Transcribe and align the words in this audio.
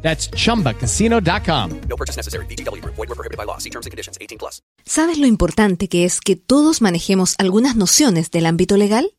That's 0.00 0.30
chumbacasino.com. 0.30 1.80
No 1.88 1.96
purchase 1.96 2.16
necessary. 2.16 2.46
BGW. 2.46 2.82
Void 2.84 2.96
were 2.96 3.14
prohibited 3.14 3.36
by 3.36 3.44
law. 3.44 3.58
See 3.58 3.70
terms 3.70 3.86
and 3.86 3.92
conditions. 3.92 4.16
18 4.20 4.38
plus. 4.38 4.62
¿Sabes 4.86 5.18
lo 5.18 5.26
importante 5.26 5.88
que 5.88 6.04
es 6.04 6.20
que 6.20 6.34
todos 6.34 6.80
manejemos 6.80 7.34
algunas 7.38 7.76
nociones 7.76 8.30
del 8.30 8.46
ámbito 8.46 8.78
legal? 8.78 9.12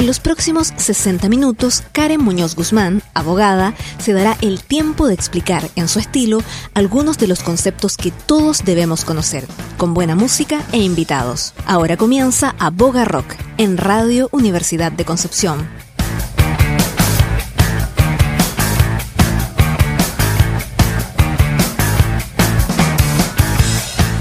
En 0.00 0.06
los 0.06 0.18
próximos 0.18 0.72
60 0.78 1.28
minutos, 1.28 1.82
Karen 1.92 2.22
Muñoz 2.22 2.54
Guzmán, 2.56 3.02
abogada, 3.12 3.74
se 3.98 4.14
dará 4.14 4.34
el 4.40 4.62
tiempo 4.62 5.06
de 5.06 5.12
explicar 5.12 5.68
en 5.76 5.88
su 5.88 5.98
estilo 5.98 6.42
algunos 6.72 7.18
de 7.18 7.26
los 7.26 7.42
conceptos 7.42 7.98
que 7.98 8.10
todos 8.10 8.64
debemos 8.64 9.04
conocer, 9.04 9.46
con 9.76 9.92
buena 9.92 10.16
música 10.16 10.62
e 10.72 10.78
invitados. 10.78 11.52
Ahora 11.66 11.98
comienza 11.98 12.54
Aboga 12.58 13.04
Rock 13.04 13.34
en 13.58 13.76
Radio 13.76 14.30
Universidad 14.32 14.90
de 14.90 15.04
Concepción. 15.04 15.68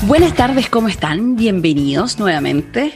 Buenas 0.09 0.33
tardes, 0.33 0.69
¿cómo 0.69 0.87
están? 0.87 1.35
Bienvenidos 1.35 2.17
nuevamente. 2.19 2.93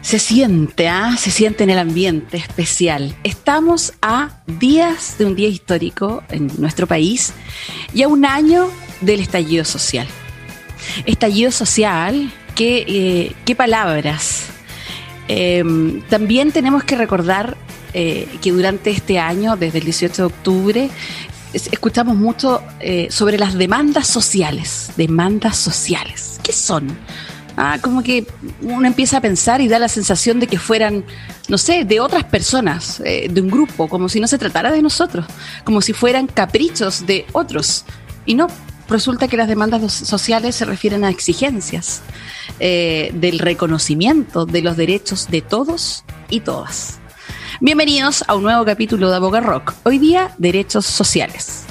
Se 0.00 0.18
siente, 0.18 0.88
¿ah? 0.88 1.16
Se 1.18 1.30
siente 1.30 1.64
en 1.64 1.70
el 1.70 1.78
ambiente 1.78 2.38
especial. 2.38 3.14
Estamos 3.24 3.92
a 4.00 4.40
días 4.46 5.16
de 5.18 5.26
un 5.26 5.36
día 5.36 5.48
histórico 5.48 6.22
en 6.30 6.50
nuestro 6.58 6.86
país 6.86 7.34
y 7.92 8.02
a 8.02 8.08
un 8.08 8.24
año 8.24 8.68
del 9.02 9.20
estallido 9.20 9.64
social. 9.66 10.06
Estallido 11.04 11.50
social, 11.52 12.32
qué, 12.54 13.34
eh, 13.46 13.54
palabras. 13.54 14.46
Eh, 15.28 15.62
también 16.08 16.50
tenemos 16.52 16.82
que 16.84 16.96
recordar 16.96 17.56
eh, 17.92 18.26
que 18.40 18.50
durante 18.52 18.90
este 18.90 19.18
año, 19.18 19.56
desde 19.56 19.78
el 19.78 19.84
18 19.84 20.14
de 20.22 20.26
octubre, 20.26 20.90
es- 21.52 21.68
escuchamos 21.72 22.16
mucho 22.16 22.62
eh, 22.80 23.08
sobre 23.10 23.36
las 23.36 23.54
demandas 23.54 24.06
sociales. 24.06 24.92
Demandas 24.96 25.56
sociales. 25.58 26.29
¿Qué 26.42 26.52
son? 26.52 26.96
Ah, 27.56 27.78
como 27.80 28.02
que 28.02 28.26
uno 28.62 28.86
empieza 28.86 29.18
a 29.18 29.20
pensar 29.20 29.60
y 29.60 29.68
da 29.68 29.78
la 29.78 29.88
sensación 29.88 30.40
de 30.40 30.46
que 30.46 30.58
fueran, 30.58 31.04
no 31.48 31.58
sé, 31.58 31.84
de 31.84 32.00
otras 32.00 32.24
personas, 32.24 33.00
eh, 33.04 33.28
de 33.30 33.40
un 33.40 33.50
grupo, 33.50 33.88
como 33.88 34.08
si 34.08 34.20
no 34.20 34.26
se 34.26 34.38
tratara 34.38 34.70
de 34.70 34.80
nosotros, 34.80 35.26
como 35.64 35.82
si 35.82 35.92
fueran 35.92 36.26
caprichos 36.26 37.06
de 37.06 37.26
otros. 37.32 37.84
Y 38.24 38.34
no, 38.34 38.46
resulta 38.88 39.28
que 39.28 39.36
las 39.36 39.48
demandas 39.48 39.92
sociales 39.92 40.56
se 40.56 40.64
refieren 40.64 41.04
a 41.04 41.10
exigencias 41.10 42.02
eh, 42.60 43.10
del 43.14 43.38
reconocimiento 43.38 44.46
de 44.46 44.62
los 44.62 44.76
derechos 44.76 45.28
de 45.28 45.42
todos 45.42 46.04
y 46.28 46.40
todas. 46.40 46.98
Bienvenidos 47.60 48.24
a 48.26 48.36
un 48.36 48.44
nuevo 48.44 48.64
capítulo 48.64 49.10
de 49.10 49.16
Aboga 49.16 49.40
Rock. 49.40 49.74
Hoy 49.82 49.98
día, 49.98 50.34
derechos 50.38 50.86
sociales. 50.86 51.66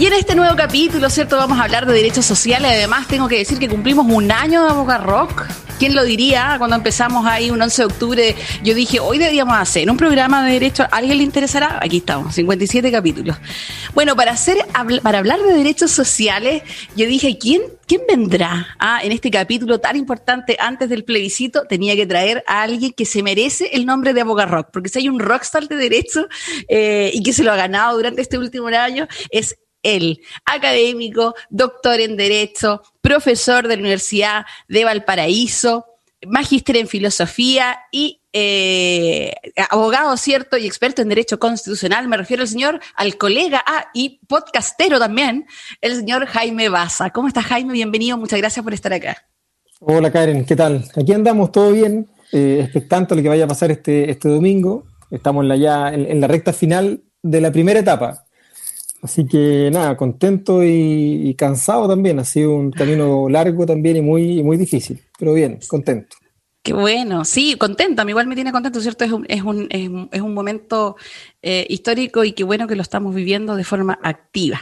Y 0.00 0.06
en 0.06 0.14
este 0.14 0.34
nuevo 0.34 0.56
capítulo, 0.56 1.10
¿cierto? 1.10 1.36
Vamos 1.36 1.58
a 1.58 1.64
hablar 1.64 1.84
de 1.84 1.92
derechos 1.92 2.24
sociales. 2.24 2.70
Además, 2.72 3.06
tengo 3.06 3.28
que 3.28 3.36
decir 3.36 3.58
que 3.58 3.68
cumplimos 3.68 4.06
un 4.10 4.32
año 4.32 4.64
de 4.64 4.70
Aboga 4.70 4.96
Rock. 4.96 5.44
¿Quién 5.78 5.94
lo 5.94 6.04
diría? 6.04 6.54
Cuando 6.56 6.74
empezamos 6.74 7.26
ahí 7.26 7.50
un 7.50 7.60
11 7.60 7.82
de 7.82 7.86
octubre, 7.86 8.36
yo 8.64 8.74
dije, 8.74 8.98
hoy 8.98 9.18
deberíamos 9.18 9.58
hacer 9.58 9.90
un 9.90 9.98
programa 9.98 10.42
de 10.42 10.54
derechos. 10.54 10.86
¿A 10.90 10.96
alguien 10.96 11.18
le 11.18 11.24
interesará? 11.24 11.80
Aquí 11.82 11.98
estamos, 11.98 12.34
57 12.34 12.90
capítulos. 12.90 13.36
Bueno, 13.92 14.16
para, 14.16 14.30
hacer, 14.30 14.64
para 15.02 15.18
hablar 15.18 15.38
de 15.42 15.52
derechos 15.52 15.90
sociales, 15.90 16.62
yo 16.96 17.04
dije, 17.04 17.36
¿quién, 17.36 17.60
quién 17.86 18.00
vendrá 18.08 18.74
ah, 18.78 19.00
en 19.02 19.12
este 19.12 19.30
capítulo 19.30 19.80
tan 19.80 19.96
importante 19.96 20.56
antes 20.58 20.88
del 20.88 21.04
plebiscito? 21.04 21.66
Tenía 21.68 21.94
que 21.94 22.06
traer 22.06 22.42
a 22.46 22.62
alguien 22.62 22.94
que 22.94 23.04
se 23.04 23.22
merece 23.22 23.68
el 23.74 23.84
nombre 23.84 24.14
de 24.14 24.22
Aboga 24.22 24.46
Rock, 24.46 24.68
porque 24.72 24.88
si 24.88 25.00
hay 25.00 25.10
un 25.10 25.20
rockstar 25.20 25.68
de 25.68 25.76
derecho 25.76 26.26
eh, 26.68 27.10
y 27.12 27.22
que 27.22 27.34
se 27.34 27.44
lo 27.44 27.52
ha 27.52 27.56
ganado 27.56 27.98
durante 27.98 28.22
este 28.22 28.38
último 28.38 28.68
año, 28.68 29.06
es 29.30 29.56
él, 29.82 30.20
académico, 30.44 31.34
doctor 31.48 32.00
en 32.00 32.16
Derecho, 32.16 32.82
profesor 33.00 33.68
de 33.68 33.76
la 33.76 33.80
Universidad 33.80 34.46
de 34.68 34.84
Valparaíso, 34.84 35.86
magíster 36.26 36.76
en 36.76 36.88
filosofía 36.88 37.80
y 37.90 38.20
eh, 38.32 39.32
abogado, 39.70 40.16
¿cierto? 40.16 40.56
Y 40.56 40.66
experto 40.66 41.02
en 41.02 41.08
Derecho 41.08 41.38
Constitucional. 41.38 42.06
Me 42.08 42.16
refiero 42.16 42.42
al 42.42 42.48
señor, 42.48 42.80
al 42.94 43.16
colega, 43.16 43.62
ah, 43.66 43.86
y 43.94 44.20
podcastero 44.26 44.98
también, 44.98 45.46
el 45.80 45.96
señor 45.96 46.26
Jaime 46.26 46.68
Baza. 46.68 47.10
¿Cómo 47.10 47.28
estás, 47.28 47.46
Jaime? 47.46 47.72
Bienvenido, 47.72 48.16
muchas 48.18 48.38
gracias 48.38 48.62
por 48.62 48.74
estar 48.74 48.92
acá. 48.92 49.16
Hola 49.80 50.12
Karen, 50.12 50.44
¿qué 50.44 50.54
tal? 50.56 50.84
Aquí 50.94 51.12
andamos, 51.14 51.52
todo 51.52 51.72
bien, 51.72 52.06
eh, 52.32 52.60
expectante 52.62 53.16
lo 53.16 53.22
que 53.22 53.30
vaya 53.30 53.44
a 53.44 53.48
pasar 53.48 53.70
este, 53.70 54.10
este 54.10 54.28
domingo. 54.28 54.84
Estamos 55.10 55.44
la, 55.44 55.56
ya 55.56 55.88
en 55.88 56.20
la 56.20 56.28
recta 56.28 56.52
final 56.52 57.02
de 57.22 57.40
la 57.40 57.50
primera 57.50 57.80
etapa. 57.80 58.26
Así 59.02 59.26
que 59.26 59.70
nada, 59.72 59.96
contento 59.96 60.62
y, 60.62 61.34
cansado 61.38 61.88
también. 61.88 62.18
Ha 62.18 62.24
sido 62.24 62.52
un 62.54 62.70
camino 62.70 63.28
largo 63.28 63.64
también 63.64 63.96
y 63.96 64.02
muy, 64.02 64.42
muy 64.42 64.56
difícil, 64.56 65.02
pero 65.18 65.32
bien, 65.32 65.58
contento. 65.68 66.16
Qué 66.62 66.74
bueno, 66.74 67.24
sí, 67.24 67.56
contento, 67.56 68.02
a 68.02 68.04
mí 68.04 68.10
igual 68.10 68.26
me 68.26 68.34
tiene 68.34 68.52
contento, 68.52 68.82
¿cierto? 68.82 69.04
Es 69.04 69.12
un, 69.12 69.24
es 69.30 69.42
un, 69.42 69.66
es 69.70 69.88
un, 69.88 70.08
es 70.12 70.20
un 70.20 70.34
momento 70.34 70.96
eh, 71.40 71.66
histórico 71.70 72.22
y 72.22 72.32
qué 72.32 72.44
bueno 72.44 72.66
que 72.66 72.76
lo 72.76 72.82
estamos 72.82 73.14
viviendo 73.14 73.56
de 73.56 73.64
forma 73.64 73.98
activa. 74.02 74.60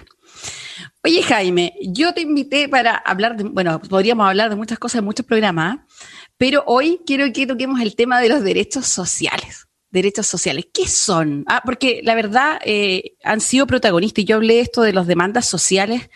Oye, 1.03 1.22
Jaime, 1.22 1.75
yo 1.81 2.15
te 2.15 2.20
invité 2.20 2.69
para 2.69 2.94
hablar 2.94 3.37
de, 3.37 3.44
bueno, 3.44 3.81
podríamos 3.81 4.28
hablar 4.28 4.50
de 4.50 4.56
muchas 4.56 4.78
cosas 4.78 5.00
en 5.00 5.06
muchos 5.06 5.26
programas, 5.26 5.78
¿ah? 5.78 5.87
pero 6.37 6.62
hoy 6.66 7.00
quiero 7.05 7.32
que 7.32 7.47
toquemos 7.47 7.81
el 7.81 7.97
tema 7.97 8.20
de 8.20 8.28
los 8.28 8.43
derechos 8.44 8.87
sociales. 8.87 9.68
Derechos 9.91 10.26
sociales, 10.26 10.66
¿qué 10.72 10.87
son? 10.87 11.44
Ah, 11.47 11.62
porque 11.65 12.00
la 12.04 12.15
verdad 12.15 12.59
eh, 12.62 13.16
han 13.25 13.41
sido 13.41 13.66
protagonistas 13.66 14.22
y 14.22 14.26
yo 14.26 14.37
hablé 14.37 14.60
esto 14.60 14.82
de 14.82 14.93
las 14.93 15.06
demandas 15.06 15.47
sociales 15.47 16.10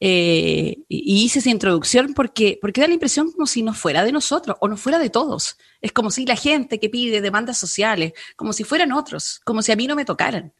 eh, 0.00 0.78
y 0.88 1.24
hice 1.24 1.40
esa 1.40 1.50
introducción 1.50 2.14
porque, 2.14 2.58
porque 2.58 2.80
da 2.80 2.88
la 2.88 2.94
impresión 2.94 3.30
como 3.30 3.46
si 3.46 3.62
no 3.62 3.74
fuera 3.74 4.02
de 4.02 4.12
nosotros 4.12 4.56
o 4.60 4.68
no 4.68 4.78
fuera 4.78 4.98
de 4.98 5.10
todos. 5.10 5.58
Es 5.82 5.92
como 5.92 6.10
si 6.10 6.24
la 6.24 6.36
gente 6.36 6.80
que 6.80 6.88
pide 6.88 7.20
demandas 7.20 7.58
sociales, 7.58 8.14
como 8.34 8.54
si 8.54 8.64
fueran 8.64 8.92
otros, 8.92 9.40
como 9.44 9.60
si 9.60 9.72
a 9.72 9.76
mí 9.76 9.86
no 9.86 9.94
me 9.94 10.06
tocaran. 10.06 10.54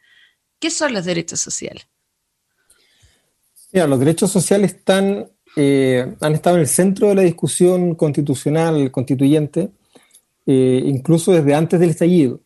¿Qué 0.58 0.70
son 0.70 0.92
los 0.92 1.06
derechos 1.06 1.40
sociales? 1.40 1.88
Mira, 3.72 3.86
los 3.86 3.98
derechos 3.98 4.30
sociales 4.30 4.74
están, 4.74 5.30
eh, 5.56 6.14
han 6.20 6.32
estado 6.34 6.56
en 6.56 6.62
el 6.62 6.68
centro 6.68 7.08
de 7.08 7.14
la 7.14 7.22
discusión 7.22 7.94
constitucional 7.94 8.90
constituyente, 8.90 9.70
eh, 10.46 10.82
incluso 10.84 11.32
desde 11.32 11.54
antes 11.54 11.78
del 11.78 11.90
estallido. 11.90 12.42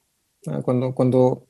¿Ah? 0.46 0.60
Cuando, 0.62 0.94
cuando 0.94 1.46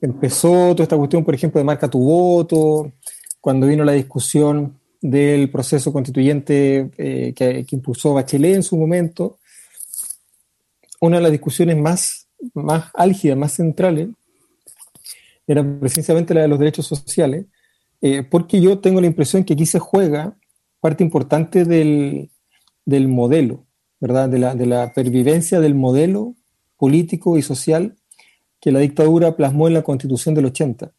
empezó 0.00 0.72
toda 0.72 0.82
esta 0.84 0.96
cuestión, 0.96 1.24
por 1.24 1.34
ejemplo, 1.34 1.58
de 1.58 1.64
marca 1.64 1.88
tu 1.88 2.00
voto, 2.00 2.92
cuando 3.40 3.66
vino 3.66 3.84
la 3.84 3.92
discusión 3.92 4.78
del 5.00 5.50
proceso 5.50 5.92
constituyente 5.92 6.90
eh, 6.96 7.32
que, 7.34 7.64
que 7.64 7.76
impulsó 7.76 8.14
Bachelet 8.14 8.54
en 8.54 8.62
su 8.62 8.76
momento, 8.76 9.38
una 11.00 11.16
de 11.16 11.22
las 11.22 11.32
discusiones 11.32 11.76
más, 11.76 12.28
más 12.54 12.90
álgidas, 12.94 13.36
más 13.36 13.52
centrales, 13.52 14.08
era 15.46 15.64
precisamente 15.80 16.34
la 16.34 16.42
de 16.42 16.48
los 16.48 16.58
derechos 16.58 16.86
sociales, 16.86 17.46
eh, 18.00 18.22
porque 18.22 18.60
yo 18.60 18.78
tengo 18.78 19.00
la 19.00 19.06
impresión 19.06 19.44
que 19.44 19.54
aquí 19.54 19.66
se 19.66 19.78
juega 19.78 20.36
parte 20.80 21.04
importante 21.04 21.64
del, 21.64 22.30
del 22.84 23.08
modelo, 23.08 23.66
¿verdad? 24.00 24.28
De 24.28 24.38
la, 24.38 24.54
de 24.54 24.66
la 24.66 24.92
pervivencia 24.92 25.60
del 25.60 25.74
modelo 25.74 26.34
político 26.76 27.36
y 27.38 27.42
social 27.42 27.96
que 28.62 28.70
la 28.70 28.78
dictadura 28.78 29.34
plasmó 29.34 29.66
en 29.66 29.74
la 29.74 29.82
constitución 29.82 30.36
del 30.36 30.46
80. 30.46 30.92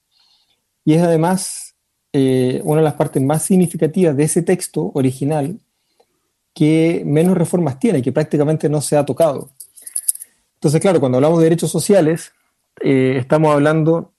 Y 0.83 0.95
es 0.95 1.01
además 1.01 1.75
eh, 2.12 2.60
una 2.65 2.81
de 2.81 2.83
las 2.83 2.95
partes 2.95 3.24
más 3.24 3.44
significativas 3.44 4.18
de 4.18 4.25
ese 4.25 4.42
texto 4.42 4.92
original 4.94 5.57
que 6.54 7.04
menos 7.06 7.38
reformas 7.38 7.80
tiene, 7.80 8.01
que 8.01 8.12
prácticamente 8.12 8.68
no 8.68 8.81
se 8.81 8.98
ha 8.98 9.06
tocado. 9.06 9.50
Entonces, 10.56 10.81
claro, 10.81 11.00
cuando 11.00 11.18
hablamos 11.18 11.39
de 11.39 11.45
derechos 11.45 11.71
sociales, 11.71 12.33
eh, 12.81 13.15
estamos 13.18 13.54
hablando 13.54 14.12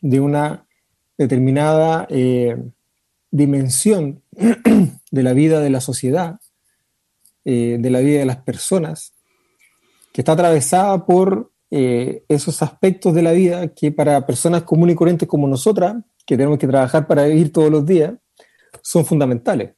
de 0.00 0.20
una 0.20 0.66
determinada 1.18 2.06
eh, 2.08 2.56
dimensión 3.30 4.22
de 5.10 5.22
la 5.22 5.34
vida 5.34 5.60
de 5.60 5.70
la 5.70 5.80
sociedad 5.80 6.40
de 7.46 7.90
la 7.90 8.00
vida 8.00 8.20
de 8.20 8.24
las 8.24 8.38
personas, 8.38 9.12
que 10.14 10.22
está 10.22 10.32
atravesada 10.32 11.04
por 11.04 11.52
eh, 11.70 12.24
esos 12.28 12.62
aspectos 12.62 13.14
de 13.14 13.22
la 13.22 13.32
vida 13.32 13.68
que 13.68 13.90
para 13.90 14.26
personas 14.26 14.62
comunes 14.62 14.94
y 14.94 14.96
corrientes 14.96 15.28
como 15.28 15.48
nosotras, 15.48 15.96
que 16.26 16.36
tenemos 16.36 16.58
que 16.58 16.66
trabajar 16.66 17.06
para 17.06 17.24
vivir 17.24 17.52
todos 17.52 17.70
los 17.70 17.84
días, 17.84 18.14
son 18.82 19.04
fundamentales. 19.04 19.72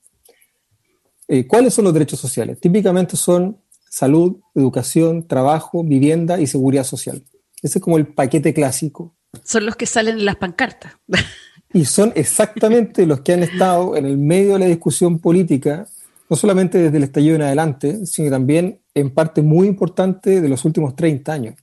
Eh, 1.28 1.46
¿Cuáles 1.46 1.74
son 1.74 1.84
los 1.84 1.94
derechos 1.94 2.20
sociales? 2.20 2.60
Típicamente 2.60 3.16
son 3.16 3.58
salud, 3.88 4.36
educación, 4.54 5.26
trabajo, 5.26 5.82
vivienda 5.82 6.38
y 6.40 6.46
seguridad 6.46 6.84
social. 6.84 7.24
Ese 7.62 7.78
es 7.78 7.82
como 7.82 7.96
el 7.98 8.06
paquete 8.06 8.52
clásico. 8.54 9.16
Son 9.42 9.66
los 9.66 9.76
que 9.76 9.86
salen 9.86 10.18
en 10.18 10.24
las 10.24 10.36
pancartas. 10.36 10.92
Y 11.72 11.84
son 11.84 12.12
exactamente 12.14 13.04
los 13.04 13.20
que 13.20 13.34
han 13.34 13.42
estado 13.42 13.96
en 13.96 14.06
el 14.06 14.16
medio 14.16 14.54
de 14.54 14.60
la 14.60 14.66
discusión 14.66 15.18
política, 15.18 15.86
no 16.30 16.36
solamente 16.36 16.78
desde 16.78 16.96
el 16.96 17.02
estallido 17.02 17.36
en 17.36 17.42
adelante, 17.42 18.06
sino 18.06 18.30
también 18.30 18.80
en 18.94 19.12
parte 19.12 19.42
muy 19.42 19.66
importante 19.66 20.40
de 20.40 20.48
los 20.48 20.64
últimos 20.64 20.96
30 20.96 21.32
años. 21.32 21.54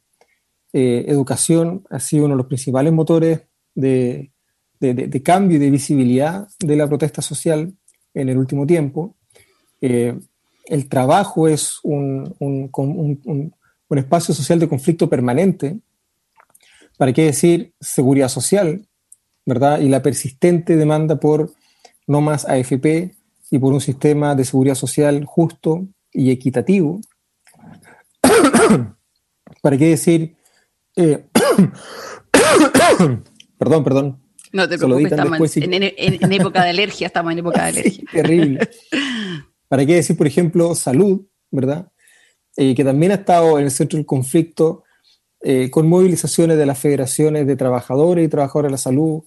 Eh, 0.76 1.06
educación 1.08 1.86
ha 1.92 2.00
sido 2.00 2.26
uno 2.26 2.34
de 2.34 2.38
los 2.38 2.48
principales 2.48 2.92
motores 2.92 3.42
de, 3.76 4.32
cambio 5.24 5.58
y 5.58 5.60
de 5.60 5.70
visibilidad 5.70 6.48
de 6.60 6.76
la 6.76 6.88
protesta 6.88 7.22
social 7.22 7.72
en 8.16 8.30
el 8.30 8.40
último 8.40 8.66
tiempo. 8.66 9.16
Eh, 9.82 10.20
el 10.66 10.90
trabajo 10.90 11.48
es 11.48 11.80
un, 11.84 12.36
un, 12.40 13.54
espacio 13.96 14.34
social 14.34 14.58
de 14.58 14.68
conflicto 14.68 15.08
permanente. 15.08 15.80
¿Para 16.98 17.14
qué 17.14 17.26
decir 17.26 17.74
seguridad 17.80 18.28
social? 18.28 18.88
¿Verdad? 19.46 19.80
Y 19.80 19.90
la 19.90 20.02
persistente 20.02 20.76
demanda 20.76 21.20
por 21.20 21.54
no 22.08 22.20
más 22.20 22.46
AFP 22.46 23.14
y 23.52 23.60
por 23.60 23.72
un 23.72 23.82
sistema 23.82 24.34
de 24.34 24.46
seguridad 24.46 24.74
social 24.74 25.24
justo 25.26 25.86
y 26.12 26.32
equitativo. 26.32 27.00
¿Para 29.62 29.78
qué 29.78 29.90
decir... 29.90 30.36
Eh, 30.96 31.26
perdón, 33.58 33.84
perdón. 33.84 34.24
No 34.52 34.70
te 34.70 34.78
preocupes, 34.78 35.12
estamos 35.12 35.58
en, 35.58 36.32
época 36.32 36.64
de 36.64 36.70
alergia, 36.70 37.08
estamos 37.08 37.32
en 37.32 37.40
época 37.40 37.64
de 37.64 37.68
alergia. 37.80 38.04
terrible. 38.12 38.70
¿Para 39.68 39.86
qué 39.86 39.96
decir, 39.96 40.16
por 40.16 40.28
ejemplo, 40.28 40.76
salud, 40.76 41.26
verdad? 41.50 41.92
Eh, 42.56 42.76
que 42.76 42.84
también 42.84 43.12
ha 43.12 43.16
estado 43.16 43.58
en 43.58 43.66
el 43.66 43.72
centro 43.72 43.98
del 43.98 44.06
conflicto 44.06 44.84
eh, 45.42 45.72
con 45.72 45.90
movilizaciones 45.90 46.56
de 46.58 46.68
las 46.68 46.78
federaciones 46.78 47.48
de 47.48 47.56
trabajadores 47.56 48.24
y 48.24 48.30
trabajadoras 48.30 48.70
de 48.70 48.74
la 48.74 48.78
salud, 48.78 49.24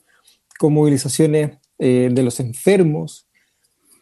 con 0.56 0.72
movilizaciones 0.72 1.58
eh, 1.78 2.08
de 2.12 2.22
los 2.22 2.38
enfermos, 2.38 3.26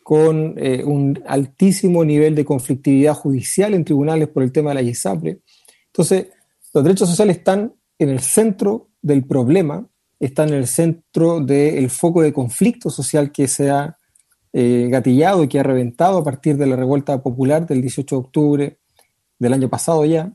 con 0.02 0.58
un 0.84 1.22
altísimo 1.26 2.04
nivel 2.04 2.34
de 2.34 2.44
conflictividad 2.44 3.14
judicial 3.14 3.72
en 3.72 3.86
tribunales 3.86 4.28
por 4.28 4.42
el 4.42 4.52
tema 4.52 4.68
de 4.68 4.74
la 4.74 4.82
ISAPRE. 4.82 5.40
Entonces, 5.86 6.26
los 6.74 6.82
derechos 6.82 7.08
sociales 7.08 7.38
están 7.38 7.72
en 7.98 8.08
el 8.08 8.20
centro 8.20 8.90
del 9.00 9.24
problema, 9.24 9.88
están 10.18 10.48
en 10.48 10.56
el 10.56 10.66
centro 10.66 11.40
del 11.40 11.88
foco 11.88 12.20
de 12.20 12.32
conflicto 12.32 12.90
social 12.90 13.30
que 13.30 13.46
se 13.46 13.70
ha 13.70 13.96
eh, 14.52 14.88
gatillado 14.90 15.44
y 15.44 15.48
que 15.48 15.60
ha 15.60 15.62
reventado 15.62 16.18
a 16.18 16.24
partir 16.24 16.56
de 16.56 16.66
la 16.66 16.74
revuelta 16.74 17.22
popular 17.22 17.66
del 17.66 17.80
18 17.80 18.14
de 18.14 18.20
octubre 18.20 18.78
del 19.38 19.52
año 19.52 19.68
pasado 19.70 20.04
ya. 20.04 20.32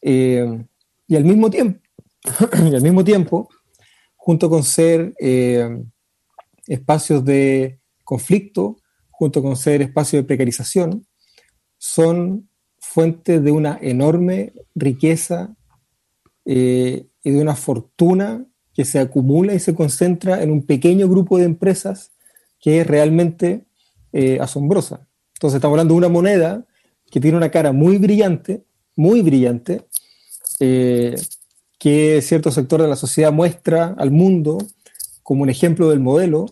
Eh, 0.00 0.66
y 1.06 1.16
al 1.16 1.24
mismo 1.24 1.48
tiempo, 1.48 1.80
al 2.52 2.82
mismo 2.82 3.04
tiempo, 3.04 3.48
junto 4.16 4.50
con 4.50 4.64
ser 4.64 5.14
eh, 5.20 5.84
espacios 6.66 7.24
de 7.24 7.80
conflicto, 8.02 8.76
junto 9.10 9.40
con 9.42 9.56
ser 9.56 9.82
espacios 9.82 10.22
de 10.22 10.26
precarización, 10.26 11.06
son 11.78 12.48
fuentes 12.92 13.42
de 13.42 13.50
una 13.50 13.78
enorme 13.80 14.52
riqueza 14.74 15.54
y 16.44 17.30
de 17.30 17.40
una 17.40 17.54
fortuna 17.54 18.44
que 18.74 18.84
se 18.84 18.98
acumula 18.98 19.54
y 19.54 19.60
se 19.60 19.74
concentra 19.74 20.42
en 20.42 20.50
un 20.50 20.62
pequeño 20.62 21.08
grupo 21.08 21.38
de 21.38 21.44
empresas 21.44 22.10
que 22.60 22.80
es 22.80 22.86
realmente 22.86 23.64
eh, 24.12 24.38
asombrosa. 24.40 25.06
Entonces 25.34 25.56
estamos 25.56 25.74
hablando 25.74 25.94
de 25.94 25.98
una 25.98 26.08
moneda 26.08 26.66
que 27.10 27.20
tiene 27.20 27.36
una 27.36 27.50
cara 27.50 27.72
muy 27.72 27.98
brillante, 27.98 28.64
muy 28.96 29.22
brillante, 29.22 29.86
eh, 30.60 31.16
que 31.78 32.20
cierto 32.22 32.50
sector 32.50 32.80
de 32.82 32.88
la 32.88 32.96
sociedad 32.96 33.32
muestra 33.32 33.94
al 33.98 34.10
mundo 34.10 34.58
como 35.22 35.42
un 35.42 35.50
ejemplo 35.50 35.90
del 35.90 36.00
modelo, 36.00 36.46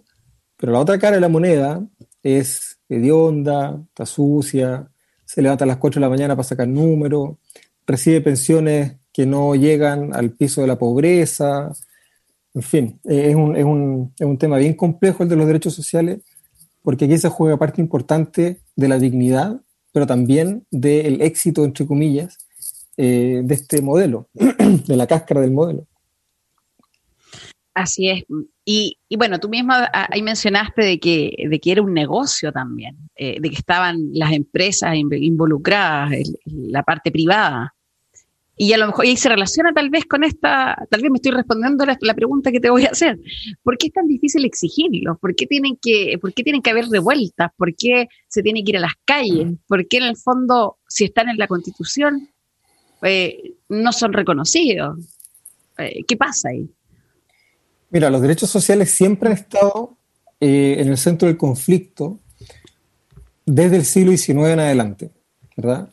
pero 0.57 0.73
la 0.73 0.81
otra 0.81 0.99
cara 0.99 1.17
de 1.17 1.21
la 1.21 1.29
moneda 1.29 1.87
es 2.23 2.79
hedionda, 2.89 3.81
está 3.89 4.07
sucia, 4.07 4.90
se 5.31 5.43
levanta 5.43 5.65
a 5.65 5.69
las 5.69 5.77
4 5.77 6.01
de 6.01 6.05
la 6.05 6.11
mañana 6.11 6.35
para 6.35 6.49
sacar 6.49 6.67
números, 6.67 7.37
recibe 7.87 8.21
pensiones 8.21 8.97
que 9.13 9.27
no 9.27 9.55
llegan 9.55 10.13
al 10.13 10.33
piso 10.33 10.61
de 10.61 10.67
la 10.67 10.77
pobreza, 10.77 11.71
en 12.53 12.63
fin, 12.63 13.01
es 13.05 13.37
un, 13.37 13.55
es, 13.57 13.65
un, 13.65 14.13
es 14.19 14.27
un, 14.27 14.39
tema 14.39 14.57
bien 14.57 14.75
complejo 14.75 15.23
el 15.23 15.29
de 15.29 15.37
los 15.37 15.47
derechos 15.47 15.73
sociales, 15.73 16.19
porque 16.83 17.05
aquí 17.05 17.17
se 17.17 17.29
juega 17.29 17.57
parte 17.59 17.81
importante 17.81 18.61
de 18.75 18.89
la 18.89 18.99
dignidad, 18.99 19.61
pero 19.93 20.05
también 20.05 20.67
del 20.69 21.23
éxito, 21.23 21.65
entre 21.65 21.87
comillas, 21.87 22.37
eh, 22.97 23.43
de 23.45 23.55
este 23.55 23.83
modelo, 23.83 24.29
de 24.35 24.97
la 24.97 25.07
cáscara 25.07 25.43
del 25.43 25.53
modelo. 25.53 25.87
Así 27.75 28.11
es. 28.11 28.25
Y, 28.65 28.99
y, 29.09 29.17
bueno, 29.17 29.39
tú 29.39 29.49
misma 29.49 29.89
ahí 29.93 30.23
mencionaste 30.23 30.83
de 30.85 30.99
que, 30.99 31.33
de 31.49 31.61
que 31.61 31.73
era 31.73 31.83
un 31.83 31.95
negocio 31.95 32.53
también, 32.53 32.97
eh, 33.15 33.41
de 33.41 33.49
que 33.49 33.57
estaban 33.57 34.11
las 34.13 34.33
empresas 34.33 34.97
involucradas, 34.97 36.13
la 36.45 36.83
parte 36.83 37.11
privada. 37.11 37.75
Y 38.57 38.75
a 38.75 38.79
lo 38.79 38.89
mejor, 38.89 39.07
y 39.07 39.17
se 39.17 39.31
relaciona 39.31 39.73
tal 39.73 39.89
vez 39.89 40.05
con 40.05 40.23
esta, 40.23 40.77
tal 40.91 41.01
vez 41.01 41.11
me 41.11 41.17
estoy 41.17 41.33
respondiendo 41.33 41.87
la, 41.87 41.97
la 42.03 42.13
pregunta 42.13 42.53
que 42.53 42.61
te 42.61 42.69
voy 42.69 42.85
a 42.85 42.91
hacer. 42.91 43.19
¿Por 43.63 43.79
qué 43.79 43.87
es 43.87 43.93
tan 43.95 44.07
difícil 44.07 44.45
exigirlo? 44.45 45.17
¿Por 45.17 45.35
qué 45.35 45.47
tienen 45.47 45.79
que, 45.81 46.19
por 46.21 46.35
qué 46.35 46.43
tienen 46.43 46.61
que 46.61 46.71
haber 46.71 46.87
revueltas? 46.89 47.51
¿Por 47.57 47.75
qué 47.75 48.09
se 48.29 48.43
tiene 48.43 48.63
que 48.63 48.73
ir 48.73 48.77
a 48.77 48.81
las 48.81 48.95
calles? 49.07 49.55
¿Por 49.67 49.89
qué 49.89 49.97
en 49.99 50.03
el 50.03 50.17
fondo, 50.17 50.77
si 50.89 51.05
están 51.05 51.31
en 51.31 51.39
la 51.39 51.47
constitución, 51.47 52.29
eh, 53.03 53.55
no 53.71 53.93
son 53.93 54.13
reconocidos? 54.13 54.99
Eh, 55.79 56.03
¿Qué 56.07 56.17
pasa 56.19 56.51
ahí? 56.51 56.69
Mira, 57.91 58.11
los 58.11 58.23
derechos 58.23 58.51
sociales 58.51 58.91
siempre 58.91 59.29
han 59.29 59.35
estado 59.35 59.97
eh, 60.41 60.77
en 60.79 60.89
el 60.89 60.97
centro 60.97 61.29
del 61.29 61.37
conflicto 61.37 62.19
desde 63.45 63.77
el 63.77 63.85
siglo 63.85 64.13
XIX 64.13 64.51
en 64.51 64.61
adelante, 64.61 65.11
¿verdad? 65.57 65.91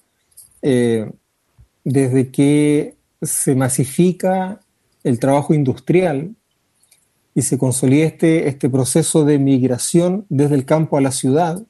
desde 1.84 2.32
que 2.32 2.98
se 3.22 3.56
masifica 3.56 4.60
el 5.04 5.20
trabajo 5.20 5.54
industrial 5.54 6.36
y 7.34 7.44
se 7.44 7.58
consolida 7.58 8.06
este, 8.06 8.48
este 8.48 8.70
proceso 8.70 9.24
de 9.24 9.39
migración 9.39 10.25
desde 10.27 10.56
el 10.56 10.66
campo 10.66 10.98
a 10.98 11.01
la 11.01 11.12
ciudad, 11.12 11.63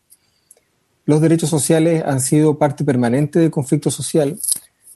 los 1.05 1.21
derechos 1.21 1.49
sociales 1.49 2.03
han 2.05 2.19
sido 2.19 2.57
parte 2.57 2.83
permanente 2.83 3.39
del 3.39 3.51
conflicto 3.51 3.91
social 3.91 4.39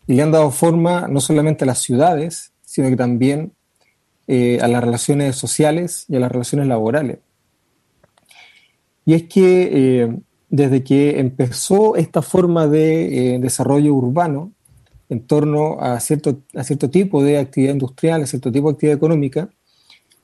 y 0.08 0.14
le 0.14 0.22
han 0.22 0.32
dado 0.32 0.52
forma 0.52 1.08
no 1.08 1.22
solamente 1.22 1.64
a 1.64 1.68
las 1.68 1.80
ciudades, 1.80 2.52
sino 2.66 2.90
que 2.90 2.98
también 2.98 3.54
eh, 4.34 4.60
a 4.62 4.70
las 4.70 4.82
relaciones 4.82 5.36
sociales 5.36 6.06
y 6.08 6.16
a 6.16 6.20
las 6.22 6.32
relaciones 6.32 6.66
laborales. 6.66 7.18
Y 9.04 9.14
es 9.14 9.24
que 9.24 9.70
eh, 9.74 10.18
desde 10.48 10.86
que 10.86 11.20
empezó 11.20 11.98
esta 11.98 12.22
forma 12.22 12.66
de 12.66 13.34
eh, 13.36 13.40
desarrollo 13.40 13.94
urbano, 13.94 14.54
en 15.10 15.28
torno 15.28 15.82
a 15.82 16.00
cierto, 16.00 16.44
a 16.56 16.64
cierto 16.64 16.90
tipo 16.90 17.22
de 17.22 17.40
actividad 17.40 17.74
industrial, 17.74 18.22
a 18.22 18.26
cierto 18.26 18.54
tipo 18.54 18.70
de 18.70 18.76
actividad 18.76 18.96
económica, 18.96 19.50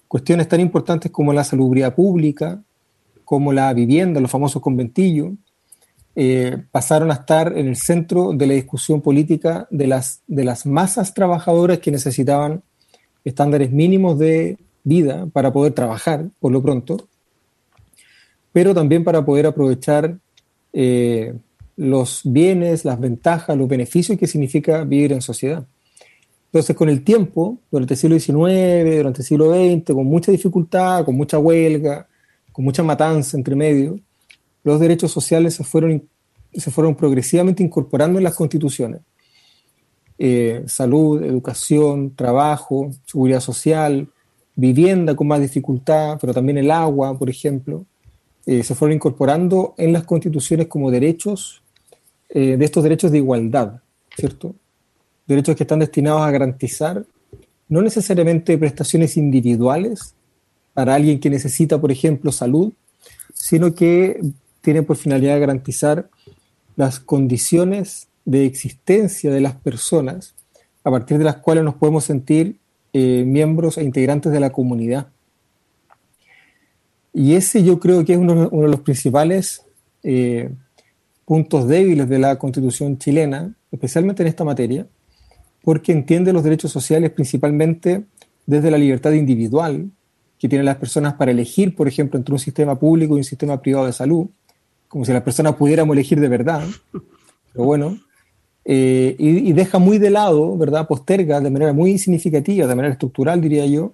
cuestiones 0.07 0.47
tan 0.47 0.61
importantes 0.61 1.11
como 1.11 1.33
la 1.33 1.43
salubridad 1.43 1.93
pública, 1.93 2.63
como 3.25 3.51
la 3.51 3.73
vivienda, 3.73 4.21
los 4.21 4.31
famosos 4.31 4.61
conventillos, 4.61 5.33
pasaron 6.71 7.11
a 7.11 7.15
estar 7.15 7.57
en 7.57 7.67
el 7.67 7.75
centro 7.75 8.31
de 8.31 8.47
la 8.47 8.53
discusión 8.53 9.01
política 9.01 9.67
de 9.69 9.85
las, 9.85 10.21
de 10.27 10.45
las 10.45 10.65
masas 10.65 11.13
trabajadoras 11.13 11.79
que 11.79 11.91
necesitaban 11.91 12.63
estándares 13.23 13.71
mínimos 13.71 14.17
de 14.19 14.57
vida 14.83 15.27
para 15.33 15.51
poder 15.51 15.73
trabajar, 15.73 16.29
por 16.39 16.51
lo 16.51 16.61
pronto, 16.61 17.07
pero 18.51 18.73
también 18.73 19.03
para 19.03 19.23
poder 19.25 19.45
aprovechar 19.45 20.17
eh, 20.73 21.35
los 21.75 22.21
bienes, 22.23 22.85
las 22.85 22.99
ventajas, 22.99 23.57
los 23.57 23.67
beneficios 23.67 24.17
que 24.17 24.27
significa 24.27 24.83
vivir 24.83 25.13
en 25.13 25.21
sociedad. 25.21 25.65
Entonces, 26.47 26.75
con 26.75 26.89
el 26.89 27.03
tiempo, 27.03 27.59
durante 27.69 27.93
el 27.93 27.99
siglo 27.99 28.19
XIX, 28.19 28.97
durante 28.97 29.21
el 29.21 29.25
siglo 29.25 29.53
XX, 29.53 29.93
con 29.93 30.05
mucha 30.07 30.31
dificultad, 30.31 31.05
con 31.05 31.15
mucha 31.15 31.37
huelga, 31.37 32.07
con 32.51 32.65
mucha 32.65 32.81
matanza 32.81 33.37
entre 33.37 33.55
medio, 33.55 33.99
los 34.63 34.79
derechos 34.79 35.11
sociales 35.11 35.53
se 35.53 35.63
fueron, 35.63 36.07
se 36.53 36.71
fueron 36.71 36.95
progresivamente 36.95 37.61
incorporando 37.61 38.17
en 38.17 38.23
las 38.23 38.35
constituciones. 38.35 39.01
Eh, 40.19 40.63
salud, 40.65 41.23
educación, 41.23 42.15
trabajo, 42.15 42.91
seguridad 43.05 43.39
social, 43.39 44.07
vivienda 44.55 45.15
con 45.15 45.27
más 45.27 45.39
dificultad, 45.39 46.17
pero 46.19 46.33
también 46.33 46.57
el 46.57 46.71
agua, 46.71 47.17
por 47.17 47.29
ejemplo, 47.29 47.85
eh, 48.45 48.63
se 48.63 48.73
fueron 48.73 48.95
incorporando 48.95 49.75
en 49.77 49.93
las 49.93 50.03
constituciones 50.03 50.67
como 50.67 50.89
derechos 50.89 51.61
eh, 52.29 52.57
de 52.57 52.65
estos 52.65 52.83
derechos 52.83 53.11
de 53.11 53.19
igualdad, 53.19 53.81
¿cierto? 54.15 54.55
Derechos 55.27 55.55
que 55.55 55.63
están 55.63 55.79
destinados 55.79 56.21
a 56.21 56.31
garantizar 56.31 57.05
no 57.69 57.81
necesariamente 57.81 58.57
prestaciones 58.57 59.17
individuales 59.17 60.15
para 60.73 60.95
alguien 60.95 61.19
que 61.19 61.29
necesita, 61.29 61.79
por 61.79 61.91
ejemplo, 61.91 62.31
salud, 62.31 62.73
sino 63.33 63.75
que 63.75 64.21
tienen 64.61 64.85
por 64.85 64.97
finalidad 64.97 65.39
garantizar 65.39 66.09
las 66.75 66.99
condiciones 66.99 68.07
de 68.27 68.45
existencia 68.45 69.31
de 69.31 69.39
las 69.39 69.55
personas 69.55 70.35
a 70.83 70.91
partir 70.91 71.17
de 71.17 71.23
las 71.23 71.37
cuales 71.37 71.63
nos 71.63 71.75
podemos 71.75 72.03
sentir 72.03 72.59
eh, 72.91 73.23
miembros 73.25 73.77
e 73.77 73.83
integrantes 73.83 74.33
de 74.33 74.39
la 74.41 74.49
comunidad. 74.49 75.07
Y 77.13 77.35
ese 77.35 77.63
yo 77.63 77.79
creo 77.79 78.03
que 78.03 78.13
es 78.13 78.19
uno, 78.19 78.49
de 78.49 78.67
los 78.67 78.81
principales 78.81 79.65
eh, 80.03 80.49
puntos 81.23 81.69
débiles 81.69 82.09
de 82.09 82.19
la 82.19 82.37
constitución 82.37 82.97
chilena, 82.97 83.55
especialmente 83.71 84.23
en 84.23 84.27
esta 84.27 84.43
materia, 84.43 84.85
porque 85.63 85.93
entiende 85.93 86.33
los 86.33 86.43
derechos 86.43 86.69
sociales 86.69 87.11
principalmente 87.11 88.03
desde 88.45 88.71
la 88.71 88.77
libertad 88.77 89.13
individual 89.13 89.89
que 90.37 90.49
tienen 90.49 90.65
las 90.65 90.75
personas 90.75 91.13
para 91.13 91.31
elegir, 91.31 91.75
por 91.75 91.87
ejemplo, 91.87 92.19
entre 92.19 92.33
un 92.33 92.39
sistema 92.39 92.77
público 92.77 93.15
y 93.15 93.19
un 93.19 93.23
sistema 93.23 93.61
privado 93.61 93.85
de 93.85 93.93
salud, 93.93 94.27
como 94.89 95.05
si 95.05 95.13
las 95.13 95.23
personas 95.23 95.55
pudiéramos 95.55 95.95
elegir 95.95 96.19
de 96.19 96.27
verdad. 96.27 96.67
Pero 97.53 97.65
bueno, 97.65 97.97
eh, 98.69 99.15
y, 99.17 99.53
deja 99.53 99.79
muy 99.79 99.97
de 99.97 100.09
lado, 100.09 100.57
¿verdad? 100.57 100.89
Posterga 100.89 101.39
de 101.39 101.49
manera 101.49 101.71
muy 101.71 101.97
significativa, 101.97 102.67
de 102.67 102.75
manera 102.75 102.91
estructural, 102.91 103.39
diría 103.39 103.65
yo, 103.65 103.93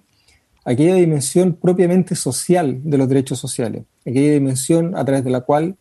aquella 0.64 0.96
dimensión 0.96 1.52
propiamente 1.52 2.16
social 2.16 2.80
de 2.82 2.98
los 2.98 3.08
derechos 3.08 3.38
sociales, 3.38 3.84
aquella 4.04 4.32
dimensión 4.32 4.96
a 4.96 5.04
través 5.04 5.22
de 5.22 5.30
la 5.30 5.42
cual 5.42 5.76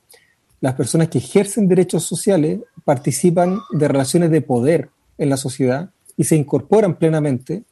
las 0.61 0.75
personas 0.75 1.09
que 1.09 1.17
ejercen 1.17 1.67
derechos 1.67 2.03
sociales 2.03 2.59
participan 2.85 3.61
de 3.71 3.87
relaciones 3.87 4.29
de 4.29 4.41
poder 4.41 4.91
en 5.17 5.29
la 5.29 5.37
sociedad 5.37 5.89
y 6.15 6.25
se 6.25 6.35
incorporan 6.35 6.95
plenamente 6.99 7.63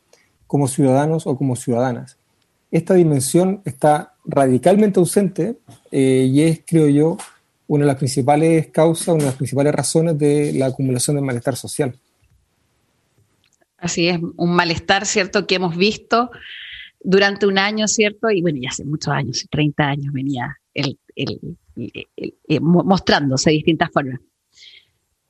como 0.47 0.67
ciudadanos 0.67 1.27
o 1.27 1.37
como 1.37 1.55
ciudadanas. 1.55 2.17
Esta 2.71 2.95
dimensión 2.95 3.61
está 3.63 4.15
radicalmente 4.25 4.99
ausente 4.99 5.55
eh, 5.91 6.27
y 6.31 6.41
es, 6.41 6.61
creo 6.65 6.87
yo, 6.87 7.17
una 7.71 7.85
de 7.85 7.87
las 7.87 7.97
principales 7.97 8.67
causas, 8.67 9.07
una 9.07 9.19
de 9.19 9.25
las 9.27 9.35
principales 9.35 9.73
razones 9.73 10.19
de 10.19 10.51
la 10.51 10.65
acumulación 10.65 11.15
del 11.15 11.23
malestar 11.23 11.55
social. 11.55 11.95
Así 13.77 14.09
es, 14.09 14.19
un 14.35 14.53
malestar, 14.53 15.05
¿cierto?, 15.05 15.47
que 15.47 15.55
hemos 15.55 15.77
visto 15.77 16.31
durante 16.99 17.45
un 17.45 17.57
año, 17.57 17.87
¿cierto? 17.87 18.29
Y 18.29 18.41
bueno, 18.41 18.59
ya 18.61 18.71
hace 18.71 18.83
muchos 18.83 19.13
años, 19.13 19.47
30 19.49 19.83
años 19.85 20.13
venía 20.13 20.53
el, 20.73 20.99
mostrándose 22.59 23.51
de 23.51 23.55
distintas 23.55 23.89
formas. 23.89 24.19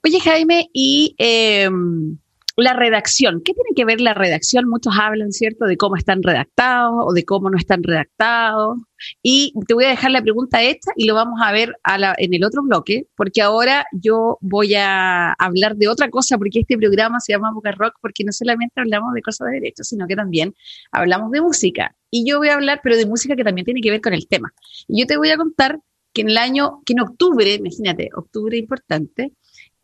Oye, 0.04 0.20
Jaime, 0.20 0.68
y 0.74 1.14
em, 1.20 2.18
la 2.58 2.74
redacción, 2.74 3.41
¿qué 3.43 3.53
tiene 3.53 3.70
que 3.75 3.86
ver 3.86 4.01
la 4.01 4.13
redacción? 4.13 4.67
Muchos 4.67 4.93
hablan, 5.00 5.31
¿cierto?, 5.31 5.65
de 5.65 5.77
cómo 5.77 5.96
están 5.96 6.22
redactados 6.24 6.93
o 7.05 7.13
de 7.13 7.24
cómo 7.25 7.50
no 7.50 7.58
están 7.58 7.84
redactados. 7.84 8.77
Y 9.24 9.53
te 9.67 9.74
voy 9.74 9.86
a 9.86 9.89
dejar 9.89 10.12
la 10.12 10.22
pregunta 10.22 10.62
esta 10.62 10.91
y 10.96 11.05
lo 11.05 11.15
vamos 11.15 11.39
a 11.43 11.51
ver 11.51 11.74
en 12.17 12.34
el 12.34 12.43
otro 12.43 12.62
bloque, 12.63 13.08
porque 13.15 13.41
ahora 13.41 13.86
yo 13.91 14.38
voy 14.41 14.75
a 14.75 15.34
hablar 15.34 15.75
de 15.75 15.88
otra 15.88 16.10
cosa, 16.10 16.38
porque 16.38 16.60
este 16.60 16.77
programa 16.77 17.20
se 17.20 17.34
llama 17.34 17.51
Boca 17.53 17.72
Rock, 17.72 17.96
porque 18.01 18.24
no 18.24 18.31
solamente 18.31 18.79
hablamos 18.79 19.13
de 19.13 19.22
cosas 19.22 19.48
de 19.48 19.53
derechos, 19.60 19.88
sino 19.88 20.08
que 20.08 20.15
también 20.15 20.53
hablamos 20.91 21.31
de 21.31 21.41
música. 21.41 21.96
Y 22.10 22.29
yo 22.29 22.38
voy 22.38 22.50
a 22.50 22.55
hablar, 22.55 22.81
pero 22.84 22.98
de 22.98 23.05
música 23.05 23.36
que 23.36 23.43
también 23.43 23.65
tiene 23.65 23.81
que 23.81 23.89
ver 23.89 24.01
con 24.01 24.13
el 24.13 24.27
tema. 24.27 24.53
Y 24.88 25.00
yo 25.00 25.08
te 25.08 25.17
voy 25.17 25.29
a 25.29 25.38
contar 25.38 25.79
que 26.13 26.22
en 26.22 26.29
el 26.29 26.38
año, 26.38 26.81
que 26.86 26.93
en 26.93 27.00
octubre, 27.00 27.53
imagínate, 27.53 28.10
octubre 28.13 28.58
importante, 28.58 29.31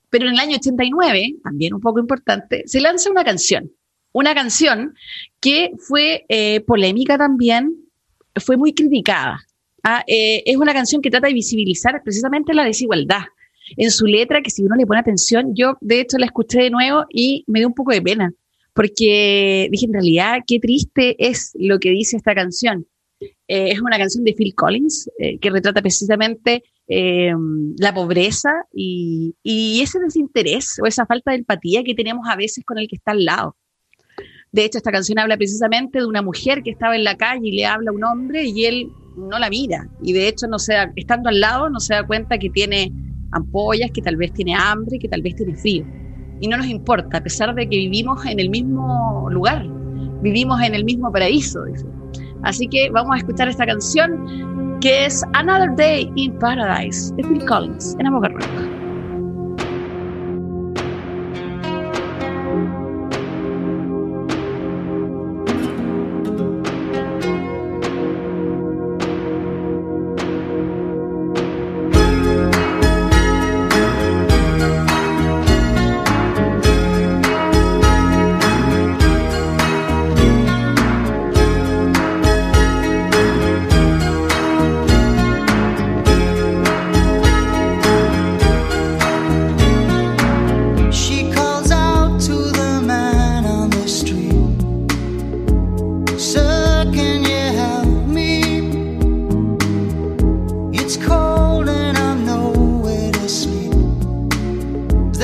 pero 0.10 0.28
en 0.28 0.34
el 0.34 0.40
año 0.40 0.58
89, 0.58 1.36
también 1.44 1.74
un 1.74 1.82
poco 1.82 2.00
importante, 2.00 2.64
se 2.66 2.82
lanza 2.82 3.10
una 3.10 3.24
canción. 3.24 3.72
Una 4.14 4.34
canción 4.34 4.96
que 5.40 5.72
fue 5.78 6.26
eh, 6.30 6.62
polémica 6.62 7.18
también, 7.18 7.76
fue 8.36 8.58
muy 8.58 8.74
criticada. 8.74 9.40
¿ah? 9.84 10.04
Eh, 10.08 10.44
es 10.46 10.58
una 10.58 10.74
canción 10.74 11.02
que 11.02 11.12
trata 11.12 11.28
de 11.28 11.34
visibilizar 11.34 12.02
precisamente 12.04 12.54
la 12.54 12.64
desigualdad. 12.64 13.24
En 13.76 13.92
su 13.92 14.06
letra, 14.06 14.42
que 14.42 14.50
si 14.50 14.64
uno 14.64 14.76
le 14.76 14.86
pone 14.86 15.02
atención, 15.02 15.54
yo 15.54 15.78
de 15.82 16.00
hecho 16.00 16.18
la 16.18 16.26
escuché 16.26 16.62
de 16.62 16.70
nuevo 16.70 17.06
y 17.10 17.44
me 17.48 17.60
dio 17.60 17.68
un 17.68 17.74
poco 17.74 17.92
de 17.92 18.02
pena, 18.02 18.34
porque 18.74 19.68
dije, 19.70 19.88
en 19.88 19.94
realidad, 19.94 20.40
qué 20.48 20.60
triste 20.60 21.16
es 21.20 21.52
lo 21.56 21.78
que 21.78 21.90
dice 21.90 22.16
esta 22.16 22.34
canción. 22.34 22.88
Eh, 23.20 23.72
es 23.72 23.82
una 23.82 23.98
canción 23.98 24.24
de 24.24 24.34
Phil 24.34 24.56
Collins 24.56 25.10
que 25.42 25.50
retrata 25.50 25.82
precisamente 25.82 26.64
eh, 26.90 27.34
la 27.78 27.94
pobreza 27.94 28.50
y, 28.74 29.36
ese 29.44 30.00
desinterés 30.00 30.80
o 30.82 30.88
esa 30.88 31.06
falta 31.06 31.32
de 31.32 31.38
empatía 31.38 31.84
que 31.84 31.94
tenemos 31.94 32.28
a 32.30 32.36
veces 32.36 32.64
con 32.66 32.78
el 32.78 32.88
que 32.88 32.96
está 32.96 33.12
al 33.12 33.26
lado. 33.26 33.58
De 34.52 34.64
hecho, 34.64 34.78
esta 34.78 34.92
canción 34.92 35.20
habla 35.20 35.38
precisamente 35.38 36.00
de 36.00 36.06
una 36.06 36.22
mujer 36.22 36.64
que 36.64 36.72
estaba 36.72 36.96
en 36.96 37.04
la 37.04 37.18
calle 37.18 37.50
y 37.50 37.52
le 37.52 37.66
habla 37.66 37.92
a 37.92 37.94
un 37.94 38.04
hombre 38.04 38.46
y 38.46 38.66
él 38.66 38.90
no 39.18 39.38
la 39.38 39.50
mira. 39.50 39.90
Y 40.02 40.14
de 40.14 40.28
hecho, 40.28 40.48
no 40.48 40.60
se 40.60 40.74
estando 40.96 41.30
al 41.30 41.40
lado, 41.40 41.70
no 41.70 41.80
se 41.80 41.94
da 41.94 42.08
cuenta 42.08 42.38
que 42.38 42.50
tiene 42.50 42.92
ampollas, 43.32 43.92
que 43.92 44.02
tal 44.02 44.16
vez 44.16 44.32
tiene 44.34 44.56
hambre, 44.56 44.98
que 45.00 45.10
tal 45.10 45.22
vez 45.22 45.36
tiene 45.36 45.56
frío. 45.56 45.86
Y 46.40 46.48
no 46.48 46.58
nos 46.58 46.68
importa, 46.68 47.18
a 47.18 47.24
pesar 47.24 47.54
de 47.56 47.68
que 47.68 47.76
vivimos 47.76 48.26
en 48.26 48.40
el 48.40 48.50
mismo 48.50 49.28
lugar, 49.30 49.68
vivimos 50.22 50.62
en 50.62 50.74
el 50.74 50.86
mismo 50.86 51.12
paraíso. 51.12 51.60
Así 52.44 52.68
que 52.68 52.90
vamos 52.92 53.16
a 53.16 53.18
escuchar 53.18 53.50
esta 53.50 53.66
canción 53.66 54.67
que 54.82 55.06
es 55.06 55.24
Another 55.34 55.74
Day 55.76 56.12
in 56.16 56.38
Paradise 56.40 57.14
de 57.16 57.24
Phil 57.24 57.46
Collins 57.46 57.96
en 58.00 58.08
Avoca 58.08 58.30
Rock. 58.30 58.77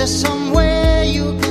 there's 0.03 0.19
somewhere 0.19 1.05
you 1.05 1.42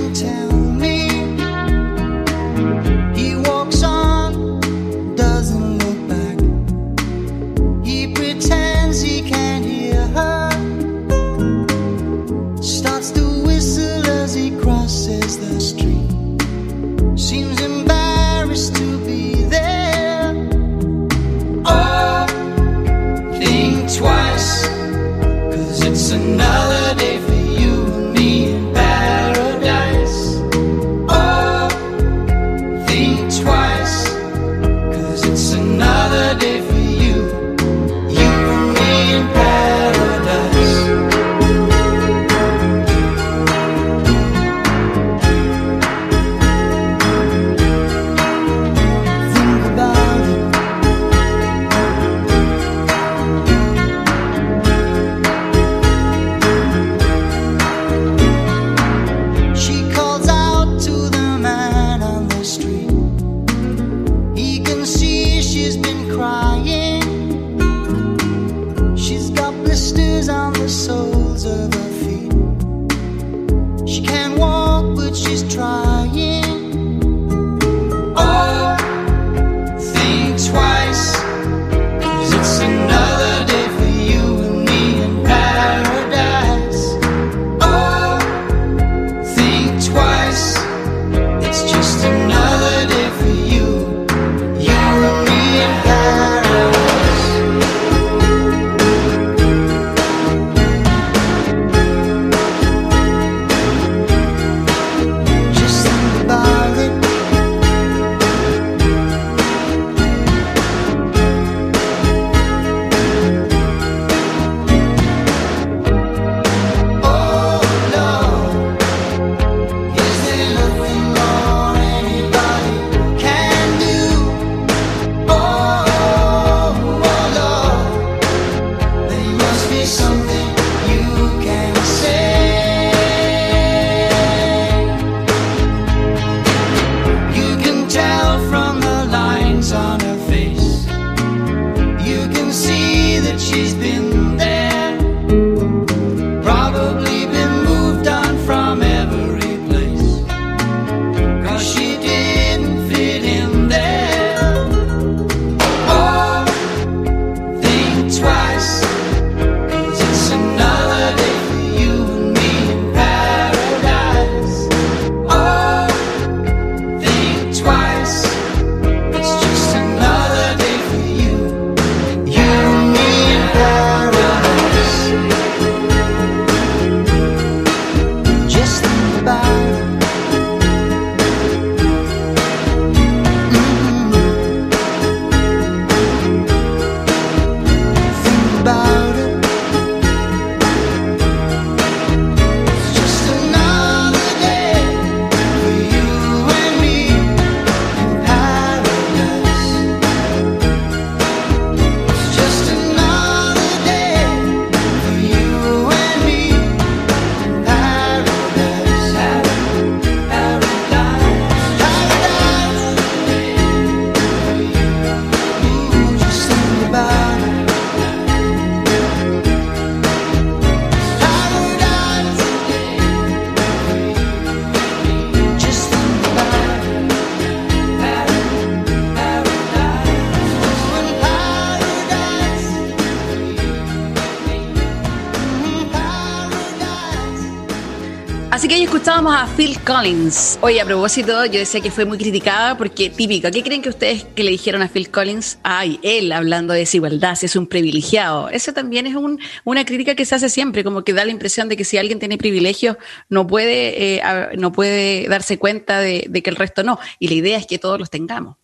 a 239.43 239.47
Phil 239.57 239.77
Collins. 239.81 240.57
Oye, 240.63 240.81
a 240.81 240.85
propósito, 240.85 241.45
yo 241.47 241.59
decía 241.59 241.81
que 241.81 241.91
fue 241.91 242.05
muy 242.05 242.17
criticada 242.17 242.79
porque 242.79 243.11
típica. 243.11 243.51
¿Qué 243.51 243.65
creen 243.65 243.83
que 243.83 243.89
ustedes 243.89 244.23
que 244.23 244.45
le 244.45 244.53
dijeron 244.53 244.83
a 244.83 244.89
Phil 244.89 245.11
Collins? 245.11 245.59
Ay, 245.65 245.99
él 246.05 246.31
hablando 246.31 246.73
de 246.73 246.79
desigualdad, 246.79 247.35
si 247.35 247.47
es 247.47 247.57
un 247.57 247.67
privilegiado. 247.67 248.51
Eso 248.51 248.73
también 248.73 249.05
es 249.09 249.17
un, 249.17 249.41
una 249.65 249.85
crítica 249.85 250.15
que 250.15 250.25
se 250.25 250.37
hace 250.37 250.49
siempre, 250.49 250.85
como 250.85 251.03
que 251.03 251.13
da 251.13 251.25
la 251.25 251.33
impresión 251.33 251.69
de 251.69 251.77
que 251.77 251.85
si 251.85 251.99
alguien 251.99 252.21
tiene 252.21 252.39
privilegios 252.39 252.99
no 253.31 253.49
puede, 253.49 254.15
eh, 254.15 254.23
no 254.59 254.71
puede 254.71 255.27
darse 255.27 255.59
cuenta 255.59 255.99
de, 255.99 256.25
de 256.29 256.41
que 256.41 256.51
el 256.51 256.57
resto 256.57 256.85
no. 256.85 257.01
Y 257.19 257.27
la 257.27 257.35
idea 257.35 257.59
es 257.59 257.67
que 257.67 257.81
todos 257.81 257.99
los 257.99 258.11
tengamos. 258.11 258.62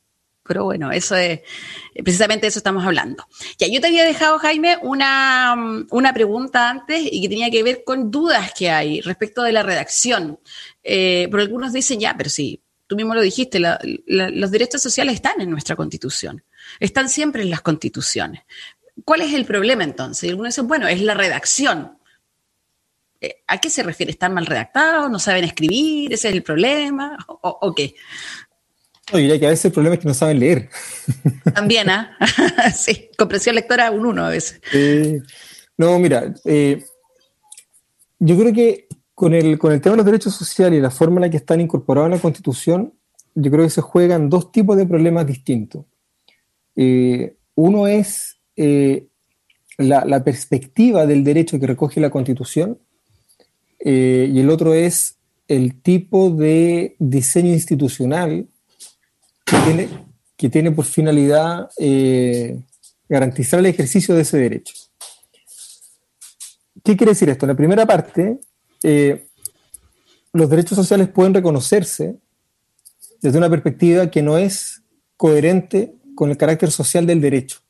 Pero 0.48 0.64
bueno, 0.64 0.90
eso 0.90 1.14
es, 1.14 1.40
precisamente 1.94 2.46
de 2.46 2.48
eso 2.48 2.58
estamos 2.58 2.84
hablando. 2.84 3.26
Ya, 3.58 3.68
yo 3.68 3.80
te 3.80 3.88
había 3.88 4.04
dejado, 4.04 4.38
Jaime, 4.38 4.78
una, 4.82 5.84
una 5.90 6.12
pregunta 6.14 6.70
antes 6.70 7.02
y 7.04 7.20
que 7.20 7.28
tenía 7.28 7.50
que 7.50 7.62
ver 7.62 7.84
con 7.84 8.11
dudas 8.11 8.52
que 8.56 8.70
hay 8.70 9.02
respecto 9.02 9.42
de 9.42 9.52
la 9.52 9.62
redacción. 9.62 10.40
Eh, 10.82 11.28
pero 11.30 11.42
algunos 11.42 11.72
dicen, 11.72 12.00
ya, 12.00 12.16
pero 12.16 12.30
sí, 12.30 12.62
tú 12.87 12.96
mismo 12.96 13.14
lo 13.14 13.20
dijiste, 13.20 13.61
los 13.61 14.50
derechos 14.50 14.82
sociales 14.82 15.14
están 15.14 15.40
en 15.40 15.50
nuestra 15.50 15.76
constitución, 15.76 16.42
están 16.80 17.08
siempre 17.08 17.42
en 17.42 17.50
las 17.50 17.61
constituciones. 17.61 18.42
¿Cuál 19.04 19.20
es 19.20 19.34
el 19.34 19.44
problema 19.44 19.84
entonces? 19.84 20.24
Y 20.24 20.30
algunos 20.30 20.54
dicen, 20.54 20.66
bueno, 20.66 20.88
es 20.88 21.00
la 21.02 21.14
redacción. 21.14 21.98
Eh, 23.20 23.42
¿A 23.46 23.58
qué 23.58 23.68
se 23.68 23.82
refiere? 23.82 24.11
¿Están 24.12 24.34
mal 24.34 24.46
redactados? 24.46 25.11
¿No 25.11 25.18
saben 25.18 25.44
escribir? 25.44 26.12
¿Ese 26.12 26.28
es 26.28 26.34
el 26.34 26.42
problema? 26.42 27.16
¿O, 27.28 27.58
o 27.61 27.74
qué? 27.74 27.94
No, 29.12 29.18
diría 29.18 29.38
que 29.38 29.46
a 29.46 29.50
veces 29.50 29.66
el 29.66 29.72
problema 29.72 29.94
es 29.94 30.00
que 30.00 30.08
no 30.08 30.14
saben 30.14 30.38
leer. 30.38 30.68
También, 31.54 31.88
¿ah? 31.90 32.16
¿eh? 32.20 32.70
sí, 32.74 33.10
comprensión 33.16 33.54
lectora 33.54 33.90
un 33.90 34.06
uno 34.06 34.26
a 34.26 34.30
veces. 34.30 34.60
Eh, 34.72 35.20
no, 35.76 35.98
mira, 35.98 36.34
eh, 36.44 36.84
yo 38.18 38.38
creo 38.38 38.52
que 38.52 38.88
con 39.14 39.34
el, 39.34 39.58
con 39.58 39.72
el 39.72 39.80
tema 39.80 39.94
de 39.94 39.98
los 39.98 40.06
derechos 40.06 40.34
sociales 40.34 40.78
y 40.78 40.82
la 40.82 40.90
forma 40.90 41.16
en 41.16 41.22
la 41.22 41.30
que 41.30 41.38
están 41.38 41.60
incorporados 41.60 42.08
en 42.08 42.16
la 42.16 42.22
Constitución, 42.22 42.94
yo 43.34 43.50
creo 43.50 43.64
que 43.64 43.70
se 43.70 43.80
juegan 43.80 44.28
dos 44.28 44.52
tipos 44.52 44.76
de 44.76 44.86
problemas 44.86 45.26
distintos. 45.26 45.84
Eh, 46.76 47.36
uno 47.54 47.86
es 47.86 48.38
eh, 48.56 49.06
la, 49.76 50.04
la, 50.04 50.22
perspectiva 50.22 51.06
del 51.06 51.24
derecho 51.24 51.58
que 51.58 51.66
recoge 51.66 52.00
la 52.00 52.10
Constitución 52.10 52.78
y 53.80 54.40
el 54.40 54.50
otro 54.50 54.74
es 54.74 55.18
el 55.46 55.80
tipo 55.80 56.30
de 56.30 56.96
diseño 56.98 57.52
institucional 57.52 58.48
que 59.50 59.56
tiene, 59.64 59.88
que 60.37 60.48
tiene 60.48 60.70
por 60.72 60.84
finalidad 60.84 61.70
eh, 61.78 62.61
garantizar 63.08 63.61
el 63.61 63.66
ejercicio 63.66 64.14
de 64.14 64.22
ese 64.22 64.38
derecho. 64.38 64.74
¿Qué 66.84 66.96
quiere 66.96 67.12
decir 67.12 67.28
esto? 67.28 67.46
En 67.46 67.48
la 67.48 67.56
primera 67.56 67.87
parte, 67.87 68.38
eh, 68.82 69.26
los 70.32 70.50
derechos 70.50 70.76
sociales 70.76 71.08
pueden 71.08 71.34
reconocerse 71.34 72.16
desde 73.20 73.38
una 73.38 73.50
perspectiva 73.50 74.11
que 74.11 74.22
no 74.22 74.38
es 74.38 74.82
coherente 75.16 75.94
con 76.14 76.30
el 76.30 76.37
carácter 76.37 76.70
social 76.70 77.06
del 77.06 77.20
derecho. 77.20 77.61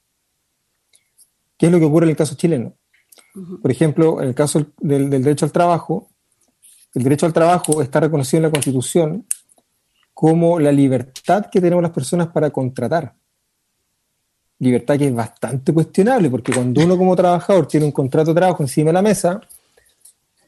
¿Qué 1.57 1.67
es 1.67 1.73
lo 1.73 1.79
que 1.79 1.87
ocurre 1.87 2.07
en 2.07 2.11
el 2.11 2.17
caso 2.17 2.35
chileno? 2.35 2.75
Por 3.63 3.71
ejemplo, 3.71 4.21
en 4.21 4.29
el 4.29 4.35
caso 4.35 4.67
del, 4.81 5.11
del 5.11 5.23
derecho 5.23 5.47
al 5.47 5.53
trabajo, 5.53 6.11
el 6.95 7.03
derecho 7.03 7.27
al 7.27 7.33
trabajo 7.33 7.83
está 7.83 8.01
reconocido 8.01 8.39
en 8.39 8.43
la 8.45 8.51
Constitución 8.51 9.27
como 10.19 10.59
la 10.59 10.73
libertad 10.73 11.47
que 11.49 11.61
tenemos 11.61 11.81
las 11.81 11.93
personas 11.93 12.27
para 12.27 12.51
contratar. 12.51 13.15
Libertad 14.59 14.99
que 14.99 15.07
es 15.07 15.15
bastante 15.15 15.73
cuestionable, 15.73 16.29
porque 16.29 16.53
cuando 16.53 16.83
uno 16.83 16.99
como 16.99 17.15
trabajador 17.15 17.69
tiene 17.69 17.87
un 17.87 17.93
contrato 17.93 18.35
de 18.35 18.41
trabajo 18.41 18.61
encima 18.65 18.89
de 18.89 18.95
la 18.95 19.03
mesa, 19.03 19.41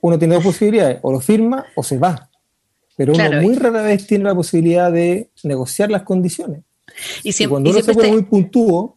uno 0.00 0.18
tiene 0.18 0.34
dos 0.34 0.42
posibilidades, 0.42 0.98
o 1.02 1.12
lo 1.12 1.20
firma 1.20 1.64
o 1.76 1.84
se 1.84 1.98
va. 1.98 2.28
Pero 2.96 3.12
uno 3.12 3.24
claro. 3.24 3.42
muy 3.42 3.54
rara 3.54 3.82
vez 3.82 4.08
tiene 4.08 4.24
la 4.24 4.34
posibilidad 4.34 4.90
de 4.90 5.30
negociar 5.44 5.88
las 5.88 6.02
condiciones. 6.02 6.64
Y, 7.22 7.30
siempre, 7.30 7.44
y 7.44 7.48
cuando 7.50 7.70
uno 7.70 7.78
y 7.78 7.82
se 7.82 7.94
pone 7.94 8.08
muy 8.10 8.22
puntúo, 8.24 8.96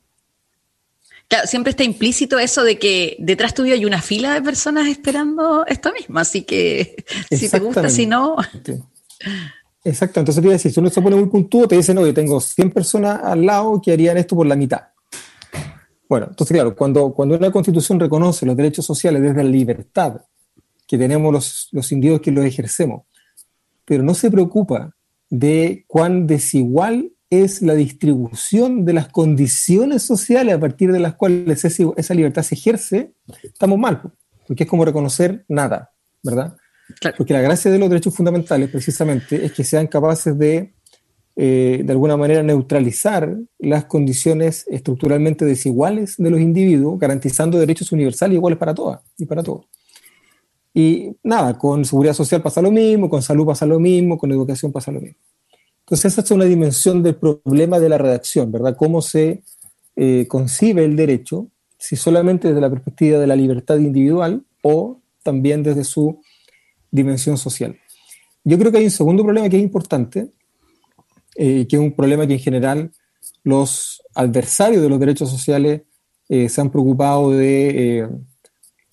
Claro, 1.28 1.46
siempre 1.46 1.70
está 1.70 1.84
implícito 1.84 2.40
eso 2.40 2.64
de 2.64 2.80
que 2.80 3.16
detrás 3.20 3.54
tuyo 3.54 3.76
hay 3.76 3.86
una 3.86 4.02
fila 4.02 4.34
de 4.34 4.42
personas 4.42 4.88
esperando 4.88 5.68
esto 5.68 5.94
mismo, 5.94 6.18
así 6.18 6.42
que 6.42 7.06
si 7.30 7.48
te 7.48 7.60
gusta, 7.60 7.90
si 7.90 8.08
no... 8.08 8.38
Exacto, 9.84 10.20
entonces 10.20 10.42
te 10.42 10.48
iba 10.48 10.54
a 10.54 10.58
decir, 10.58 10.72
si 10.72 10.80
uno 10.80 10.90
se 10.90 11.02
pone 11.02 11.16
muy 11.16 11.28
puntúo, 11.28 11.68
te 11.68 11.76
dicen, 11.76 11.96
no, 11.96 12.06
yo 12.06 12.14
tengo 12.14 12.40
100 12.40 12.72
personas 12.72 13.20
al 13.22 13.46
lado 13.46 13.82
que 13.82 13.92
harían 13.92 14.18
esto 14.18 14.36
por 14.36 14.48
la 14.48 14.56
mitad. 14.56 14.82
Bueno, 16.08 16.28
entonces 16.30 16.56
claro, 16.56 16.76
cuando, 16.76 17.14
cuando 17.14 17.36
una 17.36 17.52
constitución 17.52 18.00
reconoce 18.00 18.46
los 18.46 18.56
derechos 18.56 18.86
sociales 18.86 19.22
desde 19.22 19.44
la 19.44 19.50
libertad 19.50 20.22
que 20.88 20.98
tenemos 20.98 21.34
los, 21.34 21.70
los 21.72 21.92
individuos 21.92 22.22
que 22.22 22.32
los 22.32 22.46
ejercemos, 22.46 23.04
pero 23.84 24.04
no 24.04 24.14
se 24.14 24.32
preocupa 24.32 24.96
de 25.30 25.84
cuán 25.88 26.28
desigual 26.28 27.12
es 27.42 27.62
la 27.62 27.74
distribución 27.74 28.86
de 28.86 28.94
las 28.94 29.08
condiciones 29.08 30.04
sociales 30.04 30.54
a 30.54 30.60
partir 30.60 30.92
de 30.92 31.00
las 31.00 31.16
cuales 31.16 31.66
esa 31.66 32.14
libertad 32.14 32.44
se 32.44 32.56
ejerce, 32.56 33.14
estamos 33.42 33.80
mal, 33.80 34.02
porque 34.48 34.64
es 34.64 34.70
como 34.70 34.86
reconocer 34.86 35.44
nada, 35.48 35.92
¿verdad? 36.22 36.56
Claro. 37.00 37.16
Porque 37.18 37.34
la 37.34 37.42
gracia 37.42 37.72
de 37.72 37.80
los 37.80 37.90
derechos 37.90 38.16
fundamentales, 38.16 38.70
precisamente, 38.70 39.46
es 39.46 39.52
que 39.54 39.64
sean 39.64 39.88
capaces 39.88 40.38
de, 40.38 40.74
eh, 41.36 41.82
de 41.84 41.92
alguna 41.92 42.18
manera, 42.18 42.44
neutralizar 42.44 43.36
las 43.60 43.86
condiciones 43.86 44.66
estructuralmente 44.68 45.46
desiguales 45.46 46.16
de 46.18 46.30
los 46.30 46.40
individuos, 46.40 47.00
garantizando 47.00 47.58
derechos 47.58 47.92
universales 47.92 48.36
iguales 48.36 48.60
para 48.60 48.74
todas 48.74 49.02
y 49.18 49.26
para 49.26 49.44
todos. 49.44 49.66
Y 50.74 51.16
nada, 51.24 51.58
con 51.58 51.86
seguridad 51.86 52.14
social 52.14 52.42
pasa 52.42 52.62
lo 52.62 52.72
mismo, 52.72 53.10
con 53.10 53.22
salud 53.22 53.46
pasa 53.46 53.66
lo 53.66 53.80
mismo, 53.80 54.18
con 54.18 54.32
educación 54.32 54.72
pasa 54.72 54.92
lo 54.92 55.02
mismo. 55.02 55.20
Entonces, 55.82 56.14
esa 56.14 56.22
es 56.22 56.32
una 56.32 56.46
dimensión 56.46 57.04
del 57.04 57.16
problema 57.16 57.80
de 57.80 57.90
la 57.90 57.98
redacción, 57.98 58.52
¿verdad? 58.52 58.76
Cómo 58.76 59.02
se 59.02 59.44
eh, 59.96 60.26
concibe 60.28 60.86
el 60.86 60.96
derecho, 60.96 61.50
si 61.78 61.96
solamente 61.96 62.48
desde 62.48 62.62
la 62.62 62.70
perspectiva 62.70 63.20
de 63.20 63.28
la 63.28 63.36
libertad 63.36 63.78
individual 63.78 64.44
o 64.64 65.02
también 65.22 65.62
desde 65.62 65.84
su 65.84 66.22
dimensión 66.94 67.38
social. 67.38 67.76
Yo 68.44 68.58
creo 68.58 68.72
que 68.72 68.78
hay 68.78 68.86
un 68.86 68.92
segundo 68.92 69.24
problema 69.24 69.50
que 69.50 69.58
es 69.58 69.64
importante, 69.64 70.30
eh, 71.36 71.66
que 71.68 71.76
es 71.76 71.82
un 71.82 71.94
problema 71.94 72.28
que 72.28 72.34
en 72.34 72.40
general 72.40 72.92
los 73.44 74.02
adversarios 74.14 74.82
de 74.82 74.90
los 74.90 75.00
derechos 75.00 75.30
sociales 75.30 75.82
eh, 76.30 76.48
se 76.48 76.62
han 76.62 76.70
preocupado 76.70 77.32
de, 77.32 78.00
eh, 78.00 78.08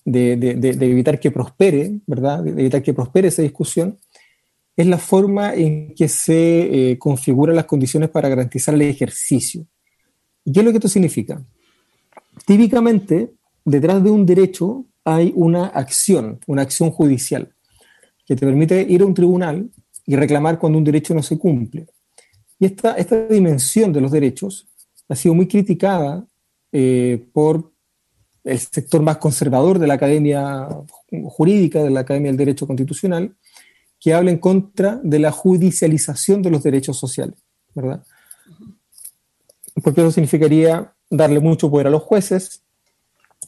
de, 0.03 0.35
de, 0.35 0.85
evitar 0.85 1.19
que 1.19 1.31
prospere, 1.31 1.99
¿verdad? 2.07 2.43
De 2.43 2.51
evitar 2.51 2.81
que 2.81 2.93
prospere 2.93 3.27
esa 3.27 3.43
discusión, 3.43 3.99
es 4.75 4.87
la 4.87 4.97
forma 4.97 5.53
en 5.53 5.93
que 5.93 6.07
se 6.07 6.97
configuran 6.97 7.55
las 7.55 7.65
condiciones 7.65 8.09
para 8.09 8.29
garantizar 8.29 8.73
el 8.73 8.81
ejercicio. 8.81 9.65
¿Y 10.43 10.51
qué 10.51 10.61
es 10.61 10.65
lo 10.65 10.71
que 10.71 10.77
esto 10.77 10.87
significa? 10.87 11.43
Típicamente, 12.47 13.33
detrás 13.63 14.03
de 14.03 14.09
un 14.09 14.25
derecho 14.25 14.85
hay 15.03 15.33
una 15.35 15.67
acción, 15.67 16.39
una 16.47 16.63
acción 16.63 16.89
judicial 16.89 17.53
que 18.31 18.37
te 18.37 18.45
permite 18.45 18.81
ir 18.87 19.01
a 19.01 19.05
un 19.05 19.13
tribunal 19.13 19.69
y 20.05 20.15
reclamar 20.15 20.57
cuando 20.57 20.77
un 20.77 20.85
derecho 20.85 21.13
no 21.13 21.21
se 21.21 21.37
cumple. 21.37 21.87
Y 22.57 22.65
esta, 22.65 22.93
esta 22.93 23.27
dimensión 23.27 23.91
de 23.91 23.99
los 23.99 24.09
derechos 24.09 24.69
ha 25.09 25.17
sido 25.17 25.35
muy 25.35 25.49
criticada 25.49 26.25
eh, 26.71 27.27
por 27.33 27.73
el 28.45 28.57
sector 28.57 29.01
más 29.01 29.17
conservador 29.17 29.79
de 29.79 29.87
la 29.87 29.95
academia 29.95 30.65
jurídica, 31.25 31.83
de 31.83 31.89
la 31.89 31.99
Academia 31.99 32.31
del 32.31 32.37
Derecho 32.37 32.65
Constitucional, 32.65 33.35
que 33.99 34.13
habla 34.13 34.31
en 34.31 34.37
contra 34.37 35.01
de 35.03 35.19
la 35.19 35.33
judicialización 35.33 36.41
de 36.41 36.51
los 36.51 36.63
derechos 36.63 36.97
sociales, 36.97 37.35
¿verdad? 37.75 38.01
Porque 39.83 39.99
eso 39.99 40.11
significaría 40.11 40.93
darle 41.09 41.41
mucho 41.41 41.69
poder 41.69 41.87
a 41.87 41.89
los 41.89 42.03
jueces, 42.03 42.63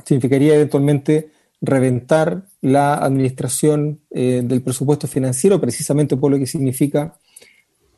significaría 0.03 0.55
eventualmente 0.55 1.31
reventar 1.63 2.45
la 2.61 2.95
administración 2.95 4.01
eh, 4.11 4.41
del 4.43 4.61
presupuesto 4.61 5.07
financiero, 5.07 5.61
precisamente 5.61 6.17
por 6.17 6.29
lo 6.29 6.37
que 6.37 6.45
significa 6.45 7.15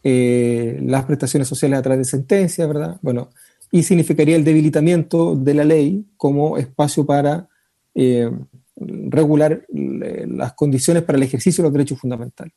eh, 0.04 0.80
las 0.84 1.06
prestaciones 1.06 1.48
sociales 1.48 1.80
a 1.80 1.82
través 1.82 2.06
de 2.06 2.12
sentencias, 2.12 2.68
¿verdad? 2.68 3.00
Bueno, 3.02 3.32
y 3.72 3.82
significaría 3.82 4.36
el 4.36 4.44
debilitamiento 4.44 5.36
de 5.36 5.54
la 5.56 5.64
ley 5.64 6.06
como 6.16 6.60
espacio 6.60 7.08
para 7.08 7.50
eh, 7.96 8.30
regular 8.78 9.66
las 9.70 10.54
condiciones 10.54 11.02
para 11.02 11.18
el 11.18 11.24
ejercicio 11.24 11.64
de 11.64 11.70
los 11.70 11.74
derechos 11.74 12.00
fundamentales. 12.00 12.54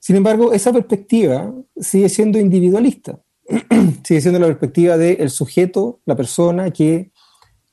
Sin 0.00 0.16
embargo, 0.16 0.52
esa 0.52 0.72
perspectiva 0.72 1.54
sigue 1.80 2.08
siendo 2.08 2.40
individualista, 2.40 3.20
sigue 4.02 4.20
siendo 4.20 4.40
la 4.40 4.46
perspectiva 4.46 4.98
del 4.98 5.30
sujeto, 5.30 6.00
la 6.06 6.16
persona 6.16 6.72
que 6.72 7.12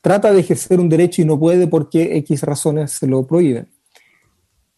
trata 0.04 0.34
de 0.34 0.40
ejercer 0.40 0.80
un 0.80 0.90
derecho 0.90 1.22
y 1.22 1.24
no 1.24 1.40
puede 1.40 1.66
porque 1.66 2.18
X 2.18 2.42
razones 2.42 2.92
se 2.92 3.06
lo 3.06 3.26
prohíben. 3.26 3.70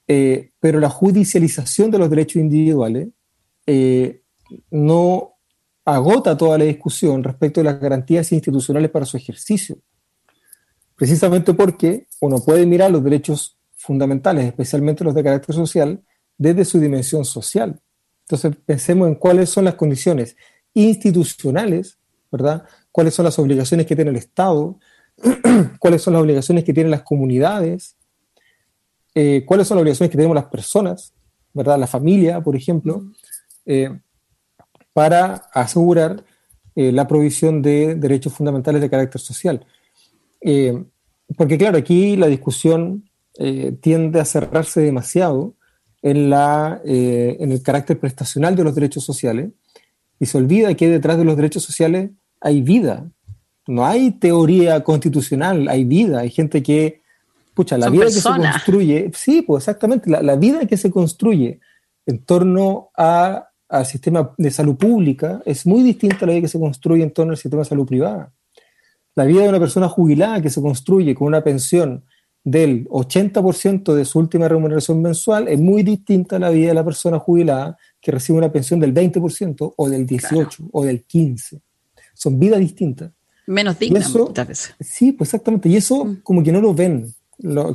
Eh, 0.06 0.52
pero 0.60 0.78
la 0.78 0.88
judicialización 0.88 1.90
de 1.90 1.98
los 1.98 2.08
derechos 2.08 2.36
individuales 2.36 3.08
eh, 3.66 4.22
no 4.70 5.32
agota 5.84 6.36
toda 6.36 6.58
la 6.58 6.64
discusión 6.64 7.24
respecto 7.24 7.58
de 7.58 7.64
las 7.64 7.80
garantías 7.80 8.30
institucionales 8.30 8.88
para 8.88 9.04
su 9.04 9.16
ejercicio. 9.16 9.78
Precisamente 10.94 11.54
porque 11.54 12.06
uno 12.20 12.38
puede 12.38 12.64
mirar 12.64 12.92
los 12.92 13.02
derechos 13.02 13.58
fundamentales, 13.74 14.44
especialmente 14.44 15.02
los 15.02 15.12
de 15.12 15.24
carácter 15.24 15.56
social, 15.56 16.04
desde 16.38 16.64
su 16.64 16.78
dimensión 16.78 17.24
social. 17.24 17.80
Entonces, 18.28 18.54
pensemos 18.64 19.08
en 19.08 19.16
cuáles 19.16 19.50
son 19.50 19.64
las 19.64 19.74
condiciones 19.74 20.36
institucionales, 20.72 21.98
¿verdad? 22.30 22.64
Cuáles 22.92 23.12
son 23.12 23.24
las 23.24 23.40
obligaciones 23.40 23.86
que 23.86 23.96
tiene 23.96 24.12
el 24.12 24.18
Estado, 24.18 24.78
cuáles 25.79 26.02
son 26.02 26.14
las 26.14 26.22
obligaciones 26.22 26.64
que 26.64 26.72
tienen 26.72 26.90
las 26.90 27.02
comunidades, 27.02 27.96
eh, 29.14 29.44
cuáles 29.46 29.66
son 29.66 29.76
las 29.76 29.83
obligaciones 29.83 30.11
que 30.11 30.18
tenemos 30.18 30.35
las 30.35 30.46
personas, 30.46 31.14
¿verdad? 31.55 31.79
La 31.79 31.87
familia, 31.87 32.40
por 32.40 32.55
ejemplo, 32.55 33.05
eh, 33.64 33.98
para 34.92 35.48
asegurar 35.52 36.24
eh, 36.74 36.92
la 36.92 37.07
provisión 37.07 37.62
de 37.62 37.94
derechos 37.94 38.35
fundamentales 38.35 38.83
de 38.83 38.90
carácter 38.90 39.20
social. 39.20 39.64
porque 41.37 41.59
claro, 41.59 41.76
aquí 41.76 42.16
la 42.16 42.29
discusión 42.29 43.09
tiende 43.81 44.20
a 44.20 44.24
cerrarse 44.24 44.81
demasiado 44.81 45.55
en, 46.02 46.31
la, 46.31 46.81
en 46.85 47.50
el 47.50 47.62
carácter 47.62 47.98
prestacional 47.98 48.55
de 48.55 48.64
los 48.64 48.74
derechos 48.74 49.05
sociales 49.05 49.50
y 50.20 50.26
se 50.26 50.38
olvida 50.38 50.74
que 50.74 50.88
detrás 50.88 51.18
de 51.18 51.24
los 51.24 51.37
derechos 51.37 51.64
sociales 51.64 52.11
hay 52.40 52.62
vida. 52.62 53.11
No 53.66 53.85
hay 53.85 54.12
teoría 54.12 54.83
constitucional, 54.85 55.68
hay 55.68 55.85
vida, 55.85 56.20
hay 56.20 56.31
gente 56.31 56.62
que, 56.62 57.02
pucha, 57.55 57.76
la 57.76 57.90
vida 57.90 58.07
que 58.07 58.12
se 58.12 58.22
construye, 58.22 59.11
sí, 59.14 59.42
pues 59.42 59.62
exactamente, 59.62 60.09
la, 60.09 60.37
vida 60.37 60.66
que 60.66 60.76
se 60.76 60.90
construye 60.90 61.61
en 62.07 62.18
torno 62.24 62.90
a, 62.96 63.48
al 63.68 63.87
sistema 63.87 64.33
de 64.38 64.50
salud 64.50 64.76
pública 64.76 65.42
es 65.44 65.66
muy 65.66 65.83
distinta 65.83 66.18
a 66.22 66.26
la 66.26 66.33
vida 66.35 66.42
que 66.42 66.48
se 66.48 66.61
construye 66.61 67.02
en 67.02 67.11
torno 67.11 67.33
al 67.33 67.38
sistema 67.38 67.62
de 67.62 67.68
salud 67.68 67.87
privada. 67.87 68.33
La 69.16 69.24
vida 69.24 69.42
de 69.42 69.48
una 69.48 69.59
persona 69.59 69.88
jubilada 69.88 70.40
que 70.40 70.50
se 70.50 70.61
construye 70.61 71.14
con 71.14 71.26
una 71.29 71.42
pensión 71.42 72.05
del 72.46 72.87
80% 72.90 73.92
de 73.92 74.05
su 74.05 74.20
última 74.20 74.46
remuneración 74.46 75.02
mensual 75.02 75.48
es 75.48 75.59
muy 75.59 75.83
distinta 75.83 76.37
a 76.37 76.38
la 76.38 76.50
vida 76.50 76.68
de 76.68 76.74
la 76.74 76.85
persona 76.85 77.18
jubilada 77.18 77.76
que 78.00 78.12
recibe 78.12 78.38
una 78.38 78.52
pensión 78.52 78.79
del 78.79 78.94
20% 78.94 79.74
o 79.76 79.88
del 79.88 80.07
18% 80.07 80.68
o 80.70 80.85
del 80.85 81.05
15%. 81.05 81.61
Son 82.14 82.38
vidas 82.38 82.61
distintas. 82.61 83.11
Menos 83.46 83.78
dignas 83.78 84.12
muchas 84.14 84.48
veces. 84.48 84.74
Sí, 84.80 85.12
pues 85.12 85.28
exactamente. 85.28 85.68
Y 85.68 85.76
eso 85.76 86.04
mm. 86.04 86.16
como 86.22 86.42
que 86.42 86.52
no 86.52 86.61
lo 86.61 86.74
ven 86.74 87.14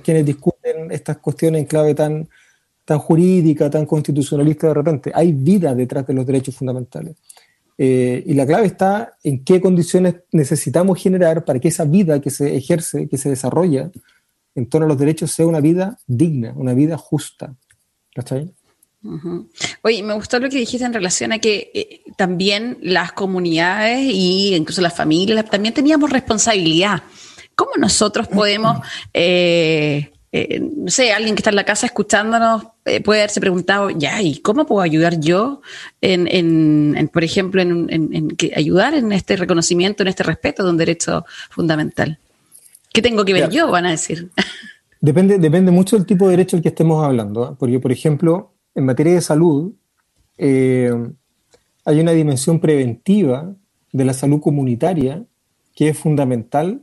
quienes 0.03 0.25
discuten 0.25 0.91
estas 0.91 1.17
cuestiones 1.17 1.61
en 1.61 1.67
clave 1.67 1.93
tan, 1.93 2.27
tan 2.83 2.99
jurídica, 2.99 3.69
tan 3.69 3.85
constitucionalista 3.85 4.67
de 4.67 4.73
repente. 4.73 5.11
Hay 5.13 5.31
vida 5.33 5.73
detrás 5.75 6.05
de 6.07 6.13
los 6.13 6.25
derechos 6.25 6.55
fundamentales. 6.55 7.15
Eh, 7.77 8.23
y 8.25 8.33
la 8.33 8.45
clave 8.45 8.67
está 8.67 9.17
en 9.23 9.43
qué 9.43 9.61
condiciones 9.61 10.15
necesitamos 10.31 11.01
generar 11.01 11.45
para 11.45 11.59
que 11.59 11.69
esa 11.69 11.85
vida 11.85 12.19
que 12.21 12.29
se 12.29 12.55
ejerce, 12.55 13.07
que 13.07 13.17
se 13.17 13.29
desarrolla 13.29 13.91
en 14.53 14.67
torno 14.67 14.85
a 14.85 14.89
los 14.89 14.97
derechos, 14.97 15.31
sea 15.31 15.47
una 15.47 15.61
vida 15.61 15.97
digna, 16.05 16.53
una 16.55 16.73
vida 16.73 16.97
justa. 16.97 17.55
¿Cachai? 18.13 18.53
Oye, 19.81 20.03
me 20.03 20.13
gustó 20.13 20.39
lo 20.39 20.49
que 20.49 20.57
dijiste 20.57 20.85
en 20.85 20.93
relación 20.93 21.31
a 21.31 21.39
que 21.39 21.71
eh, 21.73 22.01
también 22.17 22.77
las 22.81 23.11
comunidades 23.13 24.01
y 24.01 24.55
incluso 24.55 24.81
las 24.81 24.95
familias 24.95 25.49
también 25.49 25.73
teníamos 25.73 26.11
responsabilidad. 26.11 27.01
¿Cómo 27.55 27.71
nosotros 27.77 28.27
podemos, 28.27 28.85
eh, 29.13 30.11
eh, 30.31 30.59
no 30.59 30.89
sé, 30.91 31.13
alguien 31.13 31.35
que 31.35 31.39
está 31.39 31.49
en 31.49 31.55
la 31.55 31.65
casa 31.65 31.87
escuchándonos 31.87 32.63
puede 33.03 33.21
haberse 33.21 33.39
preguntado, 33.39 33.91
ya, 33.91 34.21
¿y 34.21 34.39
cómo 34.39 34.65
puedo 34.65 34.81
ayudar 34.81 35.19
yo 35.19 35.61
en, 36.01 37.09
por 37.13 37.23
ejemplo, 37.23 37.61
en, 37.61 38.37
ayudar 38.55 38.95
en 38.95 39.11
este 39.11 39.35
reconocimiento, 39.35 40.01
en 40.01 40.09
este 40.09 40.23
respeto 40.23 40.63
de 40.63 40.69
un 40.69 40.77
derecho 40.77 41.25
fundamental? 41.49 42.19
¿Qué 42.93 43.01
tengo 43.01 43.23
que 43.23 43.33
ver 43.33 43.49
yo? 43.49 43.69
Van 43.69 43.85
a 43.85 43.91
decir. 43.91 44.29
Depende, 45.03 45.39
depende 45.39 45.71
mucho 45.71 45.97
del 45.97 46.05
tipo 46.05 46.25
de 46.25 46.31
derecho 46.37 46.55
del 46.55 46.61
que 46.61 46.69
estemos 46.69 47.03
hablando. 47.03 47.55
Porque, 47.59 47.79
por 47.79 47.91
ejemplo, 47.91 48.50
en 48.75 48.85
materia 48.85 49.13
de 49.13 49.21
salud, 49.21 49.73
eh, 50.37 50.93
hay 51.85 51.99
una 51.99 52.11
dimensión 52.11 52.59
preventiva 52.59 53.53
de 53.91 54.05
la 54.05 54.13
salud 54.13 54.39
comunitaria 54.41 55.25
que 55.75 55.89
es 55.89 55.97
fundamental 55.97 56.81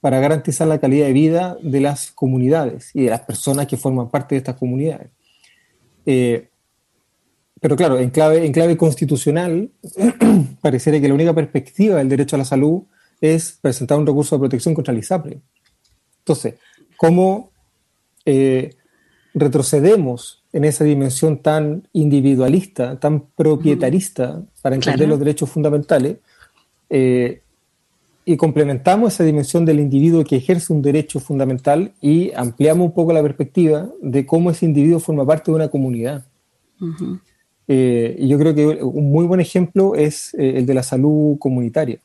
para 0.00 0.18
garantizar 0.18 0.66
la 0.66 0.80
calidad 0.80 1.06
de 1.06 1.12
vida 1.12 1.56
de 1.62 1.80
las 1.80 2.10
comunidades 2.10 2.90
y 2.94 3.04
de 3.04 3.10
las 3.10 3.20
personas 3.20 3.66
que 3.66 3.76
forman 3.76 4.10
parte 4.10 4.34
de 4.34 4.40
estas 4.40 4.56
comunidades. 4.56 5.10
Eh, 6.06 6.48
pero 7.60 7.76
claro, 7.76 7.98
en 8.00 8.10
clave, 8.10 8.44
en 8.44 8.52
clave 8.52 8.76
constitucional, 8.76 9.70
pareciera 10.60 11.00
que 11.00 11.06
la 11.06 11.14
única 11.14 11.32
perspectiva 11.32 11.98
del 11.98 12.08
derecho 12.08 12.34
a 12.34 12.40
la 12.40 12.44
salud 12.44 12.82
es 13.20 13.58
presentar 13.62 13.98
un 13.98 14.06
recurso 14.06 14.34
de 14.34 14.40
protección 14.40 14.74
contra 14.74 14.92
el 14.92 14.98
ISAPRE. 14.98 15.40
Entonces, 16.18 16.54
¿cómo 16.96 17.52
eh, 18.24 18.74
retrocedemos 19.34 20.42
en 20.52 20.64
esa 20.64 20.84
dimensión 20.84 21.38
tan 21.38 21.88
individualista, 21.92 22.98
tan 22.98 23.20
propietarista 23.34 24.42
para 24.60 24.74
entender 24.74 25.08
los 25.08 25.18
derechos 25.18 25.50
fundamentales, 25.50 26.18
eh, 26.90 27.40
y 28.24 28.36
complementamos 28.36 29.14
esa 29.14 29.24
dimensión 29.24 29.64
del 29.64 29.80
individuo 29.80 30.22
que 30.22 30.36
ejerce 30.36 30.72
un 30.72 30.82
derecho 30.82 31.18
fundamental 31.18 31.92
y 32.00 32.30
ampliamos 32.34 32.86
un 32.86 32.92
poco 32.92 33.12
la 33.12 33.22
perspectiva 33.22 33.88
de 34.00 34.24
cómo 34.24 34.50
ese 34.50 34.66
individuo 34.66 35.00
forma 35.00 35.26
parte 35.26 35.50
de 35.50 35.56
una 35.56 35.68
comunidad. 35.68 36.24
Eh, 37.66 38.16
y 38.18 38.28
yo 38.28 38.38
creo 38.38 38.54
que 38.54 38.66
un 38.82 39.10
muy 39.10 39.24
buen 39.24 39.40
ejemplo 39.40 39.94
es 39.96 40.34
eh, 40.34 40.58
el 40.58 40.66
de 40.66 40.74
la 40.74 40.82
salud 40.82 41.38
comunitaria, 41.38 41.98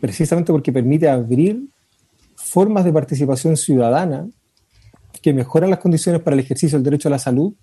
precisamente 0.00 0.52
porque 0.52 0.72
permite 0.72 1.08
abrir 1.08 1.64
formas 2.36 2.84
de 2.84 2.92
participación 2.92 3.56
ciudadana 3.56 4.28
que 5.24 5.32
mejoran 5.32 5.70
las 5.70 5.78
condiciones 5.78 6.20
para 6.20 6.34
el 6.34 6.40
ejercicio 6.40 6.76
del 6.76 6.84
derecho 6.84 7.08
a 7.08 7.10
la 7.10 7.18
salud, 7.18 7.54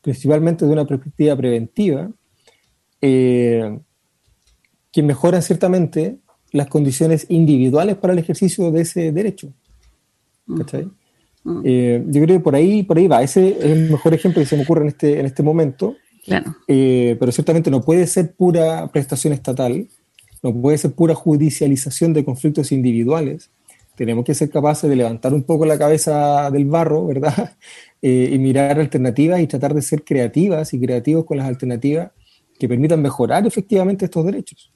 principalmente 0.00 0.64
de 0.64 0.72
una 0.72 0.86
perspectiva 0.86 1.36
preventiva, 1.36 2.10
eh, 3.02 3.78
que 4.90 5.02
mejoran 5.02 5.42
ciertamente 5.42 6.16
las 6.50 6.68
condiciones 6.68 7.26
individuales 7.28 7.96
para 7.96 8.14
el 8.14 8.20
ejercicio 8.20 8.70
de 8.70 8.80
ese 8.80 9.12
derecho. 9.12 9.52
Eh, 11.62 12.02
yo 12.06 12.22
creo 12.22 12.38
que 12.38 12.42
por 12.42 12.54
ahí, 12.54 12.84
por 12.84 12.96
ahí 12.96 13.06
va. 13.06 13.22
Ese 13.22 13.50
es 13.50 13.64
el 13.64 13.90
mejor 13.90 14.14
ejemplo 14.14 14.40
que 14.40 14.46
se 14.46 14.56
me 14.56 14.62
ocurre 14.62 14.80
en 14.80 14.88
este, 14.88 15.20
en 15.20 15.26
este 15.26 15.42
momento. 15.42 15.96
Eh, 16.68 17.18
pero 17.20 17.32
ciertamente 17.32 17.70
no 17.70 17.82
puede 17.82 18.06
ser 18.06 18.32
pura 18.32 18.90
prestación 18.90 19.34
estatal, 19.34 19.88
no 20.42 20.54
puede 20.54 20.78
ser 20.78 20.92
pura 20.92 21.14
judicialización 21.14 22.14
de 22.14 22.24
conflictos 22.24 22.72
individuales, 22.72 23.50
tenemos 24.00 24.24
que 24.24 24.34
ser 24.34 24.48
capaces 24.48 24.88
de 24.88 24.96
levantar 24.96 25.34
un 25.34 25.42
poco 25.42 25.66
la 25.66 25.76
cabeza 25.76 26.50
del 26.50 26.64
barro, 26.64 27.06
¿verdad? 27.06 27.52
Eh, 28.02 28.30
y 28.32 28.38
mirar 28.38 28.80
alternativas 28.80 29.42
y 29.42 29.46
tratar 29.46 29.74
de 29.74 29.82
ser 29.82 30.04
creativas 30.04 30.72
y 30.72 30.80
creativos 30.80 31.26
con 31.26 31.36
las 31.36 31.46
alternativas 31.46 32.10
que 32.58 32.66
permitan 32.66 33.02
mejorar 33.02 33.46
efectivamente 33.46 34.06
estos 34.06 34.24
derechos. 34.24 34.72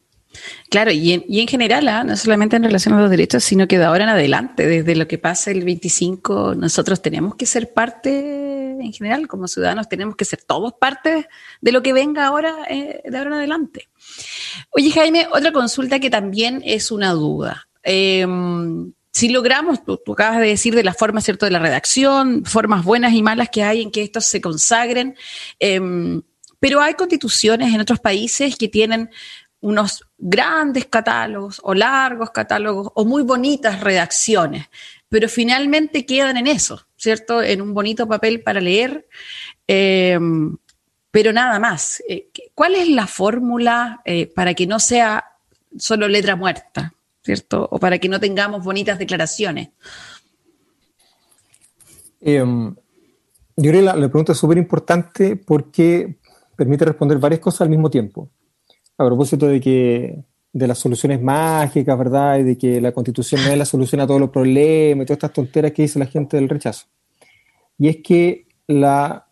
Claro, 0.69 0.91
y 0.91 1.11
en, 1.15 1.49
general, 1.49 1.89
¿ah? 1.89 2.05
no 2.05 2.19
solamente 2.19 2.57
en 2.57 2.65
relación 2.65 2.93
a 2.93 3.01
los 3.01 3.09
derechos, 3.09 3.43
sino 3.43 3.67
que 3.67 3.79
de 3.79 3.85
ahora 3.85 4.05
en 4.05 4.11
adelante, 4.11 4.67
desde 4.67 4.95
lo 4.95 5.09
que 5.09 5.17
pasa 5.17 5.51
el 5.53 5.65
25, 5.65 6.55
nosotros 6.55 7.01
tenemos 7.01 7.35
que 7.37 7.47
ser 7.47 7.73
parte, 7.73 8.77
en 8.79 8.93
general, 8.93 9.27
como 9.27 9.49
ciudadanos, 9.49 9.89
tenemos 9.89 10.17
que 10.17 10.27
ser 10.27 10.43
todos 10.43 10.75
parte 10.75 11.27
de 11.63 11.73
lo 11.73 11.83
que 11.83 11.95
venga 11.95 12.27
ahora, 12.27 12.57
eh, 12.69 13.01
de 13.09 13.17
ahora 13.17 13.31
en 13.31 13.37
adelante. 13.37 13.89
Oye, 14.69 14.91
Jaime, 14.91 15.29
otra 15.33 15.51
consulta 15.51 15.99
que 15.99 16.11
también 16.11 16.61
es 16.63 16.91
una 16.91 17.13
duda. 17.13 17.69
Eh, 17.83 18.27
si 19.15 19.29
logramos, 19.29 19.85
tú, 19.85 20.01
acabas 20.13 20.41
de 20.41 20.49
decir 20.49 20.75
de 20.75 20.83
la 20.83 20.93
forma, 20.93 21.21
¿cierto?, 21.21 21.47
de 21.47 21.53
la 21.53 21.61
redacción, 21.61 22.45
formas 22.45 22.85
buenas 22.85 23.13
y 23.13 23.23
malas 23.23 23.49
que 23.49 23.63
hay 23.63 23.81
en 23.81 23.93
que 23.93 24.03
estos 24.03 24.25
se 24.25 24.41
consagren, 24.41 25.17
em, 25.61 26.21
pero 26.59 26.81
hay 26.81 26.95
constituciones 26.95 27.73
en 27.73 27.81
otros 27.81 28.01
países 28.01 28.57
que 28.57 28.67
tienen 28.67 29.11
unos 29.61 30.05
grandes 30.19 30.87
catálogos 30.87 31.61
o 31.63 31.75
largos 31.75 32.33
catálogos 32.33 32.91
o 32.97 33.05
muy 33.05 33.23
bonitas 33.23 33.81
redacciones, 33.81 34.67
pero 35.09 35.29
finalmente 35.29 36.05
quedan 36.05 36.37
en 36.37 36.49
eso, 36.49 36.85
¿cierto? 36.97 37.41
En 37.41 37.63
un 37.63 37.73
bonito 37.73 38.09
papel 38.09 38.43
para 38.43 38.61
leer, 38.61 39.07
em, 39.69 40.57
pero 41.13 41.33
nada 41.33 41.61
más. 41.61 42.03
Eh, 42.09 42.31
¿Cuál 42.53 42.75
es 42.75 42.89
la 42.89 43.07
fórmula 43.07 44.03
eh, 44.05 44.27
para 44.27 44.55
que 44.55 44.67
no 44.67 44.81
sea 44.81 45.25
solo 45.79 46.09
letra 46.09 46.35
muerta? 46.35 46.94
¿Cierto? 47.25 47.67
O 47.71 47.79
para 47.79 47.99
que 47.99 48.09
no 48.09 48.21
tengamos 48.21 48.63
bonitas 48.63 48.99
declaraciones. 48.99 49.71
Em, 52.21 52.75
yo 53.57 53.71
creo 53.71 53.83
la, 53.83 53.95
pregunta 53.95 54.33
es 54.33 54.39
súper 54.39 54.59
importante 54.59 55.37
porque 55.37 56.17
permite 56.57 56.85
responder 56.85 57.19
varias 57.19 57.41
cosas 57.41 57.63
al 57.63 57.71
mismo 57.71 57.91
tiempo. 57.91 58.31
A 58.99 59.05
propósito 59.07 59.47
de 59.47 59.61
que 59.61 60.23
de 60.53 60.67
las 60.69 60.79
soluciones 60.79 61.21
mágicas, 61.21 61.99
¿verdad? 61.99 62.39
Y 62.39 62.43
de 62.45 62.59
que 62.59 62.81
la 62.81 62.93
constitución 62.93 63.43
no 63.43 63.51
es 63.51 63.59
la 63.59 63.65
solución 63.65 64.01
a 64.01 64.07
todos 64.07 64.21
los 64.21 64.31
problemas 64.31 65.03
y 65.03 65.07
todas 65.07 65.17
estas 65.17 65.33
tonteras 65.33 65.73
que 65.73 65.83
dice 65.83 65.99
la 65.99 66.07
gente 66.07 66.37
del 66.37 66.49
rechazo. 66.49 66.87
Y 67.79 67.89
es 67.89 67.97
que 67.97 68.47
la, 68.69 69.27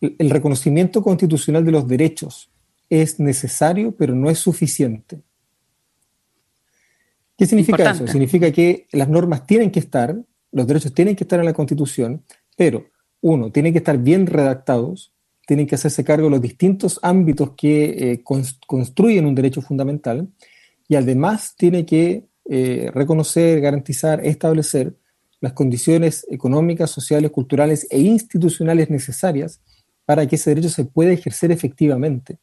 el 0.00 0.28
reconocimiento 0.28 1.02
constitucional 1.02 1.64
de 1.64 1.72
los 1.72 1.88
derechos 1.88 2.50
es 2.90 3.18
necesario, 3.18 3.94
pero 3.96 4.14
no 4.14 4.28
es 4.28 4.38
suficiente. 4.38 5.22
¿Qué 7.36 7.46
significa 7.46 7.90
eso? 7.90 8.06
Significa 8.06 8.50
que 8.50 8.86
las 8.92 9.08
normas 9.08 9.46
tienen 9.46 9.70
que 9.70 9.80
estar, 9.80 10.16
los 10.50 10.66
derechos 10.66 10.92
tienen 10.92 11.16
que 11.16 11.24
estar 11.24 11.40
en 11.40 11.46
la 11.46 11.52
Constitución, 11.52 12.24
pero 12.56 12.86
uno, 13.20 13.50
tienen 13.50 13.72
que 13.72 13.78
estar 13.78 13.98
bien 13.98 14.26
redactados, 14.26 15.12
tienen 15.46 15.66
que 15.66 15.74
hacerse 15.74 16.04
cargo 16.04 16.26
de 16.26 16.32
los 16.32 16.42
distintos 16.42 16.98
ámbitos 17.02 17.52
que 17.56 18.12
eh, 18.12 18.24
construyen 18.66 19.26
un 19.26 19.34
derecho 19.34 19.62
fundamental 19.62 20.28
y 20.88 20.96
además 20.96 21.54
tiene 21.56 21.86
que 21.86 22.26
eh, 22.44 22.90
reconocer, 22.94 23.60
garantizar, 23.60 24.24
establecer 24.24 24.94
las 25.40 25.52
condiciones 25.52 26.26
económicas, 26.30 26.90
sociales, 26.90 27.30
culturales 27.30 27.86
e 27.90 27.98
institucionales 28.00 28.90
necesarias 28.90 29.60
para 30.04 30.26
que 30.26 30.36
ese 30.36 30.50
derecho 30.50 30.68
se 30.68 30.84
pueda 30.84 31.12
ejercer 31.12 31.50
efectivamente. 31.50 32.38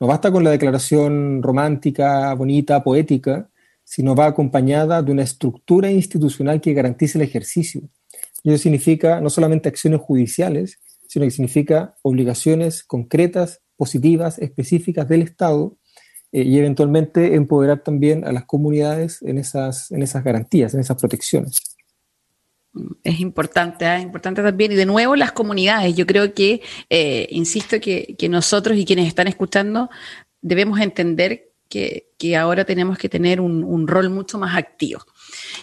No 0.00 0.06
basta 0.08 0.30
con 0.30 0.42
la 0.42 0.50
declaración 0.50 1.42
romántica, 1.42 2.34
bonita, 2.34 2.82
poética, 2.82 3.48
sino 3.84 4.14
va 4.14 4.26
acompañada 4.26 5.02
de 5.02 5.12
una 5.12 5.22
estructura 5.22 5.90
institucional 5.90 6.60
que 6.60 6.74
garantice 6.74 7.18
el 7.18 7.22
ejercicio. 7.22 7.82
Y 8.42 8.50
eso 8.50 8.62
significa 8.62 9.20
no 9.20 9.30
solamente 9.30 9.68
acciones 9.68 10.00
judiciales, 10.00 10.78
sino 11.08 11.24
que 11.24 11.30
significa 11.30 11.96
obligaciones 12.02 12.82
concretas, 12.82 13.62
positivas, 13.76 14.38
específicas 14.38 15.08
del 15.08 15.22
Estado 15.22 15.76
eh, 16.32 16.42
y 16.42 16.58
eventualmente 16.58 17.34
empoderar 17.34 17.82
también 17.82 18.26
a 18.26 18.32
las 18.32 18.44
comunidades 18.44 19.22
en 19.22 19.38
esas, 19.38 19.90
en 19.92 20.02
esas 20.02 20.24
garantías, 20.24 20.74
en 20.74 20.80
esas 20.80 20.96
protecciones. 20.96 21.74
Es 23.04 23.20
importante, 23.20 23.84
¿eh? 23.84 24.00
importante 24.00 24.42
también. 24.42 24.72
Y 24.72 24.74
de 24.74 24.86
nuevo 24.86 25.14
las 25.14 25.32
comunidades. 25.32 25.94
Yo 25.94 26.06
creo 26.06 26.34
que, 26.34 26.60
eh, 26.90 27.28
insisto, 27.30 27.80
que, 27.80 28.16
nosotros 28.28 28.76
y 28.76 28.84
quienes 28.84 29.06
están 29.06 29.28
escuchando 29.28 29.90
debemos 30.42 30.80
entender 30.80 31.52
que, 31.68 32.36
ahora 32.36 32.64
tenemos 32.64 32.96
que 32.96 33.08
tener 33.08 33.40
un, 33.40 33.86
rol 33.86 34.10
mucho 34.10 34.38
más 34.38 34.56
activo. 34.56 35.04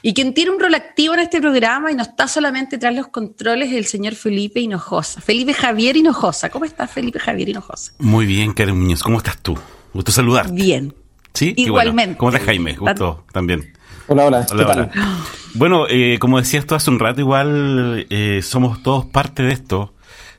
Y 0.02 0.14
quien 0.14 0.34
tiene 0.34 0.52
un 0.52 0.60
rol 0.60 0.76
activo 0.76 1.14
en 1.14 1.22
este 1.22 1.40
programa 1.40 1.92
y 1.92 1.96
no 1.96 2.04
está 2.04 2.28
solamente 2.28 2.78
tras 2.78 2.94
los 2.96 3.08
controles 3.08 3.70
es 3.70 3.76
el 3.76 3.86
señor 3.86 4.16
Felipe 4.16 4.60
Hinojosa. 4.60 5.22
Felipe 5.22 5.54
Javier 5.54 5.98
Hinojosa. 5.98 6.50
¿Cómo 6.50 6.66
estás, 6.66 6.92
Felipe 6.92 7.20
Javier 7.20 7.50
Hinojosa? 7.50 7.94
Muy 8.00 8.26
bien, 8.26 8.54
Karen 8.54 8.78
Muñoz. 8.78 9.04
¿Cómo 9.04 9.18
estás 9.18 9.38
tú? 9.42 9.58
Gusto 9.94 10.12
saludarte. 10.12 10.54
Bien. 10.54 10.94
Sí, 11.34 11.54
igualmente. 11.58 12.18
¿Cómo 12.18 12.32
estás, 12.32 12.46
Jaime? 12.46 12.74
Gusto 12.76 13.26
también. 13.32 13.74
Hola, 14.08 14.26
hola. 14.26 14.46
hola, 14.52 14.92
Bueno, 15.54 15.86
eh, 15.90 16.18
como 16.20 16.40
decías 16.40 16.66
tú 16.66 16.76
hace 16.76 16.90
un 16.90 17.00
rato, 17.00 17.22
igual 17.22 18.06
eh, 18.10 18.42
somos 18.44 18.84
todos 18.84 19.06
parte 19.06 19.44
de 19.44 19.54
esto, 19.54 19.94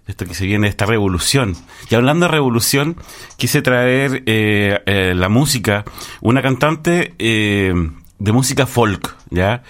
esto 0.07 0.27
que 0.27 0.35
se 0.35 0.47
viene, 0.47 0.67
de 0.67 0.71
esta 0.71 0.87
revolución. 0.87 1.57
Y 1.91 1.95
hablando 1.95 2.27
de 2.27 2.33
revolución, 2.33 2.97
quise 3.37 3.62
traer 3.62 4.23
eh, 4.27 5.12
la 5.15 5.29
música, 5.29 5.85
una 6.21 6.43
cantante 6.43 7.15
de 7.19 8.33
música 8.33 8.67
folk, 8.67 9.17
¿ya? 9.31 9.62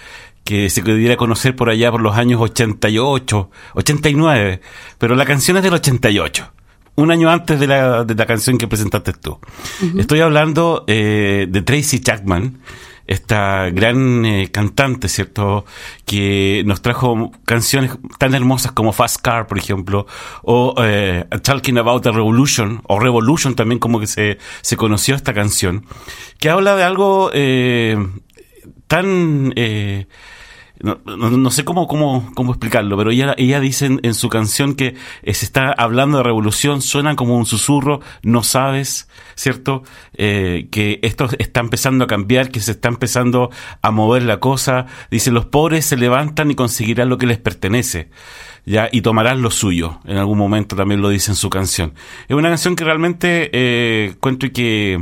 que 0.43 0.69
se 0.69 0.81
pudiera 0.83 1.15
conocer 1.15 1.55
por 1.55 1.69
allá 1.69 1.91
por 1.91 2.01
los 2.01 2.17
años 2.17 2.41
88, 2.41 3.49
89, 3.75 4.61
pero 4.97 5.15
la 5.15 5.25
canción 5.25 5.57
es 5.57 5.63
del 5.63 5.73
88 5.73 6.51
un 6.95 7.09
año 7.09 7.29
antes 7.29 7.59
de 7.59 7.65
la, 7.65 8.03
de 8.03 8.13
la 8.13 8.27
canción 8.27 8.59
que 8.59 8.67
presentaste 8.67 9.13
tú. 9.13 9.39
Estoy 9.97 10.19
hablando 10.19 10.83
de 10.85 11.63
Tracy 11.65 12.01
Chapman, 12.01 12.59
esta 13.07 13.69
gran 13.69 14.25
eh, 14.25 14.49
cantante, 14.51 15.09
¿cierto? 15.09 15.65
Que 16.05 16.63
nos 16.65 16.81
trajo 16.81 17.31
canciones 17.45 17.91
tan 18.17 18.33
hermosas 18.33 18.71
como 18.71 18.93
Fast 18.93 19.21
Car, 19.21 19.47
por 19.47 19.57
ejemplo, 19.57 20.07
o 20.41 20.75
eh, 20.83 21.25
Talking 21.43 21.77
About 21.77 22.03
the 22.03 22.11
Revolution, 22.11 22.81
o 22.87 22.99
Revolution 22.99 23.55
también 23.55 23.79
como 23.79 23.99
que 23.99 24.07
se, 24.07 24.37
se 24.61 24.77
conoció 24.77 25.15
esta 25.15 25.33
canción, 25.33 25.85
que 26.39 26.49
habla 26.49 26.75
de 26.75 26.83
algo 26.83 27.29
eh, 27.33 27.97
tan... 28.87 29.53
Eh, 29.55 30.07
no, 30.83 30.97
no, 31.05 31.49
sé 31.49 31.63
cómo, 31.63 31.87
cómo, 31.87 32.29
cómo 32.35 32.51
explicarlo, 32.51 32.97
pero 32.97 33.11
ella, 33.11 33.33
ella 33.37 33.61
dice 33.61 33.85
en, 33.85 34.13
su 34.13 34.27
canción 34.27 34.75
que 34.75 34.95
eh, 35.21 35.33
se 35.33 35.45
está 35.45 35.71
hablando 35.71 36.17
de 36.17 36.23
revolución, 36.25 36.81
suena 36.81 37.15
como 37.15 37.37
un 37.37 37.45
susurro, 37.45 38.01
no 38.21 38.43
sabes, 38.43 39.07
¿cierto? 39.35 39.83
Eh, 40.13 40.67
que 40.71 40.99
esto 41.01 41.29
está 41.39 41.61
empezando 41.61 42.03
a 42.03 42.07
cambiar, 42.07 42.51
que 42.51 42.59
se 42.59 42.71
está 42.71 42.89
empezando 42.89 43.49
a 43.81 43.91
mover 43.91 44.23
la 44.23 44.41
cosa. 44.41 44.87
Dice, 45.09 45.31
los 45.31 45.45
pobres 45.45 45.85
se 45.85 45.95
levantan 45.95 46.51
y 46.51 46.55
conseguirán 46.55 47.07
lo 47.07 47.17
que 47.17 47.27
les 47.27 47.37
pertenece. 47.37 48.09
¿ya? 48.65 48.89
y 48.91 49.01
tomarán 49.01 49.41
lo 49.41 49.51
suyo. 49.51 50.01
En 50.03 50.17
algún 50.17 50.37
momento 50.37 50.75
también 50.75 51.01
lo 51.01 51.07
dice 51.07 51.31
en 51.31 51.35
su 51.35 51.49
canción. 51.49 51.93
Es 52.27 52.35
una 52.35 52.49
canción 52.49 52.75
que 52.75 52.83
realmente 52.83 53.49
eh, 53.53 54.15
cuento 54.19 54.47
y 54.47 54.49
que, 54.49 55.01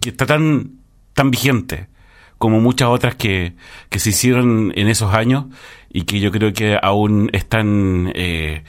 que 0.00 0.10
está 0.10 0.24
tan, 0.24 0.82
tan 1.14 1.32
vigente 1.32 1.88
como 2.38 2.60
muchas 2.60 2.88
otras 2.88 3.14
que, 3.14 3.54
que 3.88 3.98
se 3.98 4.10
hicieron 4.10 4.72
en 4.76 4.88
esos 4.88 5.14
años 5.14 5.46
y 5.90 6.02
que 6.02 6.20
yo 6.20 6.30
creo 6.30 6.52
que 6.52 6.78
aún 6.80 7.30
están 7.32 8.12
eh, 8.14 8.64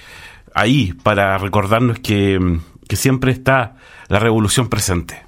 ahí 0.54 0.94
para 1.04 1.38
recordarnos 1.38 2.00
que, 2.00 2.60
que, 2.88 2.96
siempre 2.96 3.32
está 3.32 3.76
la 4.08 4.20
revolución 4.20 4.70
presente. 4.70 5.24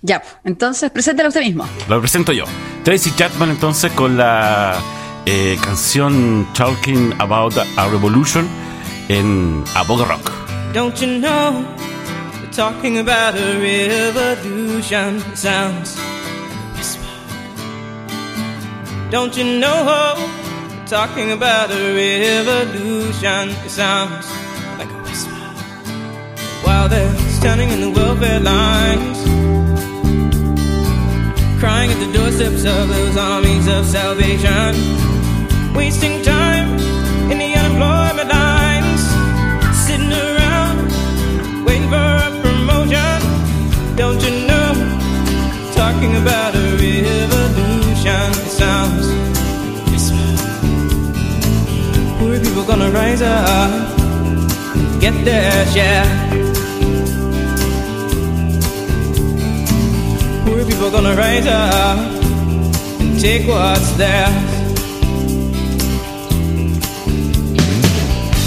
Ya, 0.00 0.22
entonces 0.44 0.90
preséntalo 0.90 1.28
usted 1.28 1.42
mismo. 1.42 1.66
Lo 1.88 2.00
presento 2.00 2.32
yo. 2.32 2.44
Tracy 2.82 3.10
Chapman 3.14 3.50
entonces 3.50 3.92
con 3.92 4.16
la 4.16 4.78
eh, 5.26 5.56
canción 5.62 6.46
Talking 6.54 7.14
About 7.18 7.56
a 7.76 7.88
Revolution 7.88 8.46
en 9.08 9.64
Aboga 9.74 10.04
Rock. 10.04 10.30
Don't 10.72 10.94
you 11.00 11.18
know, 11.18 11.64
talking 12.52 12.98
about 12.98 13.34
a 13.36 13.58
revolution 13.58 15.20
sounds 15.34 15.96
Don't 19.10 19.36
you 19.36 19.44
know? 19.58 19.84
How 19.84 20.44
talking 20.86 21.32
about 21.32 21.70
a 21.70 21.94
revolution, 21.94 23.48
it 23.64 23.70
sounds 23.70 24.28
like 24.78 24.90
a 24.90 25.02
whisper. 25.02 25.30
While 26.62 26.88
they're 26.88 27.14
standing 27.30 27.70
in 27.70 27.80
the 27.80 27.90
welfare 27.90 28.40
lines, 28.40 29.18
crying 31.58 31.90
at 31.90 31.98
the 32.04 32.12
doorsteps 32.12 32.64
of 32.64 32.88
those 32.88 33.16
armies 33.16 33.66
of 33.66 33.86
salvation, 33.86 34.74
wasting 35.74 36.22
time 36.22 36.68
in 37.30 37.38
the 37.38 37.54
up 53.12 53.98
and 54.76 55.00
get 55.00 55.14
their 55.24 55.66
share. 55.66 56.04
Poor 60.44 60.64
people 60.64 60.90
gonna 60.90 61.14
rise 61.14 61.46
up 61.46 61.98
and 63.00 63.20
take 63.20 63.46
what's 63.46 63.90
theirs. 63.92 64.32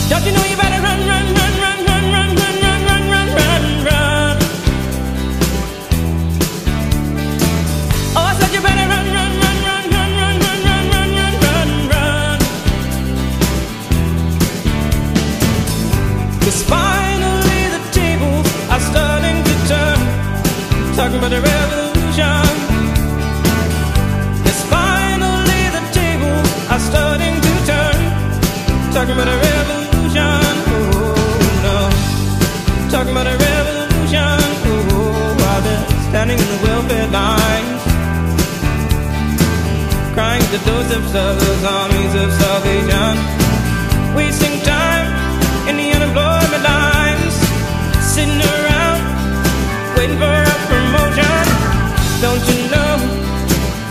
Don't 0.10 0.26
you 0.26 0.32
know 0.32 0.47
A 21.18 21.42
revolution. 21.42 22.46
Yes, 24.46 24.60
finally 24.70 25.64
the 25.76 25.82
are 26.72 26.80
starting 26.80 27.36
to 27.46 27.54
turn. 27.66 28.00
Talking 28.94 29.16
about 29.18 29.28
a 29.28 29.38
revolution. 29.50 30.42
Oh 30.72 31.66
no. 31.68 31.78
Talking 32.90 33.12
about 33.12 33.28
a 33.28 33.36
revolution. 33.36 34.40
Oh, 34.70 35.60
they're 35.66 35.86
standing 36.08 36.40
in 36.40 36.48
the 36.48 36.60
welfare 36.64 37.10
lines. 37.10 37.82
Crying 40.14 40.46
the 40.56 40.62
doorsteps 40.70 41.14
of 41.14 41.34
those 41.42 41.64
armies 41.66 42.14
of 42.24 42.32
salvation. 42.40 43.14
Wasting 44.16 44.62
time 44.62 45.08
in 45.68 45.76
the 45.76 45.92
unemployment 45.92 46.64
lines, 46.64 47.36
sitting 48.14 48.40
around 48.40 49.02
waiting 49.98 50.18
for 50.18 50.32
a. 50.32 50.67
Don't 52.20 52.44
you 52.50 52.70
know? 52.70 52.98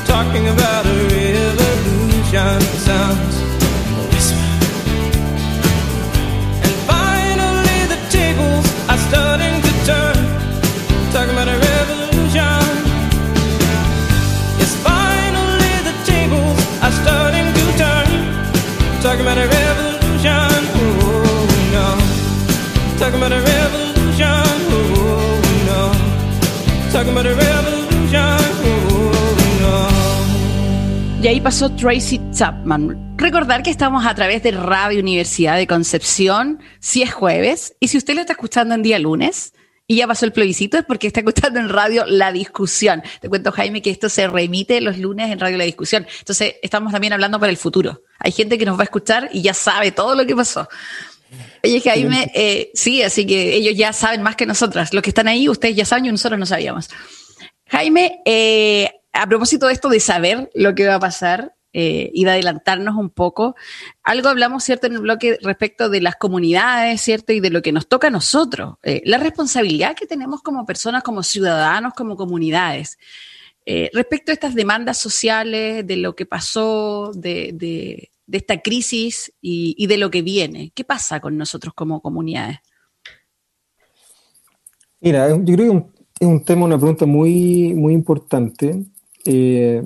Talking 0.05 0.49
about 0.49 0.85
a 0.85 0.99
revolution 1.15 2.61
sounds 2.61 3.36
Y 31.27 31.29
ahí 31.29 31.41
pasó 31.41 31.69
Tracy 31.73 32.21
Chapman. 32.33 33.17
Recordar 33.19 33.65
que 33.65 33.71
estamos 33.71 34.07
a 34.07 34.15
través 34.15 34.45
de 34.45 34.53
Radio 34.53 35.01
Universidad 35.01 35.57
de 35.57 35.67
Concepción, 35.67 36.61
si 36.79 37.03
es 37.03 37.13
jueves, 37.13 37.75
y 37.81 37.89
si 37.89 37.99
usted 37.99 38.15
lo 38.15 38.21
está 38.21 38.35
escuchando 38.35 38.77
en 38.77 38.85
día 38.85 39.01
lunes, 39.01 39.53
y 39.89 39.97
ya 39.97 40.07
pasó 40.07 40.25
el 40.25 40.31
plebiscito, 40.31 40.79
es 40.79 40.85
porque 40.85 41.09
está 41.09 41.19
escuchando 41.19 41.59
en 41.59 41.69
radio 41.69 42.05
La 42.07 42.31
Discusión. 42.31 43.03
Te 43.21 43.29
cuento, 43.29 43.51
Jaime, 43.51 43.83
que 43.83 43.91
esto 43.91 44.09
se 44.09 44.29
remite 44.29 44.81
los 44.81 44.99
lunes 44.99 45.29
en 45.33 45.41
Radio 45.41 45.59
La 45.59 45.65
Discusión. 45.65 46.07
Entonces, 46.21 46.55
estamos 46.63 46.93
también 46.93 47.13
hablando 47.13 47.41
para 47.41 47.51
el 47.51 47.57
futuro. 47.57 48.05
Hay 48.21 48.31
gente 48.31 48.57
que 48.57 48.65
nos 48.65 48.77
va 48.77 48.83
a 48.83 48.85
escuchar 48.85 49.29
y 49.33 49.43
ya 49.43 49.53
sabe 49.53 49.91
todo 49.91 50.15
lo 50.15 50.25
que 50.25 50.37
pasó. 50.37 50.69
Oye, 51.65 51.81
Jaime, 51.81 52.31
eh, 52.37 52.71
sí, 52.75 53.03
así 53.03 53.27
que 53.27 53.53
ellos 53.57 53.75
ya 53.77 53.93
saben 53.93 54.23
más 54.23 54.37
que 54.37 54.47
nosotras. 54.47 54.95
Los 54.95 55.03
que 55.03 55.11
están 55.11 55.27
ahí, 55.27 55.49
ustedes 55.49 55.75
ya 55.75 55.85
saben 55.87 56.05
y 56.05 56.11
nosotros 56.13 56.39
no 56.39 56.47
sabíamos. 56.47 56.89
Jaime, 57.69 58.21
eh, 58.25 58.96
a 59.17 59.27
propósito 59.27 59.67
de 59.67 59.73
esto 59.73 59.89
de 59.89 60.01
saber 60.01 60.51
lo 60.55 60.75
que 60.75 60.87
va 60.87 60.97
a 60.97 61.01
pasar 61.01 61.57
eh, 61.79 62.11
y 62.15 62.25
de 62.25 62.31
adelantarnos 62.31 62.97
un 62.97 63.11
poco, 63.11 63.55
algo 64.03 64.31
hablamos, 64.31 64.65
¿cierto?, 64.65 64.87
en 64.87 64.95
el 64.95 65.01
bloque 65.01 65.39
respecto 65.43 65.91
de 65.91 66.01
las 66.01 66.17
comunidades, 66.17 67.03
¿cierto?, 67.03 67.35
y 67.35 67.41
de 67.41 67.51
lo 67.51 67.61
que 67.61 67.71
nos 67.71 67.87
toca 67.87 68.07
a 68.07 68.11
nosotros, 68.11 68.77
eh, 68.83 69.03
la 69.05 69.19
responsabilidad 69.19 69.95
que 69.95 70.07
tenemos 70.07 70.41
como 70.41 70.65
personas, 70.65 71.03
como 71.03 71.23
ciudadanos, 71.23 71.93
como 71.93 72.17
comunidades. 72.17 72.97
Eh, 73.67 73.91
respecto 73.93 74.33
a 74.33 74.35
estas 74.35 74.55
demandas 74.55 74.97
sociales, 74.97 75.87
de 75.87 75.97
lo 75.97 76.17
que 76.17 76.25
pasó, 76.25 77.13
de, 77.15 77.51
de, 77.53 78.11
esta 78.33 78.63
crisis 78.63 79.35
y, 79.43 79.87
de 79.87 79.99
lo 79.99 80.11
que 80.11 80.23
viene, 80.23 80.73
¿qué 80.75 80.83
pasa 80.83 81.21
con 81.21 81.37
nosotros 81.37 81.75
como 81.75 82.01
comunidades? 82.01 82.59
Mira, 85.01 85.29
yo 85.29 85.45
creo 85.45 85.93
que 85.93 86.05
es 86.21 86.27
un 86.27 86.43
tema, 86.43 86.65
una 86.65 86.79
pregunta 86.79 87.05
muy 87.05 87.93
importante 87.93 88.87
eh, 89.27 89.83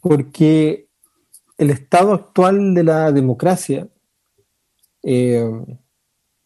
porque 0.00 0.88
el 1.58 1.70
estado 1.70 2.12
actual 2.12 2.74
de 2.74 2.84
la 2.84 3.12
democracia, 3.12 3.88
eh, 5.02 5.48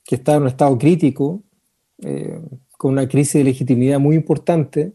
que 0.04 0.14
está 0.16 0.36
en 0.36 0.42
un 0.42 0.48
estado 0.48 0.76
crítico, 0.78 1.42
eh, 1.98 2.40
con 2.78 2.92
una 2.92 3.08
crisis 3.08 3.34
de 3.34 3.44
legitimidad 3.44 3.98
muy 3.98 4.16
importante, 4.16 4.94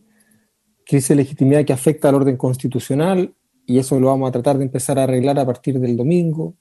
crisis 0.86 1.10
de 1.10 1.16
legitimidad 1.16 1.66
que 1.66 1.74
afecta 1.74 2.10
al 2.10 2.16
orden 2.16 2.38
constitucional, 2.38 3.34
y 3.66 3.80
eso 3.80 4.00
lo 4.00 4.08
vamos 4.08 4.30
a 4.30 4.32
tratar 4.32 4.58
de 4.58 4.66
empezar 4.66 5.00
a 5.00 5.04
arreglar 5.04 5.40
a 5.40 5.46
partir 5.46 5.80
del 5.80 5.96
domingo, 5.96 6.58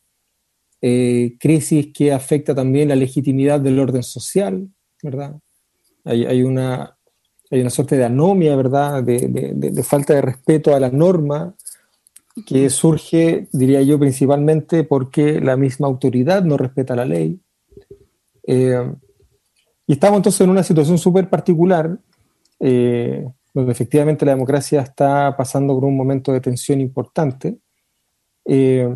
crisis 0.80 1.92
que 1.92 2.10
afecta 2.10 2.54
también 2.54 2.88
la 2.88 2.96
legitimidad 2.96 3.60
del 3.60 3.78
orden 3.78 4.02
social, 4.02 4.66
¿verdad? 5.02 5.38
Hay, 6.04 6.24
hay 6.24 6.42
una 6.42 6.98
hay 7.50 7.60
una 7.60 7.70
suerte 7.70 7.96
de 7.96 8.04
anomia, 8.04 8.54
¿verdad?, 8.54 9.02
de, 9.02 9.82
falta 9.82 10.14
de 10.14 10.22
respeto 10.22 10.74
a 10.74 10.80
la 10.80 10.90
norma 10.90 11.54
que 12.46 12.70
surge, 12.70 13.48
diría 13.52 13.82
yo, 13.82 13.98
principalmente 13.98 14.84
porque 14.84 15.40
la 15.40 15.56
misma 15.56 15.88
autoridad 15.88 16.44
no 16.44 16.56
respeta 16.56 16.94
la 16.94 17.04
ley. 17.04 17.40
Eh, 18.46 18.92
y 19.86 19.92
estamos 19.92 20.18
entonces 20.18 20.40
en 20.42 20.50
una 20.50 20.62
situación 20.62 20.96
súper 20.96 21.28
particular, 21.28 21.98
eh, 22.60 23.26
donde 23.52 23.72
efectivamente 23.72 24.24
la 24.24 24.32
democracia 24.32 24.82
está 24.82 25.36
pasando 25.36 25.74
por 25.74 25.84
un 25.84 25.96
momento 25.96 26.32
de 26.32 26.40
tensión 26.40 26.80
importante, 26.80 27.58
eh, 28.44 28.88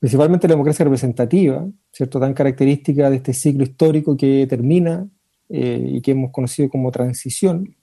principalmente 0.00 0.48
la 0.48 0.54
democracia 0.54 0.84
representativa, 0.84 1.64
¿cierto? 1.92 2.18
tan 2.18 2.34
característica 2.34 3.08
de 3.08 3.16
este 3.16 3.32
ciclo 3.32 3.62
histórico 3.62 4.16
que 4.16 4.46
termina 4.48 5.08
y 5.46 6.00
que 6.00 6.12
hemos 6.12 6.32
conocido 6.32 6.68
como 6.68 6.90
transición. 6.90 7.76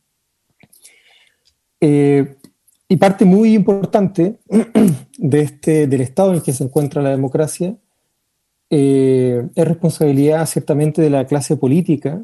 Eh, 1.82 2.38
y 2.88 2.98
parte 2.98 3.26
muy 3.26 3.54
importante 3.54 4.40
de 5.18 5.42
este, 5.42 5.88
del 5.88 6.02
estado 6.02 6.30
en 6.30 6.36
el 6.36 6.44
que 6.44 6.54
se 6.54 6.64
encuentra 6.64 7.02
la 7.02 7.10
democracia 7.10 7.78
eh, 8.70 9.50
es 9.54 9.68
responsabilidad 9.68 10.46
ciertamente 10.46 11.02
de 11.02 11.10
la 11.10 11.26
clase 11.26 11.58
política 11.58 12.24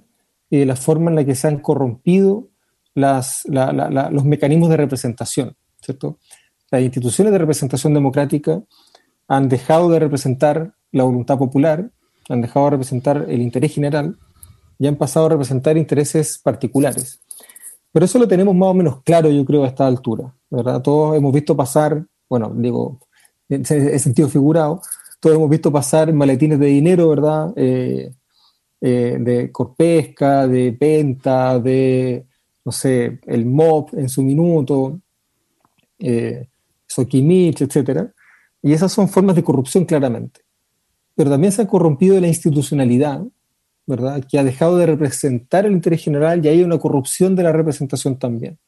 y 0.50 0.60
de 0.60 0.66
la 0.66 0.78
forma 0.78 1.10
en 1.10 1.16
la 1.16 1.26
que 1.26 1.36
se 1.36 1.48
han 1.48 1.60
corrompido 1.60 2.48
los 2.96 4.26
mecanismos 4.26 4.70
de 4.70 4.78
representación. 4.78 5.56
¿cierto? 5.82 6.20
Las 6.72 6.82
instituciones 6.82 7.32
de 7.34 7.40
representación 7.40 7.94
democrática 7.94 8.64
han 9.28 9.50
dejado 9.50 9.90
de 9.90 10.00
representar 10.00 10.74
la 10.92 11.04
voluntad 11.04 11.38
popular, 11.38 11.92
han 12.30 12.42
dejado 12.42 12.66
de 12.66 12.72
representar 12.72 13.26
el 13.28 13.42
interés 13.42 13.74
general 13.74 14.18
y 14.80 14.88
han 14.88 14.96
pasado 14.96 15.26
a 15.28 15.30
representar 15.30 15.78
intereses 15.78 16.38
particulares. 16.38 17.22
Pero 17.92 18.06
eso 18.06 18.20
lo 18.20 18.28
tenemos 18.28 18.56
más 18.56 18.70
o 18.70 18.74
menos 18.74 19.02
claro, 19.04 19.30
yo 19.30 19.44
creo, 19.46 19.64
a 19.64 19.68
esta 19.68 19.88
altura, 19.88 20.34
¿verdad? 20.50 20.82
Todos 20.82 21.16
hemos 21.16 21.34
visto 21.34 21.56
pasar, 21.56 22.06
bueno, 22.30 22.52
digo, 22.56 23.00
en 23.50 23.66
sentido 23.66 24.28
figurado, 24.30 24.82
todos 25.20 25.36
hemos 25.36 25.50
visto 25.50 25.72
pasar 25.72 26.14
maletines 26.14 26.60
de 26.60 26.68
dinero, 26.68 27.10
¿verdad? 27.10 27.54
Eh, 27.56 28.12
eh, 28.80 29.18
de 29.20 29.52
Corpesca, 29.52 30.48
de 30.48 30.74
Penta, 30.74 31.60
de, 31.60 32.26
no 32.64 32.72
sé, 32.72 33.20
el 33.26 33.46
MOP 33.46 33.94
en 33.96 34.10
su 34.10 34.22
minuto, 34.22 35.00
eh, 35.98 36.48
Soquimich, 36.86 37.62
etc. 37.62 38.12
Y 38.62 38.74
esas 38.74 38.92
son 38.92 39.10
formas 39.10 39.36
de 39.36 39.44
corrupción 39.44 39.86
claramente. 39.86 40.42
Pero 41.16 41.32
también 41.32 41.52
se 41.52 41.64
ha 41.64 41.68
corrompido 41.68 42.20
la 42.22 42.28
institucionalidad, 42.28 43.24
¿verdad? 43.88 44.24
Que 44.30 44.38
ha 44.38 44.44
dejado 44.44 44.78
de 44.78 44.86
representar 44.86 45.66
el 45.66 45.72
interés 45.72 46.04
general 46.04 46.46
y 46.46 46.50
hay 46.50 46.62
una 46.62 46.78
corrupción 46.78 47.36
de 47.36 47.44
la 47.44 47.52
representación 47.52 48.20
también. 48.20 48.60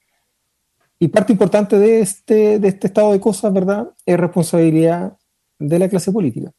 Y 0.98 1.10
parte 1.10 1.34
importante 1.34 1.78
de 1.78 2.02
este, 2.02 2.60
de 2.60 2.68
este 2.68 2.88
estado 2.88 3.12
de 3.12 3.20
cosas, 3.20 3.54
¿verdad? 3.54 3.90
Es 4.06 4.18
responsabilidad 4.18 5.18
de 5.60 5.80
la 5.80 5.88
clase 5.88 6.12
política. 6.12 6.52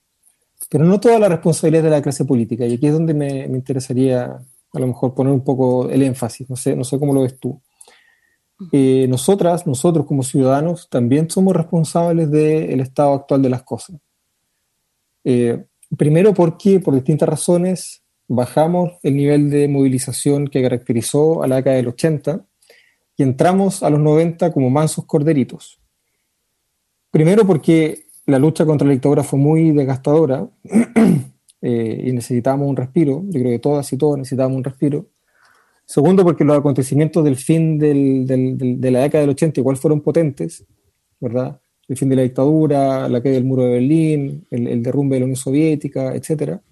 Pero 0.69 0.85
no 0.85 1.01
toda 1.01 1.19
la 1.19 1.29
responsabilidad 1.29 1.83
de 1.83 1.91
la 1.91 2.03
clase 2.03 2.25
política. 2.25 2.65
Y 2.67 2.75
aquí 2.75 2.87
es 2.87 2.93
donde 2.93 3.15
me, 3.15 3.49
me 3.49 3.57
interesaría 3.57 4.41
a 4.73 4.79
lo 4.79 4.87
mejor 4.87 5.15
poner 5.15 5.33
un 5.33 5.43
poco 5.43 5.91
el 5.91 6.03
énfasis. 6.03 6.49
No 6.49 6.57
sé, 6.57 6.77
no 6.77 6.85
sé 6.85 6.99
cómo 6.99 7.13
lo 7.13 7.23
ves 7.23 7.39
tú. 7.39 7.61
Eh, 8.73 9.07
nosotras, 9.09 9.67
nosotros 9.67 10.07
como 10.07 10.23
ciudadanos, 10.23 10.89
también 10.91 11.31
somos 11.31 11.57
responsables 11.57 12.31
del 12.31 12.81
estado 12.81 13.15
actual 13.15 13.43
de 13.43 13.49
las 13.49 13.63
cosas. 13.63 13.97
Eh, 15.25 15.65
primero 15.97 16.35
porque, 16.35 16.79
por 16.79 16.95
distintas 16.95 17.29
razones, 17.29 18.00
bajamos 18.33 18.93
el 19.03 19.17
nivel 19.17 19.51
de 19.51 19.67
movilización 19.67 20.47
que 20.47 20.63
caracterizó 20.63 21.43
a 21.43 21.49
la 21.49 21.57
década 21.57 21.77
del 21.77 21.89
80 21.89 22.47
y 23.17 23.25
entramos 23.25 23.83
a 23.83 23.91
los 23.91 23.99
90 23.99 24.53
como 24.53 24.71
mansos 24.71 25.05
corderitos. 25.05 25.81
Primero 27.11 27.45
porque 27.45 28.07
la 28.27 28.39
lucha 28.39 28.65
contra 28.65 28.87
la 28.87 28.93
dictadura 28.93 29.25
fue 29.25 29.37
muy 29.37 29.73
desgastadora 29.73 30.49
eh, 31.61 32.05
y 32.07 32.13
necesitábamos 32.13 32.69
un 32.69 32.77
respiro, 32.77 33.25
yo 33.27 33.41
creo 33.41 33.51
que 33.51 33.59
todas 33.59 33.93
y 33.93 33.97
todos 33.97 34.17
necesitábamos 34.17 34.59
un 34.59 34.65
respiro. 34.65 35.07
Segundo 35.85 36.23
porque 36.23 36.45
los 36.45 36.57
acontecimientos 36.57 37.25
del 37.25 37.35
fin 37.35 37.79
del, 37.79 38.27
de 38.81 38.91
la 38.93 39.01
década 39.01 39.23
del 39.23 39.31
80 39.31 39.59
igual 39.59 39.77
fueron 39.77 40.03
potentes, 40.03 40.65
¿verdad? 41.19 41.61
El 41.89 41.97
fin 41.97 42.09
de 42.09 42.15
la 42.15 42.23
dictadura, 42.23 43.09
la 43.09 43.21
caída 43.21 43.35
del 43.35 43.45
muro 43.45 43.65
de 43.65 43.73
Berlín, 43.73 44.47
el, 44.53 44.69
el 44.69 44.85
derrumbe 44.85 45.17
de 45.17 45.21
la 45.21 45.25
Unión 45.25 45.37
Soviética, 45.37 46.15
etcétera 46.15 46.63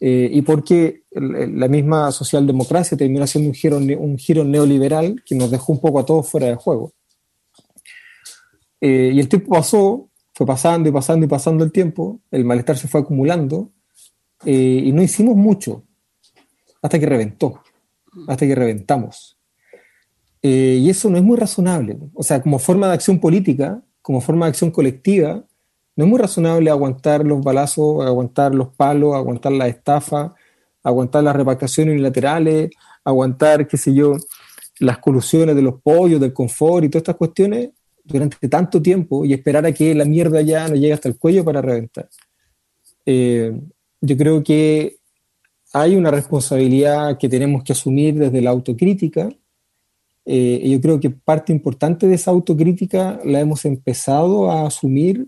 eh, 0.00 0.30
y 0.32 0.42
porque 0.42 1.02
la 1.10 1.66
misma 1.66 2.12
socialdemocracia 2.12 2.96
terminó 2.96 3.24
haciendo 3.24 3.48
un 3.48 3.54
giro, 3.54 3.78
un 3.78 4.16
giro 4.16 4.44
neoliberal 4.44 5.22
que 5.24 5.34
nos 5.34 5.50
dejó 5.50 5.72
un 5.72 5.80
poco 5.80 5.98
a 5.98 6.06
todos 6.06 6.28
fuera 6.28 6.46
de 6.46 6.54
juego. 6.54 6.92
Eh, 8.80 9.10
y 9.12 9.18
el 9.18 9.28
tiempo 9.28 9.54
pasó, 9.54 10.08
fue 10.34 10.46
pasando 10.46 10.88
y 10.88 10.92
pasando 10.92 11.26
y 11.26 11.28
pasando 11.28 11.64
el 11.64 11.72
tiempo, 11.72 12.20
el 12.30 12.44
malestar 12.44 12.78
se 12.78 12.86
fue 12.86 13.00
acumulando 13.00 13.72
eh, 14.44 14.82
y 14.84 14.92
no 14.92 15.02
hicimos 15.02 15.34
mucho 15.34 15.82
hasta 16.80 16.98
que 17.00 17.06
reventó, 17.06 17.60
hasta 18.28 18.46
que 18.46 18.54
reventamos. 18.54 19.36
y 20.40 20.88
eso 20.88 21.10
no 21.10 21.16
es 21.16 21.24
muy 21.24 21.36
razonable. 21.36 21.98
O 22.14 22.22
sea, 22.22 22.40
como 22.40 22.60
forma 22.60 22.86
de 22.86 22.94
acción 22.94 23.18
política, 23.18 23.82
como 24.00 24.20
forma 24.20 24.46
de 24.46 24.50
acción 24.50 24.70
colectiva, 24.70 25.44
no 25.98 26.04
es 26.04 26.10
muy 26.10 26.20
razonable 26.20 26.70
aguantar 26.70 27.26
los 27.26 27.42
balazos, 27.42 28.06
aguantar 28.06 28.54
los 28.54 28.68
palos, 28.68 29.16
aguantar 29.16 29.50
la 29.50 29.66
estafa, 29.66 30.32
aguantar 30.84 31.24
las 31.24 31.34
repatriaciones 31.34 31.94
unilaterales, 31.94 32.70
aguantar, 33.02 33.66
qué 33.66 33.76
sé 33.76 33.92
yo, 33.92 34.12
las 34.78 34.98
colusiones 34.98 35.56
de 35.56 35.62
los 35.62 35.82
pollos, 35.82 36.20
del 36.20 36.32
confort 36.32 36.84
y 36.84 36.88
todas 36.88 37.00
estas 37.00 37.16
cuestiones 37.16 37.70
durante 38.04 38.48
tanto 38.48 38.80
tiempo 38.80 39.24
y 39.24 39.32
esperar 39.32 39.66
a 39.66 39.72
que 39.72 39.92
la 39.92 40.04
mierda 40.04 40.40
ya 40.40 40.68
no 40.68 40.76
llegue 40.76 40.92
hasta 40.92 41.08
el 41.08 41.18
cuello 41.18 41.44
para 41.44 41.60
reventar. 41.60 42.08
Eh, 43.04 43.60
yo 44.00 44.16
creo 44.16 44.44
que 44.44 44.98
hay 45.72 45.96
una 45.96 46.12
responsabilidad 46.12 47.18
que 47.18 47.28
tenemos 47.28 47.64
que 47.64 47.72
asumir 47.72 48.14
desde 48.14 48.40
la 48.40 48.50
autocrítica. 48.50 49.30
Eh, 50.24 50.62
yo 50.64 50.80
creo 50.80 51.00
que 51.00 51.10
parte 51.10 51.52
importante 51.52 52.06
de 52.06 52.14
esa 52.14 52.30
autocrítica 52.30 53.18
la 53.24 53.40
hemos 53.40 53.64
empezado 53.64 54.48
a 54.48 54.64
asumir 54.64 55.26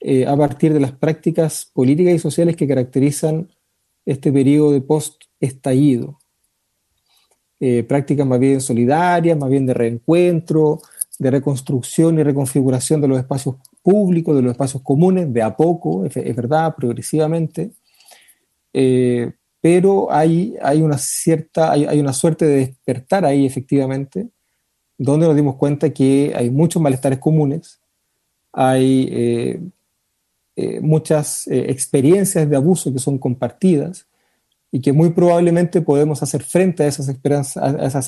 eh, 0.00 0.26
a 0.26 0.36
partir 0.36 0.72
de 0.72 0.80
las 0.80 0.92
prácticas 0.92 1.70
políticas 1.72 2.14
y 2.14 2.18
sociales 2.18 2.56
que 2.56 2.68
caracterizan 2.68 3.48
este 4.04 4.32
periodo 4.32 4.72
de 4.72 4.80
post-estallido. 4.80 6.18
Eh, 7.60 7.82
prácticas 7.82 8.26
más 8.26 8.38
bien 8.38 8.60
solidarias, 8.60 9.36
más 9.36 9.50
bien 9.50 9.66
de 9.66 9.74
reencuentro, 9.74 10.80
de 11.18 11.30
reconstrucción 11.30 12.18
y 12.18 12.22
reconfiguración 12.22 13.00
de 13.00 13.08
los 13.08 13.18
espacios 13.18 13.56
públicos, 13.82 14.36
de 14.36 14.42
los 14.42 14.52
espacios 14.52 14.82
comunes, 14.82 15.32
de 15.32 15.42
a 15.42 15.56
poco, 15.56 16.04
es, 16.04 16.36
verdad, 16.36 16.74
progresivamente, 16.76 17.72
eh, 18.72 19.32
pero 19.60 20.12
hay, 20.12 20.54
hay 20.62 20.82
una 20.82 20.98
cierta, 20.98 21.72
hay, 21.72 21.84
hay, 21.84 21.98
una 21.98 22.12
suerte 22.12 22.46
de 22.46 22.56
despertar 22.58 23.24
ahí 23.24 23.44
efectivamente, 23.44 24.28
donde 24.96 25.26
nos 25.26 25.34
dimos 25.34 25.56
cuenta 25.56 25.90
que 25.90 26.32
hay 26.36 26.50
muchos 26.50 26.80
malestares 26.80 27.18
comunes, 27.18 27.80
hay 28.52 29.08
eh, 29.10 29.60
eh, 30.60 30.80
muchas 30.80 31.46
eh, 31.46 31.66
experiencias 31.70 32.50
de 32.50 32.56
abuso 32.56 32.92
que 32.92 32.98
son 32.98 33.16
compartidas 33.16 34.08
y 34.72 34.80
que 34.80 34.92
muy 34.92 35.10
probablemente 35.10 35.82
podemos 35.82 36.20
hacer 36.24 36.42
frente 36.42 36.82
a 36.82 36.88
esas, 36.88 37.08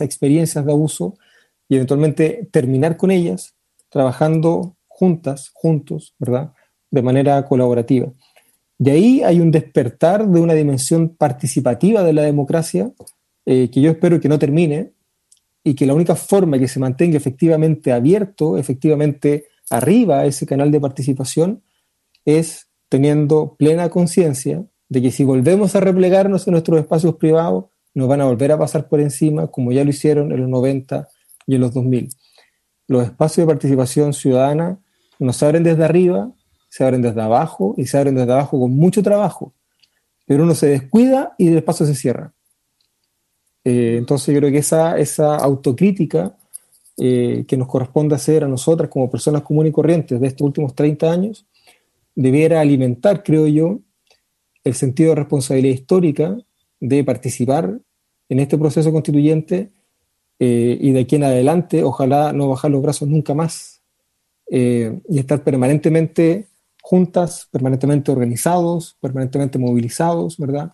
experiencias 0.01 0.67
de 0.67 0.73
abuso 0.73 1.15
y 1.69 1.77
eventualmente 1.77 2.49
terminar 2.51 2.97
con 2.97 3.13
ellas 3.13 3.55
trabajando 3.89 4.75
juntas, 4.89 5.53
juntos, 5.55 6.17
¿verdad? 6.19 6.53
De 6.91 7.03
manera 7.03 7.45
colaborativa. 7.45 8.13
De 8.79 8.91
ahí 8.91 9.23
hay 9.23 9.39
un 9.39 9.53
despertar 9.53 10.27
de 10.27 10.41
una 10.41 10.55
dimensión 10.55 11.11
participativa 11.11 12.03
de 12.03 12.15
la 12.15 12.23
democracia 12.23 12.91
eh, 13.47 13.71
que 13.71 13.81
yo 13.81 13.93
espero 13.93 14.19
que 14.19 14.29
no 14.29 14.41
termine 14.41 14.91
y 15.63 15.75
que 15.75 15.87
la 15.87 15.95
única 15.95 16.17
forma 16.17 16.59
que 16.59 16.67
se 16.67 16.81
mantenga 16.81 17.17
efectivamente 17.17 17.93
abierto, 17.93 18.59
efectivamente 18.59 19.45
arriba 19.71 20.27
ese 20.27 20.47
canal 20.47 20.73
de 20.73 20.81
participación, 20.81 21.63
es 22.25 22.69
teniendo 22.89 23.57
plena 23.59 23.89
conciencia 23.89 24.65
de 24.89 25.03
que 25.03 25.11
si 25.11 25.25
volvemos 25.25 25.77
a 25.77 25.81
replegarnos 25.81 26.47
en 26.47 26.53
nuestros 26.53 26.81
espacios 26.81 27.17
privados, 27.17 27.67
nos 27.95 28.09
van 28.09 28.21
a 28.21 28.27
volver 28.27 28.53
a 28.53 28.59
pasar 28.59 28.89
por 28.89 29.01
encima, 29.01 29.47
como 29.49 29.73
ya 29.73 29.85
lo 29.85 29.91
hicieron 29.91 30.33
en 30.33 30.41
los 30.41 30.49
90 30.49 31.09
y 31.47 31.55
en 31.55 31.61
los 31.61 31.75
2000. 31.75 32.09
Los 32.89 33.05
espacios 33.05 33.47
de 33.47 33.53
participación 33.53 34.13
ciudadana 34.13 34.81
nos 35.19 35.43
abren 35.43 35.63
desde 35.63 35.85
arriba 35.85 36.33
se 36.71 36.85
abren 36.85 37.03
desde 37.03 37.21
abajo 37.21 37.75
y 37.77 37.85
se 37.85 37.99
abren 37.99 38.15
desde 38.15 38.33
abajo 38.33 38.59
con 38.59 38.75
mucho 38.75 39.03
trabajo, 39.03 39.53
pero 40.25 40.45
uno 40.45 40.55
se 40.55 40.69
descuida 40.69 41.35
y 41.37 41.49
el 41.49 41.59
espacio 41.59 41.85
se 41.85 41.95
cierra. 41.95 42.33
Eh, 43.65 43.97
entonces 43.99 44.33
yo 44.33 44.41
creo 44.41 44.53
que 44.53 44.59
esa, 44.59 44.97
esa 44.97 45.37
autocrítica 45.37 46.37
eh, 46.97 47.45
que 47.47 47.57
nos 47.57 47.69
corresponde 47.69 48.15
hacer 48.15 48.45
a 48.45 48.49
nosotras 48.49 48.89
como 48.89 49.11
personas 49.11 49.43
comunes 49.43 49.71
y 49.71 49.73
corrientes 49.73 50.21
de 50.21 50.29
estos 50.29 50.47
últimos 50.47 50.75
30 50.75 51.11
años, 51.11 51.45
debiera 52.21 52.61
alimentar, 52.61 53.23
creo 53.23 53.47
yo, 53.47 53.81
el 54.65 54.75
sentido 54.75 55.11
de 55.11 55.17
responsabilidad 55.17 55.75
histórica 55.75 56.37
de 56.81 57.05
participar 57.05 57.81
en 58.29 58.41
este 58.41 58.59
proceso 58.59 58.93
constituyente 58.93 59.73
eh, 60.39 60.79
y 60.81 60.93
de 60.93 61.01
aquí 61.01 61.17
en 61.17 61.25
adelante, 61.25 61.83
ojalá 61.83 62.33
no 62.33 62.49
bajar 62.49 62.71
los 62.71 62.83
brazos 62.83 63.09
nunca 63.09 63.35
más 63.35 63.83
y 64.53 65.21
estar 65.21 65.45
permanentemente 65.45 66.49
juntas, 66.83 67.49
permanentemente 67.53 68.11
organizados, 68.11 68.97
permanentemente 69.01 69.61
movilizados, 69.61 70.37
¿verdad? 70.39 70.73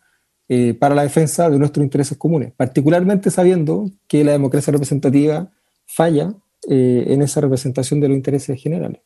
Eh, 0.48 0.74
para 0.74 0.94
la 0.94 1.02
defensa 1.02 1.50
de 1.50 1.58
nuestros 1.58 1.82
intereses 1.82 2.16
comunes, 2.16 2.52
particularmente 2.56 3.30
sabiendo 3.30 3.90
que 4.06 4.22
la 4.22 4.32
democracia 4.32 4.70
representativa 4.70 5.50
falla 5.86 6.32
eh, 6.68 7.04
en 7.08 7.22
esa 7.22 7.40
representación 7.40 8.00
de 8.00 8.08
los 8.08 8.16
intereses 8.16 8.62
generales. 8.62 9.00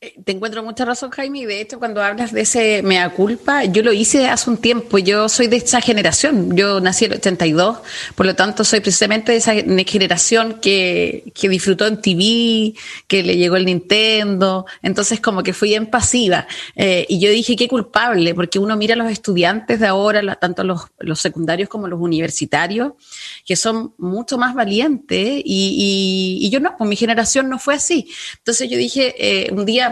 Te 0.00 0.32
encuentro 0.32 0.62
mucha 0.62 0.86
razón, 0.86 1.10
Jaime, 1.10 1.40
y 1.40 1.44
de 1.44 1.60
hecho 1.60 1.78
cuando 1.78 2.02
hablas 2.02 2.32
de 2.32 2.40
ese 2.40 2.82
mea 2.82 3.10
culpa, 3.10 3.64
yo 3.64 3.82
lo 3.82 3.92
hice 3.92 4.28
hace 4.28 4.48
un 4.48 4.56
tiempo, 4.56 4.96
yo 4.96 5.28
soy 5.28 5.46
de 5.46 5.58
esa 5.58 5.82
generación, 5.82 6.56
yo 6.56 6.80
nací 6.80 7.04
en 7.04 7.12
el 7.12 7.18
82, 7.18 7.80
por 8.14 8.24
lo 8.24 8.34
tanto 8.34 8.64
soy 8.64 8.80
precisamente 8.80 9.32
de 9.32 9.38
esa 9.38 9.52
generación 9.52 10.58
que, 10.58 11.30
que 11.34 11.50
disfrutó 11.50 11.86
en 11.86 12.00
TV, 12.00 12.72
que 13.08 13.22
le 13.22 13.36
llegó 13.36 13.56
el 13.56 13.66
Nintendo, 13.66 14.64
entonces 14.80 15.20
como 15.20 15.42
que 15.42 15.52
fui 15.52 15.74
en 15.74 15.84
pasiva, 15.84 16.46
eh, 16.76 17.04
y 17.06 17.20
yo 17.20 17.30
dije 17.30 17.54
qué 17.54 17.68
culpable, 17.68 18.34
porque 18.34 18.58
uno 18.58 18.78
mira 18.78 18.94
a 18.94 18.96
los 18.96 19.12
estudiantes 19.12 19.80
de 19.80 19.86
ahora, 19.86 20.34
tanto 20.36 20.64
los, 20.64 20.80
los 20.98 21.20
secundarios 21.20 21.68
como 21.68 21.88
los 21.88 22.00
universitarios, 22.00 22.94
que 23.44 23.54
son 23.54 23.92
mucho 23.98 24.38
más 24.38 24.54
valientes, 24.54 25.42
y, 25.44 26.38
y, 26.40 26.46
y 26.46 26.48
yo 26.48 26.58
no, 26.58 26.74
pues 26.78 26.88
mi 26.88 26.96
generación 26.96 27.50
no 27.50 27.58
fue 27.58 27.74
así, 27.74 28.08
entonces 28.38 28.70
yo 28.70 28.78
dije 28.78 29.14
eh, 29.18 29.52
un 29.52 29.66
día, 29.66 29.89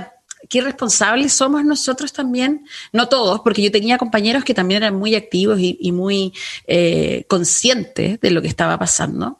qué 0.48 0.60
responsables 0.60 1.32
somos 1.32 1.64
nosotros 1.64 2.12
también, 2.12 2.66
no 2.92 3.08
todos, 3.08 3.40
porque 3.40 3.62
yo 3.62 3.70
tenía 3.70 3.98
compañeros 3.98 4.44
que 4.44 4.54
también 4.54 4.82
eran 4.82 4.96
muy 4.96 5.14
activos 5.14 5.58
y, 5.60 5.92
muy 5.92 6.32
eh, 6.66 7.24
conscientes 7.28 8.20
de 8.20 8.30
lo 8.30 8.42
que 8.42 8.48
estaba 8.48 8.78
pasando, 8.78 9.38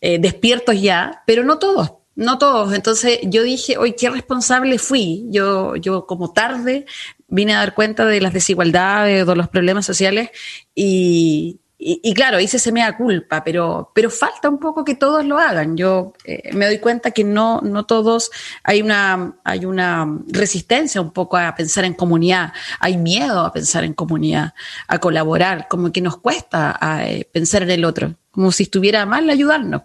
eh, 0.00 0.18
despiertos 0.18 0.80
ya, 0.80 1.22
pero 1.26 1.44
no 1.44 1.58
todos. 1.58 1.92
No 2.14 2.38
todos. 2.38 2.72
Entonces 2.72 3.18
yo 3.24 3.42
dije, 3.42 3.76
hoy 3.76 3.92
qué 3.92 4.08
responsable 4.08 4.78
fui. 4.78 5.26
Yo, 5.28 5.76
yo 5.76 6.06
como 6.06 6.32
tarde 6.32 6.86
vine 7.28 7.54
a 7.54 7.58
dar 7.58 7.74
cuenta 7.74 8.06
de 8.06 8.22
las 8.22 8.32
desigualdades, 8.32 9.26
de 9.26 9.36
los 9.36 9.48
problemas 9.48 9.84
sociales 9.84 10.30
y, 10.74 11.60
y, 11.78 12.00
y, 12.02 12.14
claro, 12.14 12.40
hice 12.40 12.56
ese 12.56 12.72
mea 12.72 12.96
culpa, 12.96 13.44
pero, 13.44 13.90
pero 13.94 14.08
falta 14.08 14.48
un 14.48 14.58
poco 14.58 14.82
que 14.82 14.94
todos 14.94 15.26
lo 15.26 15.38
hagan. 15.38 15.76
Yo 15.76 16.14
eh, 16.24 16.50
me 16.54 16.64
doy 16.64 16.78
cuenta 16.78 17.10
que 17.10 17.22
no, 17.22 17.60
no 17.60 17.84
todos, 17.84 18.30
hay 18.64 18.80
una, 18.80 19.36
hay 19.44 19.66
una 19.66 20.20
resistencia 20.28 21.02
un 21.02 21.12
poco 21.12 21.36
a 21.36 21.54
pensar 21.54 21.84
en 21.84 21.92
comunidad, 21.92 22.54
hay 22.80 22.96
miedo 22.96 23.40
a 23.40 23.52
pensar 23.52 23.84
en 23.84 23.92
comunidad, 23.92 24.54
a 24.88 24.98
colaborar, 24.98 25.68
como 25.68 25.92
que 25.92 26.00
nos 26.00 26.16
cuesta 26.16 26.78
a, 26.80 27.06
eh, 27.06 27.28
pensar 27.30 27.62
en 27.62 27.70
el 27.70 27.84
otro, 27.84 28.14
como 28.30 28.52
si 28.52 28.62
estuviera 28.62 29.04
mal 29.04 29.28
ayudarnos, 29.28 29.82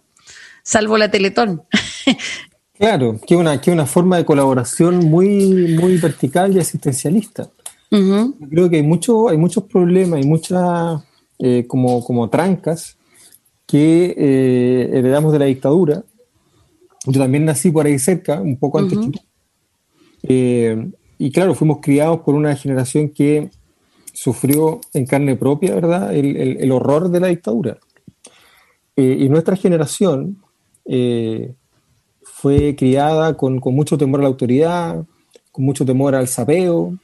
salvo 0.63 0.97
la 0.97 1.11
Teletón. 1.11 1.63
Claro, 2.81 3.19
que 3.27 3.35
una, 3.35 3.61
que 3.61 3.69
una 3.69 3.85
forma 3.85 4.17
de 4.17 4.25
colaboración 4.25 5.05
muy, 5.05 5.77
muy 5.79 5.97
vertical 5.97 6.51
y 6.51 6.59
asistencialista. 6.59 7.47
Uh 7.91 7.95
-huh. 7.95 8.49
Creo 8.49 8.71
que 8.71 8.77
hay, 8.77 8.81
mucho, 8.81 9.29
hay 9.29 9.37
muchos 9.37 9.65
problemas, 9.65 10.17
hay 10.17 10.25
muchas 10.25 10.99
eh, 11.41 11.65
como, 11.67 12.03
como 12.03 12.29
trancas 12.29 12.97
que 13.65 14.15
eh, 14.17 14.89
heredamos 14.93 15.33
de 15.33 15.39
la 15.39 15.45
dictadura. 15.45 16.03
Yo 17.05 17.19
también 17.19 17.45
nací 17.45 17.71
por 17.71 17.85
ahí 17.85 17.97
cerca, 17.99 18.39
un 18.39 18.57
poco 18.57 18.79
antes 18.79 18.97
uh 18.97 19.01
-huh. 19.01 19.11
que 19.11 19.17
tú. 19.17 19.25
Eh, 20.23 20.91
y 21.17 21.31
claro, 21.31 21.53
fuimos 21.55 21.79
criados 21.81 22.21
por 22.21 22.35
una 22.35 22.55
generación 22.55 23.09
que 23.09 23.49
sufrió 24.13 24.81
en 24.93 25.05
carne 25.05 25.35
propia, 25.35 25.75
¿verdad?, 25.75 26.15
el, 26.15 26.35
el, 26.37 26.57
el 26.59 26.71
horror 26.71 27.09
de 27.09 27.19
la 27.19 27.27
dictadura. 27.27 27.77
y 28.95 29.29
nuestra 29.29 29.55
generación 29.55 30.37
fue 32.41 32.75
criada 32.75 33.35
con, 33.37 33.59
con 33.59 33.73
mucho 33.75 33.97
temor 33.97 34.19
a 34.19 34.23
la 34.23 34.29
autoridad, 34.29 35.05
con 35.51 35.65
mucho 35.65 35.85
temor 35.85 36.15
al 36.15 36.27
sapeo, 36.27 36.97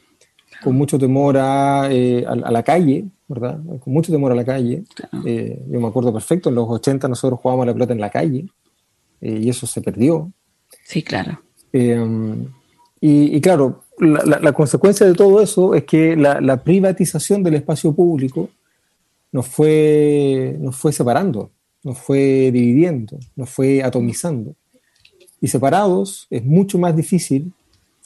con 0.64 0.76
mucho 0.76 0.98
temor 0.98 1.38
a, 1.38 1.90
eh, 1.92 2.26
a, 2.26 2.32
a, 2.32 2.52
la 2.52 2.64
calle, 2.64 3.06
¿verdad? 3.28 3.60
Con 3.80 3.94
mucho 3.94 4.12
temor 4.12 4.32
a 4.32 4.36
la 4.36 4.46
calle. 4.46 4.84
Claro. 4.94 5.26
Eh, 5.26 5.64
yo 5.70 5.80
me 5.80 5.88
acuerdo 5.88 6.14
perfecto, 6.14 6.50
en 6.50 6.56
los 6.56 6.68
80 6.70 7.08
nosotros 7.08 7.40
jugábamos 7.40 7.68
la 7.68 7.74
pelota 7.74 7.94
en 7.94 8.00
la 8.00 8.10
calle 8.10 8.46
eh, 9.22 9.40
y 9.44 9.50
eso 9.50 9.68
se 9.68 9.82
perdió. 9.82 10.32
Sí, 10.84 11.04
claro. 11.04 11.42
Em, 11.74 12.46
y, 13.02 13.36
y, 13.36 13.42
claro, 13.42 13.84
la, 14.00 14.24
la, 14.26 14.40
la, 14.40 14.54
consecuencia 14.54 15.06
de 15.06 15.14
todo 15.14 15.42
eso 15.42 15.76
es 15.76 15.84
que 15.84 16.16
la, 16.16 16.40
la, 16.42 16.64
privatización 16.64 17.44
del 17.44 17.56
espacio 17.56 17.94
público 17.94 18.50
nos 19.32 19.48
fue, 19.48 20.56
nos 20.60 20.76
fue 20.76 20.94
separando, 20.94 21.52
nos 21.84 21.98
fue 21.98 22.50
dividiendo, 22.52 23.20
nos 23.36 23.50
fue 23.50 23.84
atomizando. 23.84 24.56
Y 25.40 25.50
separados 25.50 26.28
es 26.30 26.44
mucho 26.44 26.80
más 26.80 26.96
difícil 26.96 27.54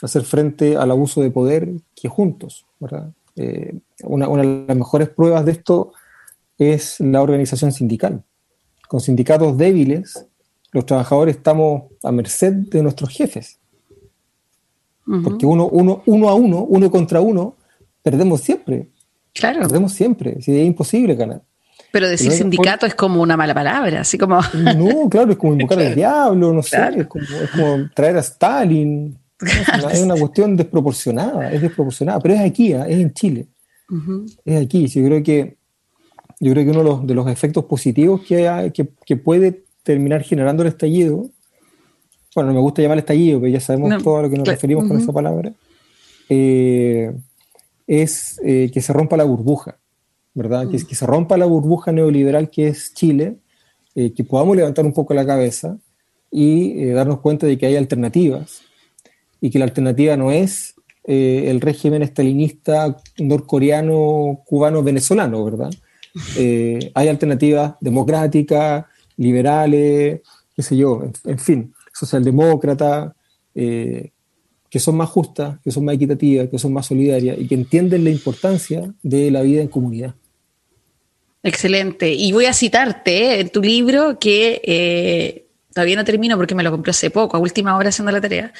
hacer 0.01 0.23
frente 0.23 0.75
al 0.75 0.91
abuso 0.91 1.21
de 1.21 1.31
poder 1.31 1.71
que 1.95 2.09
juntos, 2.09 2.65
¿verdad? 2.79 3.13
Eh, 3.41 3.73
una, 4.03 4.27
una, 4.27 4.43
de 4.43 4.65
las 4.67 4.77
mejores 4.77 5.09
pruebas 5.09 5.45
de 5.45 5.53
esto 5.53 5.93
es 6.57 6.99
la 6.99 7.21
organización 7.21 7.71
sindical. 7.71 8.23
Con 8.87 8.99
sindicatos 8.99 9.57
débiles, 9.57 10.27
los 10.71 10.85
trabajadores 10.85 11.37
estamos 11.37 11.83
a 12.03 12.11
merced 12.11 12.53
de 12.53 12.83
nuestros 12.83 13.09
jefes. 13.09 13.59
Uh 15.07 15.15
-huh. 15.15 15.23
Porque 15.23 15.45
uno, 15.45 15.67
uno, 15.67 16.03
uno 16.05 16.29
a 16.29 16.35
uno, 16.35 16.63
uno 16.63 16.91
contra 16.91 17.19
uno, 17.21 17.55
perdemos 18.03 18.41
siempre. 18.41 18.89
Claro. 19.33 19.61
Perdemos 19.61 19.93
siempre. 19.93 20.41
Si 20.41 20.55
es 20.55 20.65
imposible 20.65 21.15
ganar. 21.15 21.41
Pero 21.91 22.07
decir 22.07 22.29
Pero 22.29 22.37
sindicato 22.37 22.85
es 22.85 22.95
como 22.95 23.21
una 23.21 23.35
mala 23.35 23.53
palabra, 23.53 24.01
así 24.01 24.17
como. 24.17 24.39
No, 24.53 25.09
claro, 25.09 25.31
es 25.31 25.37
como 25.37 25.53
invocar 25.53 25.79
al 25.79 25.95
diablo, 26.03 26.53
no 26.53 26.61
claro. 26.61 26.93
sé, 26.93 27.01
es 27.01 27.07
como, 27.07 27.23
es 27.25 27.49
como 27.49 27.89
traer 27.93 28.17
a 28.17 28.21
Stalin. 28.21 29.17
Es 29.41 29.83
una, 29.83 29.91
es 29.93 30.01
una, 30.03 30.15
cuestión 30.15 30.55
desproporcionada, 30.55 31.51
es 31.51 31.61
desproporcionada, 31.61 32.19
pero 32.19 32.35
es 32.35 32.41
aquí, 32.41 32.73
¿eh? 32.73 32.83
es 32.87 32.99
en 32.99 33.13
Chile. 33.13 33.47
Uh 33.89 33.95
-huh. 33.95 34.37
Es 34.45 34.61
aquí. 34.61 34.87
Yo 34.87 35.03
creo 35.03 35.23
que 35.23 35.57
yo 36.41 36.51
creo 36.53 36.65
que 36.65 36.71
uno 36.71 36.79
de 36.79 36.85
los, 36.85 37.07
de 37.07 37.13
los 37.13 37.27
efectos 37.27 37.65
positivos 37.65 38.21
que, 38.21 38.49
hay, 38.49 38.71
que, 38.71 38.89
que, 39.05 39.15
puede 39.15 39.63
terminar 39.83 40.23
generando 40.23 40.63
el 40.63 40.69
estallido, 40.69 41.29
bueno, 42.33 42.49
no 42.49 42.55
me 42.55 42.61
gusta 42.61 42.81
llamar 42.81 42.97
estallido, 42.97 43.39
pero 43.39 43.53
ya 43.53 43.59
sabemos 43.59 43.89
no, 43.89 44.01
todo 44.01 44.17
a 44.17 44.21
lo 44.23 44.29
que 44.29 44.37
nos 44.37 44.45
claro. 44.45 44.55
referimos 44.55 44.83
uh 44.83 44.87
-huh. 44.87 44.89
con 44.89 45.01
esa 45.01 45.13
palabra, 45.13 45.53
eh, 46.29 47.13
es 47.85 48.41
eh, 48.43 48.71
que 48.73 48.81
se 48.81 48.91
rompa 48.91 49.17
la 49.17 49.23
burbuja, 49.23 49.77
¿verdad? 50.33 50.65
Uh 50.65 50.69
-huh. 50.69 50.79
que, 50.79 50.87
que, 50.87 50.95
se 50.95 51.05
rompa 51.05 51.37
la 51.37 51.45
burbuja 51.45 51.91
neoliberal 51.91 52.49
que 52.49 52.69
es 52.69 52.91
Chile, 52.95 53.37
eh, 53.93 54.11
que 54.11 54.23
podamos 54.23 54.55
levantar 54.55 54.83
un 54.83 54.93
poco 54.93 55.13
la 55.13 55.25
cabeza 55.25 55.77
y 56.31 56.85
darnos 56.85 57.19
cuenta 57.19 57.45
de 57.45 57.55
que 57.57 57.67
hay 57.67 57.75
alternativas 57.75 58.63
y 59.41 59.49
que 59.49 59.59
la 59.59 59.65
alternativa 59.65 60.15
no 60.15 60.31
es 60.31 60.75
eh, 61.03 61.45
el 61.47 61.59
régimen 61.59 62.03
estalinista 62.03 62.95
norcoreano, 63.17 64.43
cubano, 64.45 64.83
venezolano, 64.83 65.43
¿verdad? 65.43 65.73
Eh, 66.37 66.91
hay 66.93 67.07
alternativas 67.07 67.73
democráticas, 67.81 68.85
liberales, 69.17 70.21
qué 70.55 70.61
sé 70.61 70.77
yo, 70.77 71.03
en, 71.25 71.39
fin, 71.39 71.73
socialdemócratas, 71.91 73.13
eh, 73.55 74.11
que 74.69 74.79
son 74.79 74.95
más 74.95 75.09
justas, 75.09 75.59
que 75.63 75.71
son 75.71 75.85
más 75.85 75.95
equitativas, 75.95 76.47
que 76.49 76.59
son 76.59 76.71
más 76.71 76.85
solidarias 76.85 77.37
y 77.39 77.47
que 77.47 77.55
entienden 77.55 78.03
la 78.03 78.11
importancia 78.11 78.93
de 79.01 79.31
la 79.31 79.41
vida 79.41 79.61
en 79.61 79.67
comunidad. 79.69 80.13
Excelente. 81.43 82.13
Y 82.13 82.31
voy 82.31 82.45
a 82.45 82.53
citarte 82.53 83.39
en 83.39 83.49
tu 83.49 83.61
libro 83.63 84.19
que 84.19 85.47
todavía 85.73 85.95
no 85.95 86.05
termino 86.05 86.37
porque 86.37 86.55
me 86.55 86.63
lo 86.63 86.71
compré 86.71 86.91
hace 86.91 87.09
poco, 87.09 87.37
a 87.37 87.39
última 87.39 87.75
hora 87.77 87.89
haciendo 87.89 88.11
la 88.11 88.21
tarea. 88.21 88.53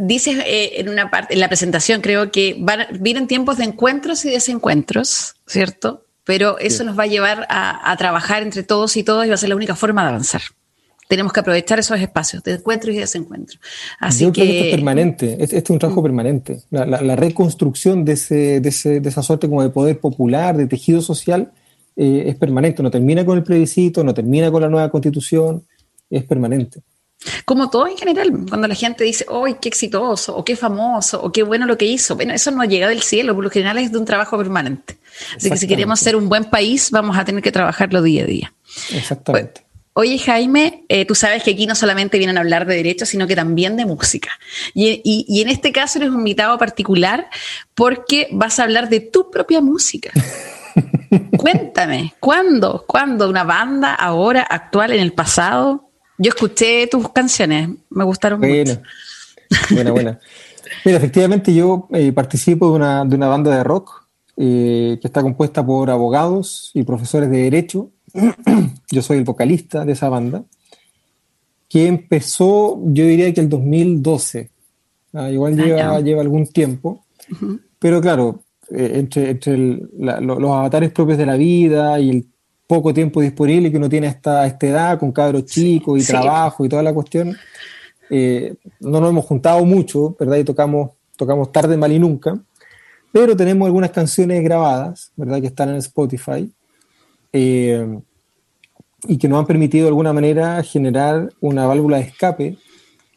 Dices 0.00 0.36
eh, 0.46 0.72
en 0.80 0.88
una 0.88 1.10
parte, 1.10 1.34
en 1.34 1.40
la 1.40 1.48
presentación 1.48 2.00
creo 2.00 2.30
que 2.30 2.56
van, 2.58 2.86
vienen 3.00 3.26
tiempos 3.26 3.58
de 3.58 3.64
encuentros 3.64 4.24
y 4.24 4.30
desencuentros, 4.30 5.36
¿cierto? 5.46 6.04
Pero 6.24 6.58
eso 6.58 6.78
Sí. 6.78 6.84
nos 6.84 6.98
va 6.98 7.04
a 7.04 7.06
llevar 7.06 7.46
a, 7.48 7.90
a 7.92 7.96
trabajar 7.96 8.42
entre 8.42 8.62
todos 8.62 8.96
y 8.96 9.02
todas 9.04 9.26
y 9.26 9.28
va 9.28 9.34
a 9.34 9.38
ser 9.38 9.48
la 9.48 9.56
única 9.56 9.76
forma 9.76 10.02
de 10.02 10.08
avanzar. 10.08 10.42
Tenemos 11.08 11.32
que 11.32 11.38
aprovechar 11.38 11.78
esos 11.78 12.00
espacios 12.00 12.42
de 12.42 12.54
encuentros 12.54 12.92
y 12.92 12.98
desencuentros. 12.98 13.60
Así 14.00 14.24
Yo 14.24 14.32
que, 14.32 14.40
creo 14.40 14.46
que 14.52 14.58
esto 14.58 14.68
es 14.70 14.74
permanente, 14.74 15.32
este, 15.34 15.44
este 15.44 15.58
es 15.58 15.70
un 15.70 15.78
trabajo 15.78 16.02
permanente. 16.02 16.62
La, 16.70 16.84
la- 16.84 17.00
la 17.00 17.14
reconstrucción 17.14 18.04
de, 18.04 18.14
ese, 18.14 18.60
de, 18.60 18.68
ese- 18.70 18.98
de 19.00 19.08
esa 19.08 19.22
suerte 19.22 19.48
como 19.48 19.62
de 19.62 19.70
poder 19.70 20.00
popular, 20.00 20.56
de 20.56 20.66
tejido 20.66 21.00
social, 21.00 21.52
eh, 21.94 22.24
es 22.26 22.34
permanente. 22.34 22.82
No 22.82 22.90
termina 22.90 23.24
con 23.24 23.38
el 23.38 23.44
plebiscito, 23.44 24.02
no 24.02 24.12
termina 24.14 24.50
con 24.50 24.62
la 24.62 24.68
nueva 24.68 24.90
constitución, 24.90 25.62
es 26.10 26.24
permanente. 26.24 26.80
Como 27.44 27.70
todo 27.70 27.86
en 27.88 27.96
general, 27.96 28.30
cuando 28.48 28.68
la 28.68 28.74
gente 28.74 29.02
dice, 29.02 29.26
¡ay, 29.30 29.56
qué 29.60 29.68
exitoso! 29.68 30.36
o 30.36 30.44
qué 30.44 30.54
famoso, 30.54 31.20
o 31.22 31.32
qué 31.32 31.42
bueno 31.42 31.66
lo 31.66 31.76
que 31.78 31.86
hizo. 31.86 32.14
Bueno, 32.14 32.34
eso 32.34 32.50
no 32.50 32.62
llega 32.64 32.88
del 32.88 33.02
cielo, 33.02 33.34
por 33.34 33.42
lo 33.42 33.50
general 33.50 33.78
es 33.78 33.90
de 33.90 33.98
un 33.98 34.04
trabajo 34.04 34.36
permanente. 34.38 34.98
Así 35.36 35.50
que 35.50 35.56
si 35.56 35.66
queremos 35.66 35.98
ser 35.98 36.14
un 36.14 36.28
buen 36.28 36.44
país, 36.44 36.90
vamos 36.90 37.16
a 37.16 37.24
tener 37.24 37.42
que 37.42 37.50
trabajarlo 37.50 38.02
día 38.02 38.22
a 38.24 38.26
día. 38.26 38.52
Exactamente. 38.92 39.62
Oye, 39.94 40.18
Jaime, 40.18 40.84
eh, 40.90 41.06
tú 41.06 41.14
sabes 41.14 41.42
que 41.42 41.52
aquí 41.52 41.66
no 41.66 41.74
solamente 41.74 42.18
vienen 42.18 42.36
a 42.36 42.40
hablar 42.40 42.66
de 42.66 42.76
derechos, 42.76 43.08
sino 43.08 43.26
que 43.26 43.34
también 43.34 43.78
de 43.78 43.86
música. 43.86 44.28
Y, 44.74 45.00
y- 45.02 45.24
y 45.26 45.40
en 45.40 45.48
este 45.48 45.72
caso 45.72 45.98
eres 45.98 46.10
un 46.10 46.18
invitado 46.18 46.58
particular 46.58 47.28
porque 47.74 48.28
vas 48.30 48.58
a 48.60 48.64
hablar 48.64 48.90
de 48.90 49.00
tu 49.00 49.30
propia 49.30 49.62
música. 49.62 50.10
Cuéntame, 51.38 52.14
¿cuándo? 52.20 52.84
¿Cuándo 52.86 53.28
una 53.28 53.44
banda 53.44 53.94
ahora, 53.94 54.42
actual, 54.42 54.92
en 54.92 55.00
el 55.00 55.12
pasado? 55.14 55.85
Yo 56.18 56.30
escuché 56.30 56.86
tus 56.86 57.10
canciones, 57.10 57.68
me 57.90 58.04
gustaron 58.04 58.40
mucho. 58.40 58.80
Buena, 59.70 59.90
buena. 59.92 60.20
Mira, 60.84 60.98
efectivamente 60.98 61.54
yo 61.54 61.88
eh, 61.92 62.12
participo 62.12 62.68
de 62.70 62.72
una, 62.76 63.04
de 63.04 63.14
una 63.16 63.28
banda 63.28 63.56
de 63.56 63.62
rock 63.64 64.06
eh, 64.36 64.98
que 65.00 65.06
está 65.06 65.22
compuesta 65.22 65.64
por 65.64 65.90
abogados 65.90 66.70
y 66.74 66.82
profesores 66.82 67.30
de 67.30 67.38
derecho. 67.42 67.90
yo 68.90 69.02
soy 69.02 69.18
el 69.18 69.24
vocalista 69.24 69.84
de 69.84 69.92
esa 69.92 70.08
banda, 70.08 70.42
que 71.68 71.86
empezó, 71.86 72.80
yo 72.86 73.04
diría 73.06 73.32
que 73.34 73.40
el 73.40 73.48
2012. 73.48 74.50
Ah, 75.12 75.30
igual 75.30 75.58
Ah, 75.60 75.64
lleva, 75.64 76.00
lleva 76.00 76.22
algún 76.22 76.46
tiempo, 76.46 77.04
pero 77.78 78.00
claro, 78.00 78.42
eh, 78.70 78.92
entre, 78.94 79.30
entre 79.30 79.54
el- 79.54 79.88
la- 79.98 80.20
lo- 80.20 80.38
los 80.40 80.50
avatares 80.50 80.90
propios 80.92 81.18
de 81.18 81.26
la 81.26 81.36
vida 81.36 81.98
y 82.00 82.10
el 82.10 82.26
poco 82.66 82.92
tiempo 82.92 83.20
disponible 83.20 83.70
que 83.70 83.76
uno 83.76 83.88
tiene 83.88 84.08
a 84.08 84.10
esta, 84.10 84.46
edad, 84.46 84.98
con 84.98 85.12
cabros 85.12 85.44
chicos 85.44 85.98
y 85.98 86.02
Sí. 86.02 86.12
trabajo 86.12 86.64
y 86.64 86.68
toda 86.68 86.82
la 86.82 86.92
cuestión, 86.92 87.36
eh, 88.10 88.54
no 88.80 89.00
nos 89.00 89.10
hemos 89.10 89.24
juntado 89.24 89.64
mucho, 89.64 90.16
¿verdad? 90.18 90.36
Y 90.38 90.44
tocamos, 90.44 90.90
tocamos 91.16 91.52
tarde, 91.52 91.76
mal 91.76 91.92
y 91.92 91.98
nunca, 91.98 92.38
pero 93.12 93.36
tenemos 93.36 93.66
algunas 93.66 93.90
canciones 93.90 94.42
grabadas, 94.42 95.12
¿verdad? 95.16 95.40
Que 95.40 95.46
están 95.46 95.70
en 95.70 95.76
Spotify 95.76 96.52
eh, 97.32 97.98
y 99.08 99.18
que 99.18 99.28
nos 99.28 99.38
han 99.38 99.46
permitido 99.46 99.84
de 99.84 99.88
alguna 99.90 100.12
manera 100.12 100.62
generar 100.62 101.32
una 101.40 101.66
válvula 101.66 101.98
de 101.98 102.02
escape 102.02 102.58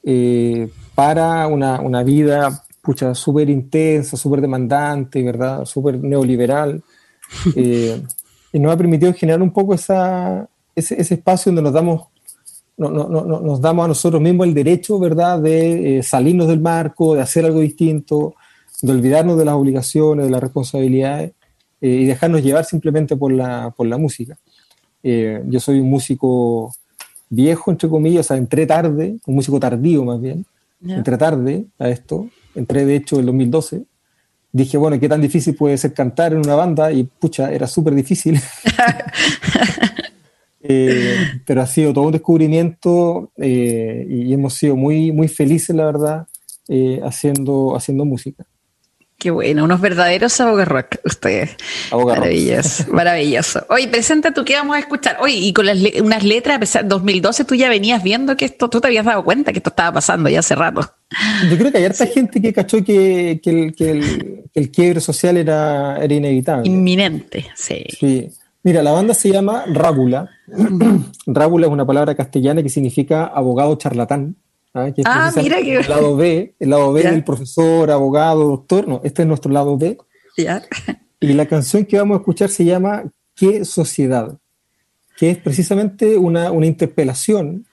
eh, 0.04 0.70
para 0.96 1.48
una, 1.48 1.82
una 1.82 2.04
vida 2.04 2.64
pucha, 2.82 3.14
súper 3.14 3.50
intensa, 3.50 4.16
súper 4.18 4.42
demandante, 4.42 5.22
¿verdad? 5.22 5.66
Súper 5.66 6.00
neoliberal. 6.02 6.82
eh, 7.56 8.02
y 8.52 8.60
nos 8.60 8.74
ha 8.74 8.78
permitido 8.78 9.14
generar 9.14 9.42
un 9.42 9.52
poco 9.52 9.74
esa, 9.74 10.48
ese, 10.76 11.00
ese 11.00 11.14
espacio 11.16 11.52
donde 11.52 11.62
nos 11.64 11.74
damos, 11.74 12.08
no- 12.78 12.90
no- 12.90 13.08
no- 13.10 13.26
no- 13.26 13.40
nos 13.42 13.62
damos 13.62 13.86
a 13.86 13.88
nosotros 13.90 14.22
mismos 14.22 14.48
el 14.48 14.54
derecho, 14.54 14.98
¿verdad?, 15.00 15.40
de 15.40 16.00
eh, 16.00 16.04
salirnos 16.04 16.48
del 16.48 16.60
marco, 16.60 17.16
de 17.16 17.22
hacer 17.22 17.46
algo 17.46 17.60
distinto, 17.60 18.34
de 18.82 18.92
olvidarnos 18.92 19.38
de 19.38 19.46
las 19.46 19.56
obligaciones, 19.56 20.26
de 20.26 20.32
las 20.32 20.42
responsabilidades 20.42 21.32
eh, 21.82 21.90
y 21.90 22.06
dejarnos 22.06 22.42
llevar 22.44 22.66
simplemente 22.66 23.16
por 23.16 23.32
la, 23.32 23.74
por 23.76 23.88
la 23.88 23.98
música. 23.98 24.38
Eh, 25.04 25.44
yo 25.48 25.60
soy 25.60 25.80
un 25.80 25.90
músico 25.90 26.74
viejo, 27.30 27.72
entre 27.72 27.88
comillas, 27.90 28.26
o 28.26 28.28
sea, 28.30 28.38
entré 28.38 28.66
tarde, 28.66 29.18
un 29.28 29.36
músico 29.36 29.60
tardío 29.60 30.04
más 30.04 30.20
bien, 30.20 30.46
Ya. 30.82 30.96
entré 30.96 31.18
tarde 31.18 31.66
a 31.78 31.90
esto, 31.90 32.28
entré 32.56 32.86
de 32.86 32.96
hecho 32.96 33.16
en 33.18 33.20
el 33.22 33.26
2012. 33.28 33.84
Dije, 34.52 34.78
bueno, 34.78 35.00
¿qué 35.00 35.08
tan 35.08 35.22
difícil 35.22 35.56
puede 35.56 35.78
ser 35.78 35.94
cantar 35.94 36.34
en 36.34 36.40
una 36.40 36.56
banda? 36.56 36.92
Y 36.92 37.04
pucha, 37.04 37.52
era 37.52 37.68
súper 37.68 37.96
difícil. 37.96 38.40
Eh, 40.62 41.16
pero 41.46 41.62
ha 41.62 41.66
sido 41.66 41.94
todo 41.94 42.04
un 42.04 42.12
descubrimiento 42.12 43.32
eh, 43.38 44.06
y 44.10 44.34
hemos 44.34 44.56
sido 44.56 44.76
muy, 44.76 45.12
muy 45.14 45.30
felices, 45.30 45.74
la 45.74 45.86
verdad, 45.86 46.28
eh, 46.68 47.00
haciendo, 47.02 47.78
haciendo 47.78 48.04
música. 48.04 48.46
Qué 49.20 49.32
bueno, 49.32 49.66
unos 49.66 49.82
verdaderos 49.82 50.40
aboga 50.40 50.64
rock, 50.64 50.96
ustedes. 51.04 51.52
Aboga 51.92 52.16
rock. 52.16 52.24
maravilloso, 52.24 52.86
maravilloso. 52.94 53.66
Oye, 53.70 53.90
presenta 53.90 54.34
tú 54.34 54.46
qué 54.46 54.54
vamos 54.56 54.78
a 54.78 54.80
escuchar. 54.80 55.18
Oye, 55.20 55.36
y 55.36 55.52
con 55.52 55.66
las 55.66 55.78
le- 55.78 56.02
unas 56.02 56.24
letras, 56.24 56.56
a 56.56 56.60
pesar 56.62 56.88
2012 56.88 57.44
tú 57.44 57.54
ya 57.54 57.68
venías 57.68 58.02
viendo 58.02 58.38
que 58.38 58.46
esto, 58.46 58.70
tú 58.70 58.80
te 58.80 58.88
habías 58.88 59.04
dado 59.06 59.24
cuenta 59.26 59.52
que 59.52 59.60
esto 59.60 59.72
estaba 59.72 59.92
pasando 59.96 60.30
ya 60.30 60.40
hace 60.40 60.56
rato. 60.56 60.90
Yo 61.52 61.58
creo 61.58 61.70
que 61.72 61.80
hay 61.80 61.86
harta 61.86 62.06
gente 62.08 62.42
que 62.42 62.54
cachó 62.54 62.82
que, 62.84 63.42
que 63.44 63.50
el, 63.50 63.76
que, 63.76 63.92
el, 63.92 64.44
que 64.54 64.60
el 64.62 64.72
quiebre 64.72 65.02
social 65.02 65.36
era, 65.36 65.98
era 66.02 66.14
inevitable. 66.14 66.70
Inminente, 66.70 67.46
sí. 67.56 67.84
Sí. 68.00 68.30
Mira, 68.64 68.82
la 68.84 68.92
banda 68.92 69.14
se 69.14 69.30
llama 69.32 69.66
Rábula. 69.68 70.30
Rábula 71.26 71.68
es 71.68 71.74
una 71.74 71.86
palabra 71.86 72.16
castellana 72.16 72.64
que 72.64 72.70
significa 72.70 73.26
abogado 73.26 73.76
charlatán. 73.76 74.36
¿Ah? 74.84 74.92
Que 74.94 75.02
es 75.02 75.08
Ah, 75.08 75.30
precisamente 75.34 75.42
mira 75.66 75.82
que- 75.82 75.86
El 75.86 75.90
lado 75.90 76.16
B, 76.18 76.56
el 76.60 76.70
lado 76.70 76.94
B 76.94 77.04
del 77.04 77.24
profesor, 77.24 77.92
abogado, 77.92 78.48
doctor. 78.48 78.88
No, 78.88 79.02
este 79.04 79.22
es 79.24 79.28
nuestro 79.28 79.52
lado 79.52 79.78
B. 79.78 79.98
Ya. 80.38 80.62
Y 81.20 81.34
la 81.34 81.46
canción 81.48 81.86
que 81.86 81.98
vamos 81.98 82.16
a 82.16 82.20
escuchar 82.20 82.50
se 82.50 82.64
llama 82.66 83.04
¿Qué 83.36 83.66
sociedad? 83.66 84.38
Que 85.18 85.32
es 85.32 85.38
precisamente 85.38 86.18
una, 86.18 86.52
una 86.52 86.66
interpelación 86.66 87.66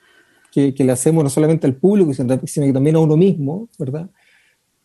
que, 0.53 0.75
que 0.75 0.85
le 0.85 0.93
hacemos 0.93 1.23
no 1.23 1.31
solamente 1.31 1.67
al 1.67 1.75
público, 1.75 2.13
sino 2.15 2.41
que 2.41 2.73
también 2.73 2.97
a 2.97 3.01
uno 3.01 3.17
mismo, 3.17 3.69
¿verdad? 3.79 4.11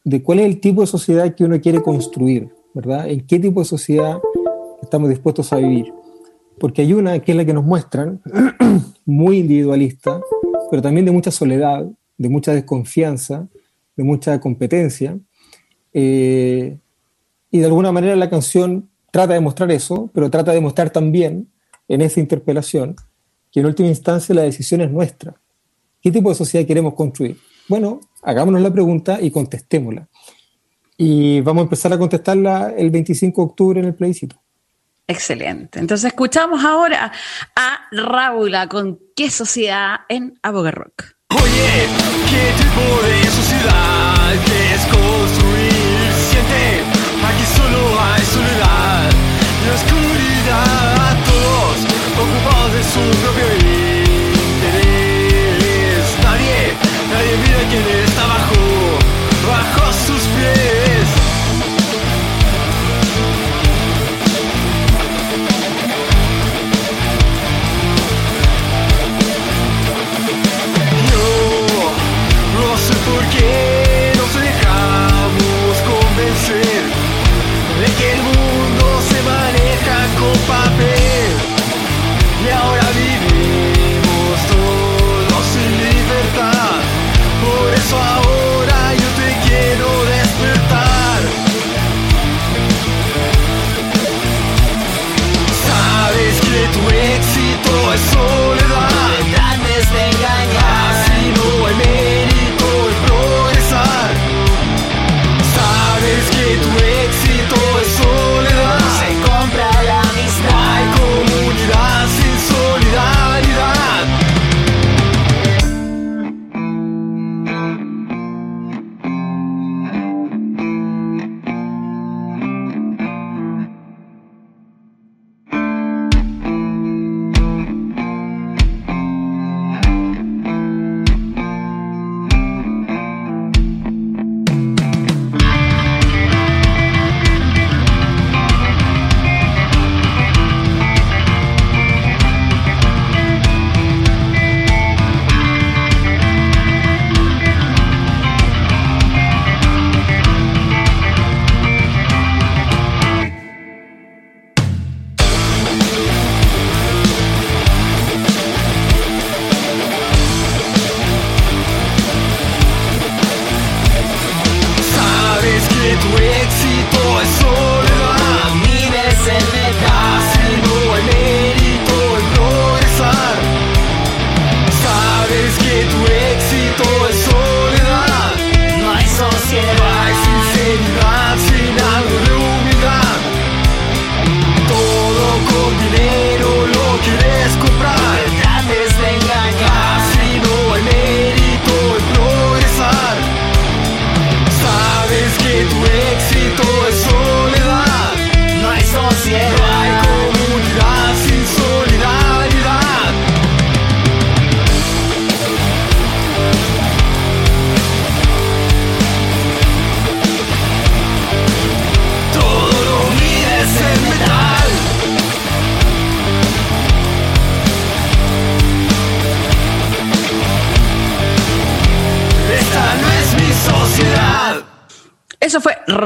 De 0.03 0.21
cuál 0.21 0.39
es 0.39 0.45
el 0.45 0.59
tipo 0.59 0.81
de 0.81 0.87
sociedad 0.87 1.33
que 1.33 1.43
uno 1.43 1.59
quiere 1.61 1.81
construir, 1.81 2.49
¿verdad? 2.73 3.09
En 3.09 3.25
qué 3.25 3.39
tipo 3.39 3.61
de 3.61 3.65
sociedad 3.65 4.19
estamos 4.81 5.09
dispuestos 5.09 5.51
a 5.53 5.57
vivir. 5.57 5.91
Porque 6.59 6.81
hay 6.83 6.93
una 6.93 7.17
que 7.19 7.31
es 7.31 7.37
la 7.37 7.45
que 7.45 7.53
nos 7.53 7.63
muestran, 7.63 8.21
muy 9.05 9.39
individualista, 9.39 10.19
pero 10.69 10.81
también 10.83 11.05
de 11.05 11.11
mucha 11.11 11.31
soledad, 11.31 11.85
de 12.21 12.29
mucha 12.29 12.53
desconfianza, 12.53 13.47
de 13.95 14.03
mucha 14.03 14.39
competencia. 14.39 15.17
Eh, 15.91 16.77
y 17.49 17.59
de 17.59 17.65
alguna 17.65 17.91
manera 17.91 18.15
la 18.15 18.29
canción 18.29 18.89
trata 19.11 19.33
de 19.33 19.39
mostrar 19.39 19.71
eso, 19.71 20.09
pero 20.13 20.29
trata 20.29 20.51
de 20.51 20.61
mostrar 20.61 20.91
también 20.91 21.49
en 21.87 22.01
esa 22.01 22.19
interpelación 22.19 22.95
que 23.51 23.59
en 23.59 23.65
última 23.65 23.89
instancia 23.89 24.35
la 24.35 24.43
decisión 24.43 24.81
es 24.81 24.91
nuestra. 24.91 25.33
¿Qué 25.99 26.11
tipo 26.11 26.29
de 26.29 26.35
sociedad 26.35 26.65
queremos 26.65 26.93
construir? 26.93 27.37
Bueno, 27.67 27.99
hagámonos 28.21 28.61
la 28.61 28.71
pregunta 28.71 29.19
y 29.19 29.31
contestémosla. 29.31 30.07
Y 30.97 31.41
vamos 31.41 31.61
a 31.61 31.63
empezar 31.63 31.91
a 31.91 31.97
contestarla 31.97 32.73
el 32.77 32.91
25 32.91 33.41
de 33.41 33.45
octubre 33.45 33.79
en 33.79 33.87
el 33.87 33.95
plebiscito. 33.95 34.39
Excelente. 35.07 35.79
Entonces 35.79 36.05
escuchamos 36.05 36.63
ahora 36.63 37.11
a 37.55 37.79
Rábula 37.91 38.69
con 38.69 38.99
qué 39.15 39.31
sociedad 39.31 40.01
en 40.07 40.39
Aboga 40.43 40.71
Rock. 40.71 41.15
Oye, 41.33 41.87
¿qué 42.29 42.51
tipo 42.61 42.83
de 43.07 43.23
sociedad 43.31 44.35
quieres 44.45 44.81
construir? 44.87 46.11
Siente, 46.29 46.83
aquí 47.23 47.45
solo 47.55 47.79
hay 48.01 48.23
soledad 48.25 49.09
y 49.63 49.67
oscuridad. 49.69 51.15
Todos 51.23 51.77
ocupados 52.19 52.71
de 52.73 52.83
su 52.83 52.99
propio 53.21 53.47
interés. 54.63 54.97
Nadie, 56.21 56.75
nadie 57.13 57.33
mira 57.43 57.59
quién 57.69 57.85
está 58.05 58.21
abajo, 58.23 58.61
bajo 59.47 59.83
sus 59.93 60.23
pies. 60.35 60.80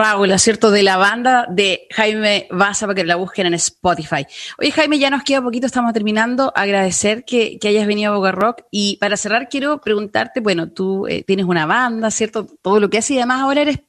Raúl, 0.05 0.31
acierto 0.31 0.69
de 0.69 0.83
la 0.83 0.97
banda 0.97 1.47
de 1.49 1.87
Jaime 1.89 2.47
Baza 2.51 2.85
para 2.85 2.95
que 2.95 3.03
la 3.03 3.15
busquen 3.15 3.47
en 3.47 3.55
Spotify. 3.55 4.23
Oye, 4.59 4.69
Jaime, 4.69 4.99
ya 4.99 5.09
nos 5.09 5.23
queda 5.23 5.41
poquito, 5.41 5.65
estamos 5.65 5.93
terminando. 5.93 6.53
Agradecer 6.55 7.25
que, 7.25 7.57
que 7.57 7.69
hayas 7.69 7.87
venido 7.87 8.13
a 8.13 8.15
Boca 8.15 8.31
Rock. 8.31 8.61
Y 8.69 8.97
para 8.97 9.17
cerrar, 9.17 9.49
quiero 9.49 9.81
preguntarte, 9.81 10.41
bueno, 10.41 10.69
tú 10.69 11.07
eh, 11.07 11.23
tienes 11.23 11.47
una 11.47 11.65
banda, 11.65 12.11
¿cierto? 12.11 12.45
Todo 12.61 12.79
lo 12.79 12.87
que 12.87 12.99
haces 12.99 13.11
y 13.11 13.17
además 13.17 13.41
ahora 13.41 13.61
eres 13.61 13.79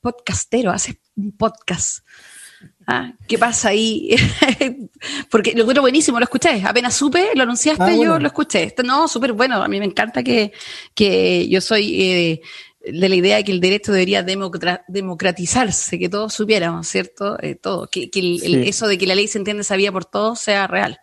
podcastero, 0.00 0.70
haces 0.70 0.96
un 1.16 1.32
podcast. 1.32 1.98
Ah, 2.86 3.12
¿Qué 3.26 3.36
pasa 3.36 3.68
ahí? 3.68 4.16
Porque 5.30 5.52
lo 5.52 5.60
encuentro 5.60 5.82
buenísimo, 5.82 6.18
lo 6.18 6.24
escuché. 6.24 6.62
Apenas 6.64 6.94
supe, 6.94 7.32
lo 7.34 7.42
anunciaste, 7.42 7.84
Ah, 7.84 7.94
yo 7.94 8.18
lo 8.18 8.26
escuché. 8.26 8.74
No, 8.82 9.06
súper 9.06 9.34
bueno. 9.34 9.62
A 9.62 9.68
mí 9.68 9.78
me 9.78 9.84
encanta 9.84 10.22
que, 10.22 10.52
que 10.94 11.46
yo 11.50 11.60
soy 11.60 12.02
eh, 12.02 12.40
de 12.92 13.08
la 13.08 13.14
idea 13.14 13.36
de 13.36 13.44
que 13.44 13.52
el 13.52 13.60
derecho 13.60 13.92
debería 13.92 14.22
democra- 14.22 14.84
democratizarse, 14.88 15.98
que 15.98 16.08
todos 16.08 16.34
supiéramos, 16.34 16.86
¿cierto? 16.88 17.40
Eh, 17.42 17.54
todo. 17.54 17.88
Que, 17.90 18.10
que 18.10 18.20
el- 18.20 18.42
el- 18.42 18.62
Sí. 18.64 18.68
eso 18.68 18.86
de 18.88 18.98
que 18.98 19.06
la 19.06 19.14
ley 19.14 19.26
se 19.28 19.38
entiende 19.38 19.64
sabía 19.64 19.92
por 19.92 20.04
todos 20.04 20.38
sea 20.40 20.66
real. 20.66 20.98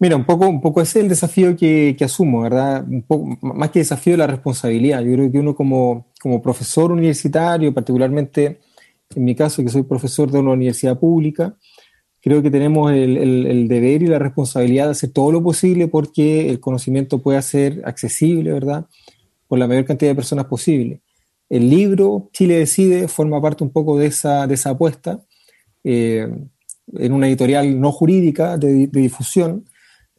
Mira, 0.00 0.14
un 0.14 0.24
poco, 0.24 0.46
un 0.46 0.60
poco 0.60 0.80
ese 0.80 1.00
es 1.00 1.02
el 1.04 1.08
desafío 1.08 1.56
que, 1.56 1.96
que 1.98 2.04
asumo, 2.04 2.42
¿verdad? 2.42 2.84
Un 2.88 3.02
poco, 3.02 3.36
más 3.42 3.70
que 3.70 3.80
desafío, 3.80 4.16
la 4.16 4.28
responsabilidad. 4.28 5.00
Yo 5.02 5.12
creo 5.14 5.32
que 5.32 5.38
uno 5.40 5.56
como, 5.56 6.06
como 6.20 6.40
profesor 6.40 6.92
universitario, 6.92 7.74
particularmente 7.74 8.60
en 9.16 9.24
mi 9.24 9.34
caso, 9.34 9.62
que 9.64 9.70
soy 9.70 9.82
profesor 9.82 10.30
de 10.30 10.38
una 10.38 10.52
universidad 10.52 10.98
pública, 10.98 11.56
creo 12.20 12.42
que 12.42 12.50
tenemos 12.50 12.92
el, 12.92 13.16
el- 13.16 13.46
el 13.46 13.66
deber 13.68 14.02
y 14.02 14.06
la 14.06 14.18
responsabilidad 14.20 14.84
de 14.84 14.90
hacer 14.92 15.10
todo 15.10 15.32
lo 15.32 15.42
posible 15.42 15.88
porque 15.88 16.48
el 16.48 16.60
conocimiento 16.60 17.18
pueda 17.20 17.40
ser 17.42 17.82
accesible, 17.84 18.52
¿verdad? 18.52 18.86
Por 19.48 19.58
la 19.58 19.66
mayor 19.66 19.84
cantidad 19.84 20.12
de 20.12 20.14
personas 20.14 20.44
posible. 20.44 21.00
El 21.48 21.68
libro 21.68 22.30
Chile 22.32 22.58
Decide 22.58 23.08
forma 23.08 23.40
parte 23.40 23.64
un 23.64 23.70
poco 23.70 23.98
de 23.98 24.06
esa, 24.06 24.46
de 24.46 24.54
esa 24.54 24.70
apuesta 24.70 25.20
eh, 25.82 26.28
en 26.94 27.12
una 27.12 27.26
editorial 27.26 27.80
no 27.80 27.90
jurídica 27.90 28.56
de, 28.56 28.86
de 28.86 29.00
difusión. 29.00 29.64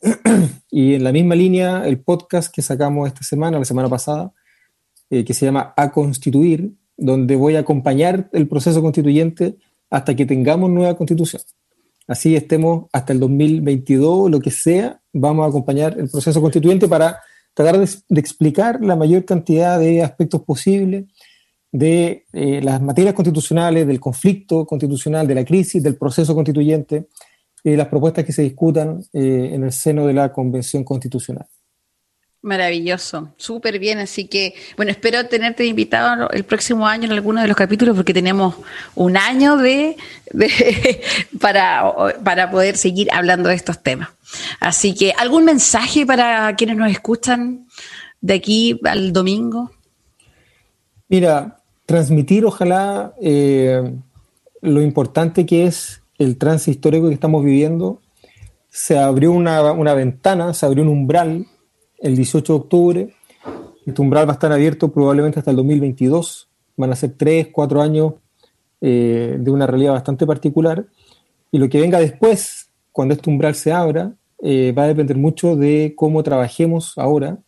Y 0.71 0.93
en 0.93 1.03
la 1.03 1.11
misma 1.11 1.33
línea, 1.33 1.87
el 1.87 1.99
podcast 1.99 2.53
que 2.53 2.61
sacamos 2.61 3.07
esta 3.07 3.23
semana, 3.23 3.57
la 3.57 3.65
semana 3.65 3.89
pasada, 3.89 4.31
eh, 5.09 5.25
que 5.25 5.33
se 5.33 5.45
llama 5.45 5.73
A 5.75 5.91
Constituir, 5.91 6.71
donde 6.95 7.35
voy 7.35 7.55
a 7.55 7.61
acompañar 7.61 8.29
el 8.33 8.47
proceso 8.47 8.81
constituyente 8.81 9.57
hasta 9.89 10.15
que 10.15 10.27
tengamos 10.27 10.69
nueva 10.69 10.95
constitución. 10.95 11.41
Así 12.07 12.35
estemos 12.35 12.85
hasta 12.91 13.13
el 13.13 13.19
2022, 13.19 14.29
lo 14.29 14.39
que 14.39 14.51
sea, 14.51 15.01
vamos 15.11 15.45
a 15.45 15.49
acompañar 15.49 15.97
el 15.97 16.09
proceso 16.09 16.41
constituyente 16.41 16.87
para 16.87 17.19
tratar 17.59 17.77
de, 17.77 18.21
explicar 18.21 18.79
la 18.81 18.95
mayor 18.95 19.25
cantidad 19.25 19.77
de 19.77 20.01
aspectos 20.01 20.43
posibles 20.43 21.07
de 21.73 22.23
eh, 22.31 22.61
las 22.63 22.81
materias 22.81 23.13
constitucionales, 23.13 23.85
del 23.85 23.99
conflicto 23.99 24.65
constitucional, 24.65 25.27
de 25.27 25.35
la 25.35 25.43
crisis, 25.43 25.83
del 25.83 25.97
proceso 25.97 26.33
constituyente, 26.33 27.09
y 27.61 27.75
las 27.75 27.89
propuestas 27.89 28.23
que 28.23 28.31
se 28.31 28.43
discutan 28.43 29.03
eh, 29.11 29.49
en 29.51 29.65
el 29.65 29.73
seno 29.73 30.07
de 30.07 30.13
la 30.13 30.31
Convención 30.31 30.85
Constitucional. 30.85 31.47
Maravilloso, 32.41 33.33
súper 33.35 33.79
bien. 33.79 33.99
Así 33.99 34.27
que, 34.27 34.53
bueno, 34.77 34.91
espero 34.91 35.25
tenerte 35.25 35.65
invitado 35.65 36.29
el 36.29 36.45
próximo 36.45 36.87
año 36.87 37.03
en 37.05 37.11
alguno 37.11 37.41
de 37.41 37.47
los 37.47 37.57
capítulos 37.57 37.97
porque 37.97 38.13
tenemos 38.13 38.55
un 38.95 39.17
año 39.17 39.57
de, 39.57 39.97
para, 41.41 41.91
para 42.23 42.49
poder 42.49 42.77
seguir 42.77 43.09
hablando 43.11 43.49
de 43.49 43.55
estos 43.55 43.83
temas. 43.83 44.09
Así 44.61 44.95
que, 44.95 45.13
¿algún 45.17 45.43
mensaje 45.43 46.05
para 46.05 46.55
quienes 46.55 46.77
nos 46.77 46.89
escuchan 46.89 47.67
de 48.21 48.35
aquí 48.35 48.79
al 48.85 49.11
domingo? 49.11 49.71
Mira, 51.09 51.59
transmitir 51.85 52.45
ojalá 52.45 53.15
eh, 53.21 53.91
lo 54.61 54.81
importante 54.81 55.45
que 55.45 55.65
es 55.65 56.01
el 56.17 56.37
trance 56.37 56.71
histórico 56.71 57.09
que 57.09 57.15
estamos 57.15 57.43
viviendo. 57.43 58.01
Se 58.69 58.97
abrió 58.97 59.33
una, 59.33 59.73
una 59.73 59.93
ventana, 59.93 60.53
se 60.53 60.65
abrió 60.65 60.83
un 60.83 60.89
umbral 60.89 61.45
el 62.01 62.15
18 62.15 62.53
de 62.53 62.59
octubre. 62.59 63.15
Este 63.85 64.01
umbral 64.01 64.27
va 64.27 64.31
a 64.31 64.33
estar 64.33 64.51
abierto 64.51 64.91
probablemente 64.91 65.39
hasta 65.39 65.51
el 65.51 65.57
2022. 65.57 66.49
Van 66.77 66.91
a 66.91 66.95
ser 66.95 67.15
tres, 67.17 67.47
cuatro 67.51 67.81
años 67.81 68.13
eh, 68.81 69.37
de 69.39 69.51
una 69.51 69.67
realidad 69.67 69.93
bastante 69.93 70.25
particular. 70.25 70.85
Y 71.51 71.57
lo 71.57 71.69
que 71.69 71.81
venga 71.81 71.99
después, 71.99 72.69
cuando 72.91 73.13
este 73.13 73.29
umbral 73.29 73.55
se 73.55 73.71
abra, 73.71 74.13
eh, 74.41 74.73
va 74.77 74.83
a 74.83 74.87
depender 74.87 75.17
mucho 75.17 75.55
de 75.55 75.93
cómo 75.95 76.23
trabajemos 76.23 76.97
ahora 76.97 77.39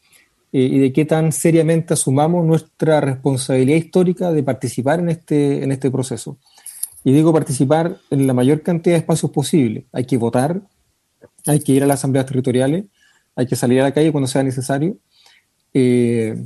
eh, 0.52 0.64
y 0.64 0.80
de 0.80 0.91
qué 0.91 1.06
tan 1.06 1.32
seriamente 1.32 1.93
asumamos 1.93 2.45
nuestra 2.45 2.99
responsabilidad 2.99 3.78
histórica 3.78 4.32
de 4.32 4.43
participar 4.43 4.99
en 4.99 5.10
este, 5.10 5.64
en 5.64 5.72
este 5.72 5.89
proceso. 5.89 6.38
Y 7.04 7.14
digo 7.14 7.32
participar 7.32 7.97
en 8.10 8.28
la 8.28 8.34
mayor 8.34 8.62
cantidad 8.62 8.95
de 8.95 8.99
espacios 8.99 9.32
posible. 9.32 9.86
Hay 9.91 10.06
que 10.06 10.18
votar, 10.18 10.62
hay 11.47 11.62
que 11.62 11.72
ir 11.72 11.84
a 11.84 11.88
las 11.88 11.99
asambleas 11.99 12.26
territoriales, 12.26 12.86
hay 13.36 13.48
que 13.48 13.56
salir 13.56 13.80
a 13.82 13.84
la 13.84 13.94
calle 13.94 14.12
cuando 14.12 14.28
sea 14.28 14.44
necesario, 14.44 14.98
eh, 15.74 16.46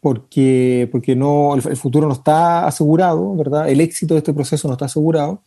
porque, 0.00 0.88
porque 0.92 1.16
no, 1.16 1.54
el, 1.54 1.62
el 1.68 1.76
futuro 1.76 2.06
no 2.06 2.14
está 2.14 2.66
asegurado, 2.66 3.34
¿verdad? 3.36 3.68
El 3.68 3.80
éxito 3.80 4.14
de 4.14 4.18
este 4.18 4.32
proceso 4.32 4.68
no 4.68 4.74
está 4.74 4.84
asegurado 4.84 5.42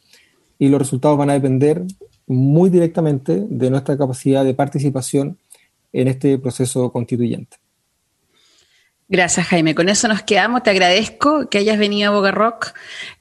y 0.60 0.68
los 0.68 0.80
resultados 0.80 1.18
van 1.18 1.30
a 1.30 1.34
depender 1.34 1.84
muy 2.28 2.70
directamente 2.70 3.46
de 3.50 3.70
nuestra 3.70 3.98
capacidad 3.98 4.46
de 4.46 4.54
participación 4.54 5.38
en 5.94 6.08
este 6.08 6.38
proceso 6.38 6.92
constituyente. 6.92 7.58
Gracias, 9.12 9.46
Jaime. 9.48 9.76
Con 9.76 9.90
eso 9.90 10.08
nos 10.08 10.22
quedamos. 10.22 10.64
Te 10.64 10.70
agradezco 10.70 11.50
que 11.50 11.58
hayas 11.58 11.78
venido 11.78 12.14
a 12.14 12.16
Boca 12.16 12.32
Rock. 12.32 12.72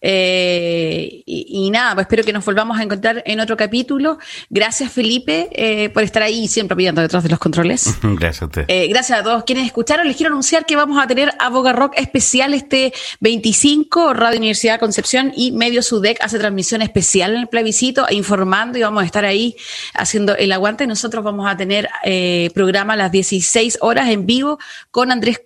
Eh, 0.01 1.25
y, 1.27 1.47
y, 1.49 1.71
nada, 1.71 1.95
pues 1.95 2.05
espero 2.05 2.23
que 2.23 2.33
nos 2.33 2.45
volvamos 2.45 2.79
a 2.79 2.85
encontrar 2.85 3.25
en 3.27 3.41
otro 3.41 3.57
capítulo. 3.57 4.19
Gracias, 4.51 4.93
Felipe, 4.93 5.49
eh, 5.51 5.89
por 5.89 6.05
estar 6.05 6.23
ahí 6.23 6.47
siempre 6.47 6.77
pillando 6.77 7.03
detrás 7.03 7.25
de 7.25 7.29
los 7.29 7.41
controles. 7.41 7.93
Gracias 8.03 8.43
a 8.43 8.45
usted. 8.45 8.65
Eh, 8.69 8.87
gracias 8.87 9.19
a 9.19 9.25
todos 9.25 9.43
quienes 9.43 9.67
escucharon. 9.67 10.07
Les 10.07 10.17
quiero 10.17 10.31
anunciar 10.31 10.65
que 10.65 10.77
vamos 10.77 11.03
a 11.03 11.09
tener 11.09 11.33
a 11.41 11.49
Boca 11.49 11.73
Rock 11.73 11.95
especial 11.97 12.55
este 12.55 12.93
25. 13.19 14.15
Radio 14.15 14.39
Universidad 14.39 14.75
de 14.75 14.79
Concepción 14.79 15.33
y 15.35 15.51
Medio 15.51 15.83
Sudec 15.83 16.23
hace 16.23 16.39
transmisión 16.39 16.83
especial 16.83 17.33
en 17.33 17.41
el 17.41 17.49
plebiscito, 17.49 18.07
informando 18.11 18.79
y 18.79 18.83
vamos 18.83 19.03
a 19.03 19.07
estar 19.07 19.25
ahí 19.25 19.57
haciendo 19.95 20.37
el 20.37 20.53
aguante. 20.53 20.87
Nosotros 20.87 21.25
vamos 21.25 21.51
a 21.51 21.57
tener 21.57 21.89
eh, 22.05 22.51
programa 22.55 22.93
a 22.93 22.97
las 22.97 23.11
16 23.11 23.79
horas 23.81 24.09
en 24.09 24.25
vivo 24.25 24.61
con 24.93 25.11
Andrés 25.11 25.41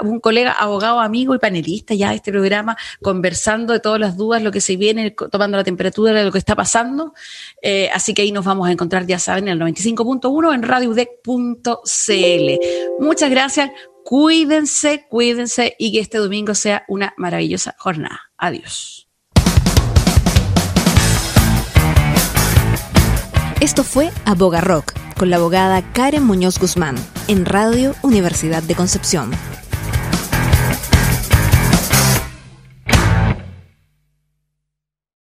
Un 0.00 0.20
colega 0.20 0.52
abogado, 0.52 1.00
amigo 1.00 1.34
y 1.34 1.38
panelista 1.38 1.94
ya 1.94 2.10
de 2.10 2.16
este 2.16 2.30
programa, 2.30 2.76
conversando 3.02 3.72
de 3.72 3.80
todas 3.80 4.00
las 4.00 4.16
dudas, 4.16 4.42
lo 4.42 4.50
que 4.50 4.60
se 4.60 4.76
viene, 4.76 5.10
tomando 5.10 5.56
la 5.56 5.64
temperatura 5.64 6.12
de 6.12 6.24
lo 6.24 6.32
que 6.32 6.38
está 6.38 6.54
pasando. 6.54 7.14
Eh, 7.60 7.90
así 7.92 8.14
que 8.14 8.22
ahí 8.22 8.32
nos 8.32 8.44
vamos 8.44 8.68
a 8.68 8.72
encontrar, 8.72 9.06
ya 9.06 9.18
saben, 9.18 9.48
en 9.48 9.60
el 9.60 9.62
95.1 9.74 10.54
en 10.54 10.62
radiodec.cl. 10.62 13.00
Muchas 13.00 13.30
gracias, 13.30 13.70
cuídense, 14.04 15.06
cuídense 15.08 15.74
y 15.78 15.92
que 15.92 16.00
este 16.00 16.18
domingo 16.18 16.54
sea 16.54 16.84
una 16.88 17.14
maravillosa 17.16 17.74
jornada. 17.78 18.20
Adiós. 18.38 19.08
Esto 23.60 23.84
fue 23.84 24.10
Aboga 24.24 24.60
Rock 24.60 24.92
con 25.18 25.30
la 25.30 25.36
abogada 25.36 25.82
Karen 25.92 26.24
Muñoz 26.24 26.58
Guzmán 26.58 26.96
en 27.26 27.46
Radio 27.46 27.94
Universidad 28.02 28.62
de 28.62 28.74
Concepción. 28.74 29.30